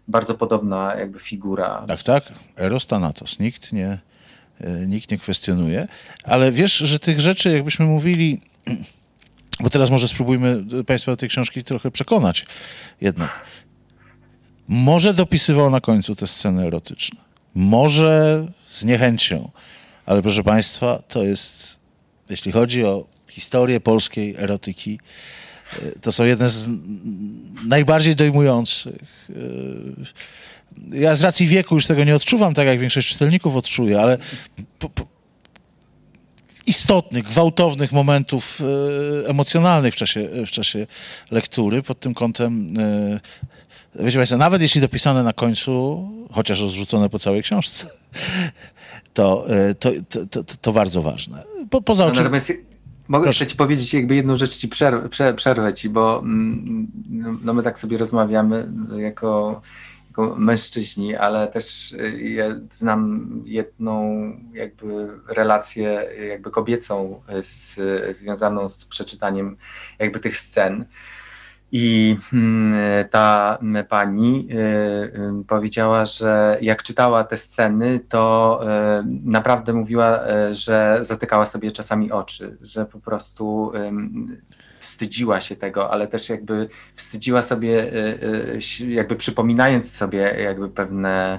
bardzo 0.09 0.35
podobna 0.35 0.95
jakby 0.95 1.21
figura. 1.21 1.85
Tak, 1.89 2.03
tak. 2.03 2.33
Eros 2.57 2.87
Thanatos. 2.87 3.39
Nikt 3.39 3.73
nie, 3.73 3.99
e, 4.61 4.71
nikt 4.87 5.11
nie 5.11 5.19
kwestionuje. 5.19 5.89
Ale 6.25 6.53
wiesz, 6.53 6.77
że 6.77 6.99
tych 6.99 7.21
rzeczy, 7.21 7.51
jakbyśmy 7.53 7.87
mówili, 7.87 8.41
bo 9.63 9.71
teraz 9.71 9.91
może 9.91 10.09
spróbujmy 10.09 10.65
Państwa 10.87 11.13
do 11.13 11.17
tej 11.17 11.29
książki 11.29 11.65
trochę 11.65 11.91
przekonać 11.91 12.47
jednak. 13.01 13.31
Może 14.69 15.15
dopisywał 15.15 15.71
na 15.71 15.81
końcu 15.81 16.15
te 16.15 16.27
sceny 16.27 16.67
erotyczne. 16.67 17.21
Może 17.55 18.47
z 18.69 18.85
niechęcią. 18.85 19.51
Ale 20.07 20.23
proszę 20.23 20.43
Państwa, 20.43 21.03
to 21.09 21.23
jest, 21.23 21.81
jeśli 22.31 22.53
chodzi 22.53 22.85
o 22.85 23.07
historię 23.29 23.81
polskiej 23.81 24.37
erotyki, 24.37 24.99
to 26.01 26.13
są 26.13 26.25
jedne 26.25 26.49
z 26.49 26.69
najbardziej 27.67 28.17
dojmujących. 28.17 29.29
Ja 30.93 31.15
z 31.15 31.25
racji 31.25 31.47
wieku 31.47 31.75
już 31.75 31.87
tego 31.87 32.05
nie 32.05 32.15
odczuwam 32.15 32.55
tak, 32.55 32.67
jak 32.67 32.79
większość 32.79 33.09
czytelników 33.09 33.57
odczuje, 33.57 34.01
ale 34.01 34.19
po, 34.79 34.89
po, 34.89 35.07
istotnych, 36.67 37.25
gwałtownych 37.25 37.93
momentów 37.93 38.61
e, 39.25 39.29
emocjonalnych 39.29 39.95
w 39.95 39.97
czasie, 39.97 40.29
w 40.47 40.51
czasie 40.51 40.87
lektury. 41.31 41.83
Pod 41.83 42.01
tym 42.01 42.15
kątem, 42.15 42.69
e, 43.97 44.05
wiecie 44.05 44.19
Państwo, 44.19 44.37
nawet 44.37 44.63
jeśli 44.63 44.81
dopisane 44.81 45.23
na 45.23 45.33
końcu, 45.33 46.09
chociaż 46.33 46.61
rozrzucone 46.61 47.09
po 47.09 47.19
całej 47.19 47.43
książce, 47.43 47.87
to, 49.15 49.51
e, 49.51 49.75
to, 49.75 49.91
to, 50.31 50.45
to, 50.61 50.73
bardzo 50.73 51.03
ważne. 51.03 51.43
Po, 51.71 51.83
poza 51.83 52.07
oczywiście... 52.07 52.74
Mogę 53.09 53.27
jeszcze 53.27 53.47
ci 53.47 53.57
powiedzieć 53.57 53.95
jakby 53.95 54.15
jedną 54.15 54.37
rzecz 54.37 54.57
ci 54.57 54.69
przerwę, 54.69 55.09
przerwę 55.37 55.75
ci, 55.75 55.89
bo 55.89 56.19
mm, 56.19 56.87
no 57.45 57.55
my 57.55 57.63
tak 57.63 57.79
sobie 57.79 57.99
rozmawiamy 57.99 58.69
jako 58.97 59.63
jako 60.19 60.37
mężczyźni, 60.39 61.17
ale 61.17 61.49
też 61.49 61.93
y, 61.93 62.21
ja 62.21 62.45
znam 62.71 63.31
jedną 63.45 64.23
jakby 64.53 65.09
relację 65.29 66.09
jakby 66.29 66.51
kobiecą 66.51 67.23
z, 67.43 67.81
związaną 68.17 68.69
z 68.69 68.85
przeczytaniem 68.85 69.57
jakby 69.99 70.21
tych 70.21 70.41
scen. 70.41 70.85
I 71.77 72.17
mm, 72.33 73.09
ta 73.11 73.59
pani 73.89 74.49
y, 74.51 74.55
y, 74.55 75.45
powiedziała, 75.49 76.07
że 76.07 76.59
jak 76.61 76.83
czytała 76.83 77.25
te 77.25 77.37
sceny, 77.37 78.01
to 78.09 78.61
naprawdę 79.25 79.73
mówiła, 79.73 80.21
że 80.53 80.99
zatykała 81.01 81.47
sobie 81.47 81.71
czasami 81.71 82.13
oczy, 82.13 82.57
że 82.63 82.87
po 82.87 83.01
prostu 83.01 83.73
wstydziła 84.85 85.41
się 85.41 85.57
tego, 85.57 85.91
ale 85.91 86.07
też 86.07 86.29
jakby 86.29 86.69
wstydziła 86.97 87.43
sobie, 87.43 87.95
y, 87.95 88.59
y, 88.81 88.87
jakby 88.87 89.17
przypominając 89.17 89.93
sobie 89.93 90.19
jakby 90.19 90.69
pewne 90.69 91.39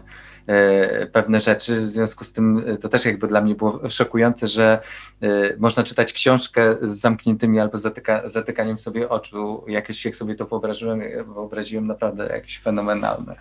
pewne 1.12 1.40
rzeczy. 1.40 1.82
W 1.82 1.90
związku 1.90 2.24
z 2.24 2.34
tym 2.34 2.64
e, 2.68 2.78
to 2.78 2.90
też 2.90 3.06
jakby 3.06 3.28
dla 3.28 3.42
mnie 3.42 3.56
było 3.56 3.90
szokujące, 3.90 4.48
że 4.48 4.80
e, 5.22 5.28
można 5.58 5.84
czytać 5.84 6.14
książkę 6.14 6.76
z 6.82 7.00
zamkniętymi 7.00 7.60
albo 7.60 7.78
zatyka, 7.78 8.30
zatykaniem 8.30 8.78
sobie 8.78 9.10
oczu. 9.10 9.66
Jakieś 9.68 10.06
jak 10.06 10.16
sobie 10.16 10.36
to 10.36 10.46
wyobraziłem, 10.46 11.02
wyobraziłem 11.34 11.88
naprawdę 11.88 12.28
jakieś 12.28 12.60
fenomenalne. 12.60 13.36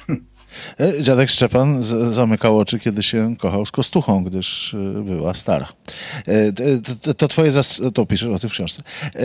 Dziadek 1.00 1.30
Szczepan 1.30 1.82
zamykał 2.10 2.58
oczy, 2.58 2.78
kiedy 2.78 3.02
się 3.02 3.36
kochał 3.36 3.66
z 3.66 3.70
Kostuchą, 3.70 4.24
gdyż 4.24 4.76
była 5.04 5.34
stara. 5.34 5.68
To, 7.04 7.14
to 7.14 7.28
twoje, 7.28 7.50
to 7.94 8.06
piszesz 8.06 8.28
o 8.28 8.38
tym 8.38 8.50
w 8.50 8.52
książce, 8.52 8.82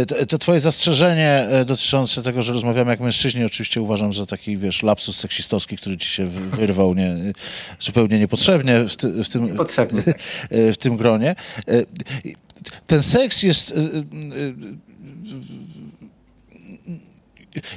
to, 0.07 0.25
to 0.25 0.37
twoje 0.37 0.59
zastrzeżenie 0.59 1.47
dotyczące 1.65 2.23
tego, 2.23 2.41
że 2.41 2.53
rozmawiamy 2.53 2.91
jak 2.91 2.99
mężczyźni, 2.99 3.45
oczywiście 3.45 3.81
uważam 3.81 4.13
za 4.13 4.25
taki, 4.25 4.57
wiesz, 4.57 4.83
lapsus 4.83 5.17
seksistowski, 5.17 5.77
który 5.77 5.97
ci 5.97 6.09
się 6.09 6.25
wyrwał, 6.27 6.95
nie, 6.95 7.15
zupełnie 7.79 8.19
niepotrzebnie 8.19 8.79
w, 8.79 8.95
ty, 8.95 9.23
w 9.23 9.29
tym, 9.29 9.45
niepotrzebnie. 9.45 10.03
w 10.73 10.77
tym 10.77 10.97
gronie. 10.97 11.35
Ten 12.87 13.03
seks 13.03 13.43
jest 13.43 13.73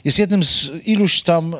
jest 0.04 0.18
jednym 0.18 0.42
z 0.42 0.70
iluś 0.84 1.22
tam 1.22 1.56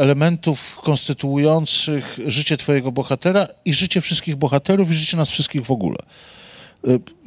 elementów 0.00 0.78
konstytuujących 0.82 2.18
życie 2.26 2.56
twojego 2.56 2.92
bohatera 2.92 3.48
i 3.64 3.74
życie 3.74 4.00
wszystkich 4.00 4.36
bohaterów 4.36 4.90
i 4.90 4.94
życie 4.94 5.16
nas 5.16 5.30
wszystkich 5.30 5.62
w 5.62 5.70
ogóle. 5.70 5.98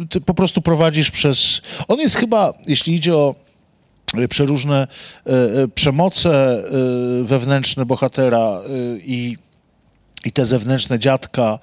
Ty 0.09 0.21
po 0.21 0.33
prostu 0.33 0.61
prowadzisz 0.61 1.11
przez... 1.11 1.61
On 1.87 1.99
jest 1.99 2.15
chyba, 2.15 2.53
jeśli 2.67 2.95
idzie 2.95 3.15
o 3.15 3.35
przeróżne 4.29 4.87
przemoce 5.75 6.63
wewnętrzne 7.23 7.85
bohatera 7.85 8.61
i 9.05 9.37
i 10.27 10.31
te 10.31 10.45
zewnętrzne 10.45 10.99
dziadka. 10.99 11.59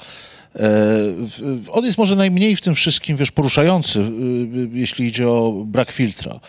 E, 0.57 1.71
on 1.71 1.85
jest 1.85 1.99
może 1.99 2.17
najmniej 2.17 2.57
w 2.57 2.61
tym 2.61 2.75
wszystkim, 2.75 3.17
wiesz, 3.17 3.33
poruszający, 3.33 4.01
e, 4.01 4.05
jeśli 4.73 5.07
idzie 5.07 5.29
o 5.29 5.53
brak 5.67 5.91
filtra. 5.93 6.41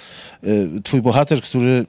E, 0.43 0.47
twój 0.83 1.01
bohater, 1.01 1.41
który 1.41 1.85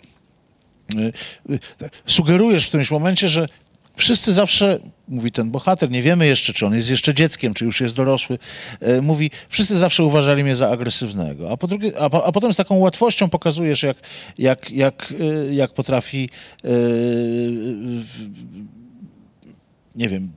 sugerujesz 2.07 2.65
w 2.65 2.69
którymś 2.69 2.91
momencie, 2.91 3.29
że 3.29 3.47
wszyscy 3.97 4.33
zawsze, 4.33 4.79
mówi 5.09 5.31
ten 5.31 5.51
bohater, 5.51 5.91
nie 5.91 6.03
wiemy 6.03 6.27
jeszcze, 6.27 6.53
czy 6.53 6.67
on 6.67 6.75
jest 6.75 6.91
jeszcze 6.91 7.15
dzieckiem, 7.15 7.55
czy 7.55 7.65
już 7.65 7.81
jest 7.81 7.97
dorosły, 7.97 8.39
mówi, 9.03 9.31
wszyscy 9.49 9.79
zawsze 9.79 10.05
uważali 10.05 10.45
mnie 10.45 10.57
za 10.57 10.71
agresywnego. 10.71 11.51
A, 11.51 11.57
po 11.57 11.67
drugie, 11.67 11.93
a, 11.99 12.05
a 12.05 12.33
potem 12.33 12.53
z 12.53 12.57
taką 12.57 12.79
łatwością 12.79 13.29
pokazujesz, 13.29 13.83
jak, 13.83 13.97
jak, 14.39 14.71
jak, 14.71 15.15
jak 15.51 15.73
potrafi 15.73 16.29
nie 19.97 20.09
wiem, 20.09 20.33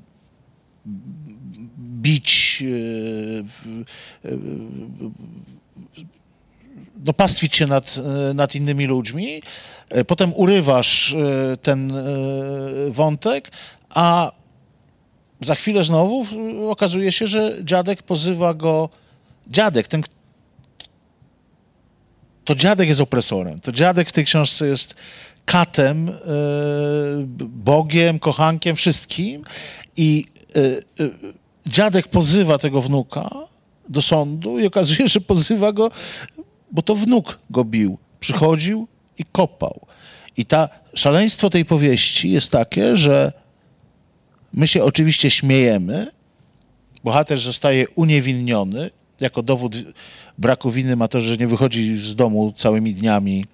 bić, 2.02 2.64
e, 2.64 4.30
e, 4.30 4.38
no, 7.06 7.14
pastwić 7.14 7.56
się 7.56 7.68
nad, 7.68 7.96
e, 8.30 8.34
nad 8.34 8.56
innymi 8.56 8.86
ludźmi, 8.86 9.42
potem 10.08 10.34
urywasz 10.34 11.16
ten 11.62 11.94
wątek, 12.90 13.52
a 13.90 14.32
za 15.42 15.56
chwilę 15.56 15.84
znowu 15.84 16.26
okazuje 16.70 17.12
się, 17.12 17.28
że 17.28 17.58
dziadek 17.64 18.04
pozywa 18.04 18.54
go, 18.54 18.90
dziadek, 19.48 19.88
ten, 19.88 20.04
to 22.46 22.56
dziadek 22.56 22.90
jest 22.90 23.02
opresorem, 23.02 23.60
to 23.60 23.72
dziadek 23.72 24.10
w 24.10 24.12
tej 24.12 24.26
książce 24.26 24.68
jest 24.68 24.96
katem, 25.50 26.10
e, 26.10 26.14
Bogiem, 27.66 28.20
kochankiem, 28.20 28.76
wszystkim. 28.76 29.44
I 29.98 30.26
e, 30.56 30.60
e, 30.60 31.10
dziadek 31.66 32.08
pozywa 32.08 32.58
tego 32.58 32.82
wnuka 32.82 33.30
do 33.90 34.02
sądu 34.02 34.60
i 34.60 34.68
okazuje 34.68 34.98
się, 34.98 35.08
że 35.08 35.22
pozywa 35.22 35.72
go, 35.72 35.92
bo 36.72 36.82
to 36.82 36.96
wnuk 36.96 37.40
go 37.50 37.64
bił. 37.66 37.98
Przychodził 38.20 38.88
i 39.18 39.26
kopał. 39.32 39.80
I 40.38 40.46
ta 40.46 40.70
szaleństwo 40.96 41.50
tej 41.50 41.66
powieści 41.66 42.32
jest 42.32 42.52
takie, 42.52 42.98
że 42.98 43.34
my 44.54 44.68
się 44.68 44.84
oczywiście 44.84 45.30
śmiejemy, 45.30 46.12
bohater 47.04 47.40
zostaje 47.40 47.90
uniewinniony, 47.96 48.90
jako 49.22 49.44
dowód 49.44 49.76
braku 50.38 50.72
winy 50.72 50.96
ma 50.96 51.08
to, 51.08 51.22
że 51.22 51.38
nie 51.38 51.48
wychodzi 51.48 51.98
z 51.98 52.16
domu 52.16 52.52
całymi 52.52 52.94
dniami, 52.94 53.46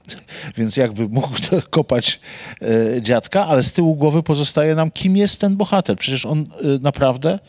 więc 0.58 0.78
jakby 0.78 1.10
mógł 1.10 1.30
kopać 1.70 2.20
e, 2.62 3.02
dziadka, 3.02 3.46
ale 3.46 3.64
z 3.64 3.74
tyłu 3.74 3.96
głowy 3.96 4.24
pozostaje 4.24 4.76
nam, 4.76 4.92
kim 4.92 5.18
jest 5.18 5.42
ten 5.42 5.56
bohater. 5.56 5.98
Przecież 5.98 6.26
on 6.26 6.40
e, 6.40 6.46
naprawdę 6.82 7.40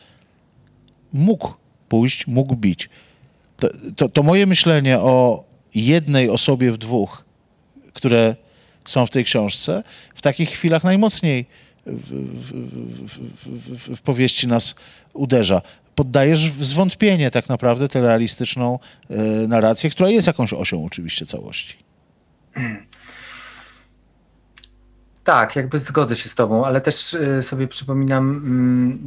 mógł 1.12 1.53
pójść, 1.89 2.27
mógł 2.27 2.57
bić. 2.57 2.89
To, 3.57 3.69
to, 3.97 4.09
to 4.09 4.23
moje 4.23 4.47
myślenie 4.47 4.99
o 4.99 5.45
jednej 5.75 6.31
osobie 6.31 6.73
w 6.73 6.79
dwóch, 6.79 7.25
które 7.93 8.37
są 8.85 9.07
w 9.07 9.11
tej 9.11 9.25
książce, 9.25 9.83
w 10.14 10.23
takich 10.23 10.51
chwilach 10.51 10.85
najmocniej 10.85 11.47
w, 11.87 12.11
w, 12.33 13.19
w, 13.79 13.97
w, 13.97 14.03
powieści 14.03 14.49
nas 14.49 14.75
uderza 15.12 15.62
poddajesz 15.97 16.51
w 16.51 16.65
zwątpienie 16.65 17.31
tak 17.31 17.49
naprawdę 17.49 17.89
tę 17.89 18.01
realistyczną 18.01 18.79
e, 19.11 19.17
narrację, 19.49 19.91
która 19.91 20.09
jest 20.09 20.27
jakąś 20.27 20.53
osią 20.53 20.85
oczywiście 20.85 21.27
całości. 21.27 21.79
Tak, 25.25 25.57
jakby 25.57 25.79
zgodzę 25.79 26.17
się 26.17 26.29
z 26.29 26.35
Tobą, 26.35 26.65
ale 26.65 26.81
też 26.81 27.15
e, 27.15 27.43
sobie 27.43 27.69
przypominam, 27.69 28.31
mm, 28.31 29.07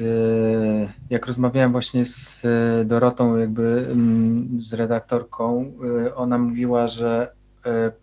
e, 0.00 0.92
jak 1.10 1.26
rozmawiałem 1.26 1.72
właśnie 1.72 2.04
z 2.04 2.42
Dorotą, 2.84 3.36
jakby 3.36 3.88
mm, 3.90 4.60
z 4.60 4.72
redaktorką, 4.72 5.72
ona 6.14 6.38
mówiła, 6.38 6.86
że 6.86 7.32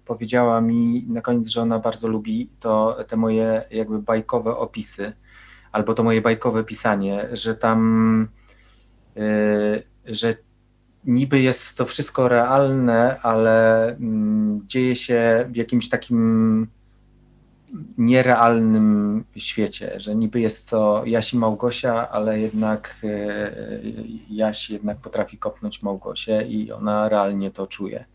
powiedziała 0.06 0.62
mi 0.62 1.06
na 1.10 1.22
koniec, 1.22 1.48
że 1.48 1.62
ona 1.62 1.80
bardzo 1.80 2.08
lubi 2.08 2.50
to 2.60 2.98
te 3.08 3.18
moje 3.18 3.64
jakby 3.72 4.00
bajkowe 4.00 4.58
opisy 4.58 5.14
albo 5.72 5.94
to 5.94 6.04
moje 6.04 6.22
bajkowe 6.22 6.64
pisanie, 6.64 7.28
że 7.34 7.56
tam, 7.56 8.28
yy, 9.16 9.84
że 10.06 10.34
niby 11.06 11.40
jest 11.40 11.76
to 11.76 11.86
wszystko 11.86 12.28
realne, 12.28 13.22
ale 13.22 13.88
mm, 13.90 14.62
dzieje 14.68 14.96
się 14.96 15.46
w 15.52 15.56
jakimś 15.56 15.90
takim 15.90 16.68
nierealnym 17.98 19.24
świecie, 19.38 20.00
że 20.00 20.16
niby 20.16 20.42
jest 20.42 20.70
to 20.70 21.04
Jaś 21.06 21.34
i 21.34 21.38
Małgosia, 21.38 22.10
ale 22.10 22.40
jednak 22.40 22.98
yy, 23.04 24.04
Jaś 24.30 24.70
jednak 24.70 24.98
potrafi 24.98 25.38
kopnąć 25.38 25.84
Małgosię 25.84 26.44
i 26.48 26.72
ona 26.72 27.10
realnie 27.10 27.52
to 27.52 27.68
czuje. 27.68 28.06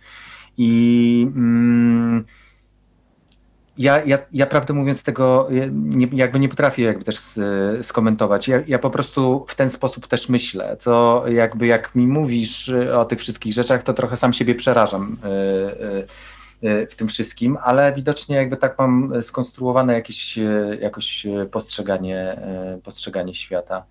I 0.59 1.33
mm, 1.37 2.25
ja, 3.79 4.05
ja, 4.05 4.19
ja 4.33 4.47
prawdę 4.47 4.75
mówiąc 4.75 5.03
tego 5.03 5.49
nie, 5.73 6.09
jakby 6.13 6.41
nie 6.41 6.49
potrafię 6.49 6.83
jakby 6.83 7.05
też 7.05 7.21
skomentować. 7.83 8.49
Ja, 8.49 8.63
ja 8.67 8.79
po 8.79 8.91
prostu 8.91 9.47
w 9.49 9.55
ten 9.55 9.71
sposób 9.71 10.07
też 10.07 10.29
myślę, 10.29 10.77
co 10.81 11.25
jakby 11.29 11.67
jak 11.67 11.95
mi 11.95 12.07
mówisz 12.07 12.69
o 12.95 13.05
tych 13.05 13.19
wszystkich 13.19 13.53
rzeczach, 13.53 13.83
to 13.83 13.95
trochę 13.95 14.17
sam 14.17 14.33
siebie 14.33 14.55
przerażam 14.55 15.17
e, 15.25 15.29
e, 15.29 16.81
e, 16.83 16.87
w 16.87 16.97
tym 16.97 17.09
wszystkim, 17.09 17.59
ale 17.63 17.93
widocznie 17.93 18.37
jakby 18.37 18.57
tak 18.57 18.79
mam 18.79 19.23
skonstruowane 19.23 19.95
jakieś 19.95 20.39
jakoś 20.81 21.27
postrzeganie, 21.51 22.41
postrzeganie 22.85 23.35
świata. 23.35 23.85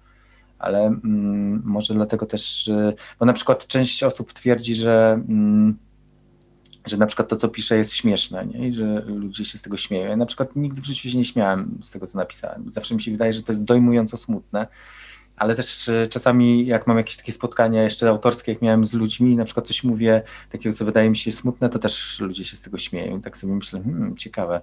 Ale 0.59 0.79
mm, 0.79 1.61
może 1.65 1.93
dlatego 1.93 2.25
też, 2.25 2.71
bo 3.19 3.25
na 3.25 3.33
przykład 3.33 3.67
część 3.67 4.03
osób 4.03 4.33
twierdzi, 4.33 4.75
że 4.75 5.21
mm, 5.29 5.77
że 6.85 6.97
na 6.97 7.05
przykład 7.05 7.29
to, 7.29 7.35
co 7.35 7.47
piszę, 7.47 7.77
jest 7.77 7.93
śmieszne 7.93 8.45
nie? 8.45 8.67
i 8.67 8.73
że 8.73 9.03
ludzie 9.05 9.45
się 9.45 9.57
z 9.57 9.61
tego 9.61 9.77
śmieją. 9.77 10.09
Ja 10.09 10.15
na 10.15 10.25
przykład 10.25 10.55
nigdy 10.55 10.81
w 10.81 10.85
życiu 10.85 11.09
się 11.09 11.17
nie 11.17 11.25
śmiałem 11.25 11.79
z 11.81 11.91
tego, 11.91 12.07
co 12.07 12.17
napisałem. 12.17 12.71
Zawsze 12.71 12.95
mi 12.95 13.01
się 13.01 13.11
wydaje, 13.11 13.33
że 13.33 13.43
to 13.43 13.51
jest 13.51 13.63
dojmująco 13.63 14.17
smutne 14.17 14.67
ale 15.37 15.55
też 15.55 15.89
e, 15.89 16.07
czasami 16.07 16.65
jak 16.65 16.87
mam 16.87 16.97
jakieś 16.97 17.17
takie 17.17 17.31
spotkania 17.31 17.83
jeszcze 17.83 18.09
autorskie, 18.09 18.51
jak 18.51 18.61
miałem 18.61 18.85
z 18.85 18.93
ludźmi, 18.93 19.35
na 19.35 19.45
przykład 19.45 19.67
coś 19.67 19.83
mówię 19.83 20.21
takiego, 20.51 20.75
co 20.75 20.85
wydaje 20.85 21.09
mi 21.09 21.17
się 21.17 21.31
smutne, 21.31 21.69
to 21.69 21.79
też 21.79 22.19
ludzie 22.19 22.45
się 22.45 22.57
z 22.57 22.61
tego 22.61 22.77
śmieją. 22.77 23.17
I 23.17 23.21
tak 23.21 23.37
sobie 23.37 23.53
myślę, 23.53 23.81
hmm, 23.83 24.17
ciekawe. 24.17 24.61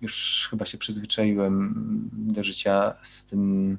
już 0.00 0.48
chyba 0.50 0.66
się 0.66 0.78
przyzwyczaiłem 0.78 1.74
do 2.12 2.42
życia 2.42 2.94
z 3.02 3.24
tym 3.24 3.78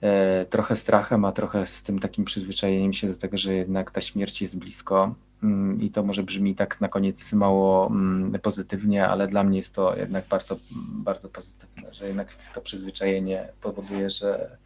e, 0.00 0.46
trochę 0.46 0.76
strachem, 0.76 1.24
a 1.24 1.32
trochę 1.32 1.66
z 1.66 1.82
tym 1.82 1.98
takim 1.98 2.24
przyzwyczajeniem 2.24 2.92
się 2.92 3.08
do 3.08 3.14
tego, 3.14 3.38
że 3.38 3.54
jednak 3.54 3.90
ta 3.90 4.00
śmierć 4.00 4.42
jest 4.42 4.58
blisko. 4.58 5.14
Mm, 5.42 5.80
I 5.80 5.90
to 5.90 6.02
może 6.02 6.22
brzmi 6.22 6.54
tak 6.54 6.80
na 6.80 6.88
koniec 6.88 7.32
mało 7.32 7.86
mm, 7.86 8.40
pozytywnie, 8.40 9.08
ale 9.08 9.28
dla 9.28 9.44
mnie 9.44 9.58
jest 9.58 9.74
to 9.74 9.96
jednak 9.96 10.24
bardzo, 10.28 10.56
bardzo 10.76 11.28
pozytywne, 11.28 11.94
że 11.94 12.06
jednak 12.06 12.28
to 12.54 12.60
przyzwyczajenie 12.60 13.48
powoduje, 13.60 14.10
że 14.10 14.56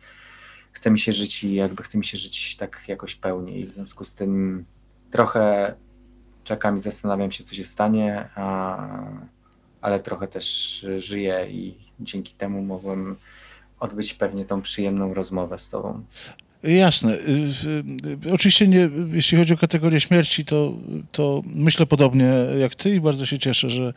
chce 0.73 0.91
mi 0.91 1.01
się 1.01 1.13
żyć 1.13 1.45
i 1.45 1.55
jakby 1.55 1.83
chce 1.83 1.99
mi 1.99 2.05
się 2.05 2.19
żyć 2.19 2.57
tak 2.57 2.83
jakoś 2.89 3.15
pełniej. 3.15 3.67
W 3.67 3.73
związku 3.73 4.05
z 4.05 4.15
tym 4.15 4.65
trochę 5.11 5.75
czekam 6.45 6.79
i 6.79 6.81
zastanawiam 6.81 7.33
się, 7.33 7.45
co 7.45 7.55
się 7.55 7.65
stanie, 7.65 8.29
a, 8.35 8.89
ale 9.85 10.01
trochę 10.01 10.29
też 10.29 10.87
żyję 10.99 11.47
i 11.51 11.75
dzięki 12.01 12.35
temu 12.35 12.63
mogłem 12.63 13.17
odbyć 13.81 14.15
pewnie 14.15 14.45
tą 14.45 14.63
przyjemną 14.63 15.15
rozmowę 15.15 15.59
z 15.59 15.71
Tobą. 15.71 16.03
Jasne. 16.63 17.13
Y, 17.13 17.19
y, 18.27 18.33
oczywiście 18.33 18.69
nie, 18.69 18.89
jeśli 19.13 19.39
chodzi 19.39 19.55
o 19.55 19.57
kategorię 19.57 20.01
śmierci, 20.01 20.45
to, 20.45 20.75
to 21.13 21.43
myślę 21.47 21.87
podobnie 21.87 22.33
jak 22.61 22.75
ty 22.75 22.95
i 22.95 23.01
bardzo 23.01 23.27
się 23.27 23.39
cieszę, 23.39 23.71
że 23.71 23.93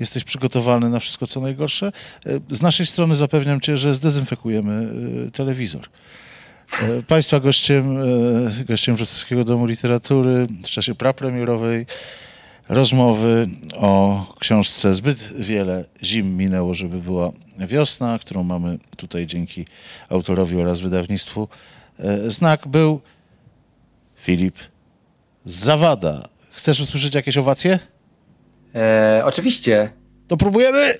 jesteś 0.00 0.24
przygotowany 0.24 0.90
na 0.90 1.00
wszystko, 1.00 1.26
co 1.26 1.40
najgorsze. 1.40 1.92
Y, 2.26 2.40
z 2.56 2.62
naszej 2.62 2.86
strony 2.86 3.16
zapewniam 3.16 3.60
cię, 3.60 3.76
że 3.76 3.94
zdezynfekujemy 3.94 4.88
telewizor. 5.32 5.82
Państwa 7.06 7.40
gościem, 7.40 7.98
gościem 8.68 8.96
Wrocławskiego 8.96 9.44
Domu 9.44 9.66
Literatury 9.66 10.46
w 10.64 10.70
czasie 10.70 10.94
prapremierowej 10.94 11.86
rozmowy 12.70 13.48
o 13.76 14.24
książce 14.38 14.94
Zbyt 14.94 15.32
wiele 15.38 15.84
zim 16.02 16.36
minęło, 16.36 16.74
żeby 16.74 16.98
była 16.98 17.32
wiosna, 17.58 18.18
którą 18.18 18.42
mamy 18.42 18.78
tutaj 18.96 19.26
dzięki 19.26 19.64
autorowi 20.08 20.60
oraz 20.60 20.80
wydawnictwu 20.80 21.48
E, 22.04 22.30
znak 22.30 22.68
był 22.68 23.00
Filip 24.16 24.54
Zawada. 25.44 26.28
Chcesz 26.50 26.80
usłyszeć 26.80 27.14
jakieś 27.14 27.38
owacje? 27.38 27.78
E, 28.74 29.22
oczywiście. 29.24 29.90
To 30.28 30.36
próbujemy! 30.36 30.92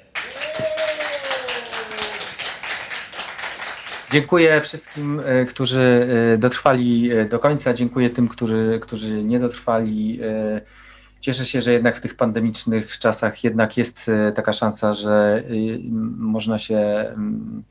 Dziękuję 4.12 4.60
wszystkim, 4.60 5.20
e, 5.24 5.44
którzy 5.44 6.08
dotrwali 6.38 7.10
do 7.30 7.38
końca. 7.38 7.74
Dziękuję 7.74 8.10
tym, 8.10 8.28
którzy, 8.28 8.78
którzy 8.82 9.22
nie 9.22 9.40
dotrwali. 9.40 10.20
Cieszę 11.20 11.46
się, 11.46 11.60
że 11.60 11.72
jednak 11.72 11.96
w 11.96 12.00
tych 12.00 12.14
pandemicznych 12.14 12.98
czasach 12.98 13.44
jednak 13.44 13.76
jest 13.76 14.10
taka 14.34 14.52
szansa, 14.52 14.92
że 14.92 15.42
można 16.16 16.58
się 16.58 16.78
mm, 16.78 17.64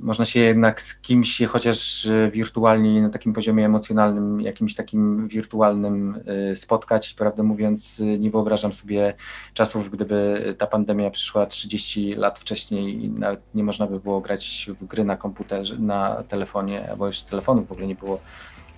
można 0.00 0.24
się 0.24 0.40
jednak 0.40 0.82
z 0.82 1.00
kimś, 1.00 1.42
chociaż 1.48 2.08
wirtualnie, 2.32 3.02
na 3.02 3.10
takim 3.10 3.32
poziomie 3.32 3.66
emocjonalnym, 3.66 4.40
jakimś 4.40 4.74
takim 4.74 5.28
wirtualnym 5.28 6.20
spotkać. 6.54 7.14
Prawdę 7.14 7.42
mówiąc, 7.42 8.02
nie 8.18 8.30
wyobrażam 8.30 8.72
sobie 8.72 9.14
czasów, 9.54 9.90
gdyby 9.90 10.54
ta 10.58 10.66
pandemia 10.66 11.10
przyszła 11.10 11.46
30 11.46 12.14
lat 12.14 12.38
wcześniej 12.38 13.04
i 13.04 13.10
nawet 13.10 13.40
nie 13.54 13.64
można 13.64 13.86
by 13.86 14.00
było 14.00 14.20
grać 14.20 14.70
w 14.80 14.84
gry 14.84 15.04
na 15.04 15.16
komputerze, 15.16 15.78
na 15.78 16.22
telefonie, 16.28 16.90
albo 16.90 17.06
już 17.06 17.22
telefonów 17.22 17.68
w 17.68 17.72
ogóle 17.72 17.86
nie 17.86 17.94
było. 17.94 18.20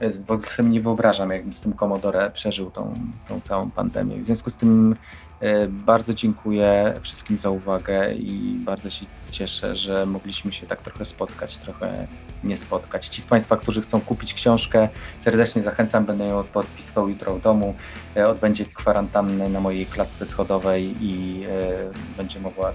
W 0.01 0.31
ogóle 0.31 0.49
sobie 0.49 0.69
nie 0.69 0.81
wyobrażam, 0.81 1.31
jakbym 1.31 1.55
z 1.55 1.61
tym 1.61 1.73
Commodore 1.73 2.31
przeżył 2.31 2.71
tą, 2.71 2.95
tą 3.29 3.41
całą 3.41 3.71
pandemię. 3.71 4.17
W 4.17 4.27
związku 4.27 4.51
z 4.51 4.57
tym 4.57 4.97
E, 5.45 5.69
bardzo 5.69 6.15
dziękuję 6.15 6.95
wszystkim 7.03 7.39
za 7.39 7.51
uwagę 7.51 8.15
i 8.15 8.59
bardzo 8.65 8.91
się 8.91 9.07
cieszę, 9.31 9.77
że 9.77 10.07
mogliśmy 10.07 10.53
się 10.53 10.67
tak 10.67 10.83
trochę 10.83 11.05
spotkać, 11.05 11.57
trochę 11.57 12.07
nie 12.45 12.57
spotkać. 12.57 13.09
Ci 13.09 13.23
z 13.23 13.27
Państwa, 13.27 13.57
którzy 13.57 13.83
chcą 13.83 14.01
kupić 14.01 14.35
książkę, 14.35 14.89
serdecznie 15.21 15.63
zachęcam, 15.63 16.05
będę 16.05 16.27
ją 16.27 16.45
podpisywał 16.45 17.09
jutro 17.09 17.35
w 17.35 17.43
domu. 17.43 17.75
E, 18.17 18.29
odbędzie 18.29 18.65
kwarantannę 18.65 19.49
na 19.49 19.61
mojej 19.61 19.87
klatce 19.87 20.27
schodowej 20.27 20.95
i 21.01 21.43
e, 21.49 22.17
będzie 22.17 22.41
mogła 22.41 22.73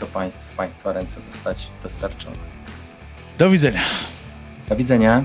do 0.00 0.06
państw, 0.06 0.56
Państwa 0.56 0.92
ręce 0.92 1.16
zostać 1.30 1.68
dostarczona. 1.82 2.36
Do 3.38 3.50
widzenia. 3.50 3.80
Do 4.68 4.76
widzenia. 4.76 5.24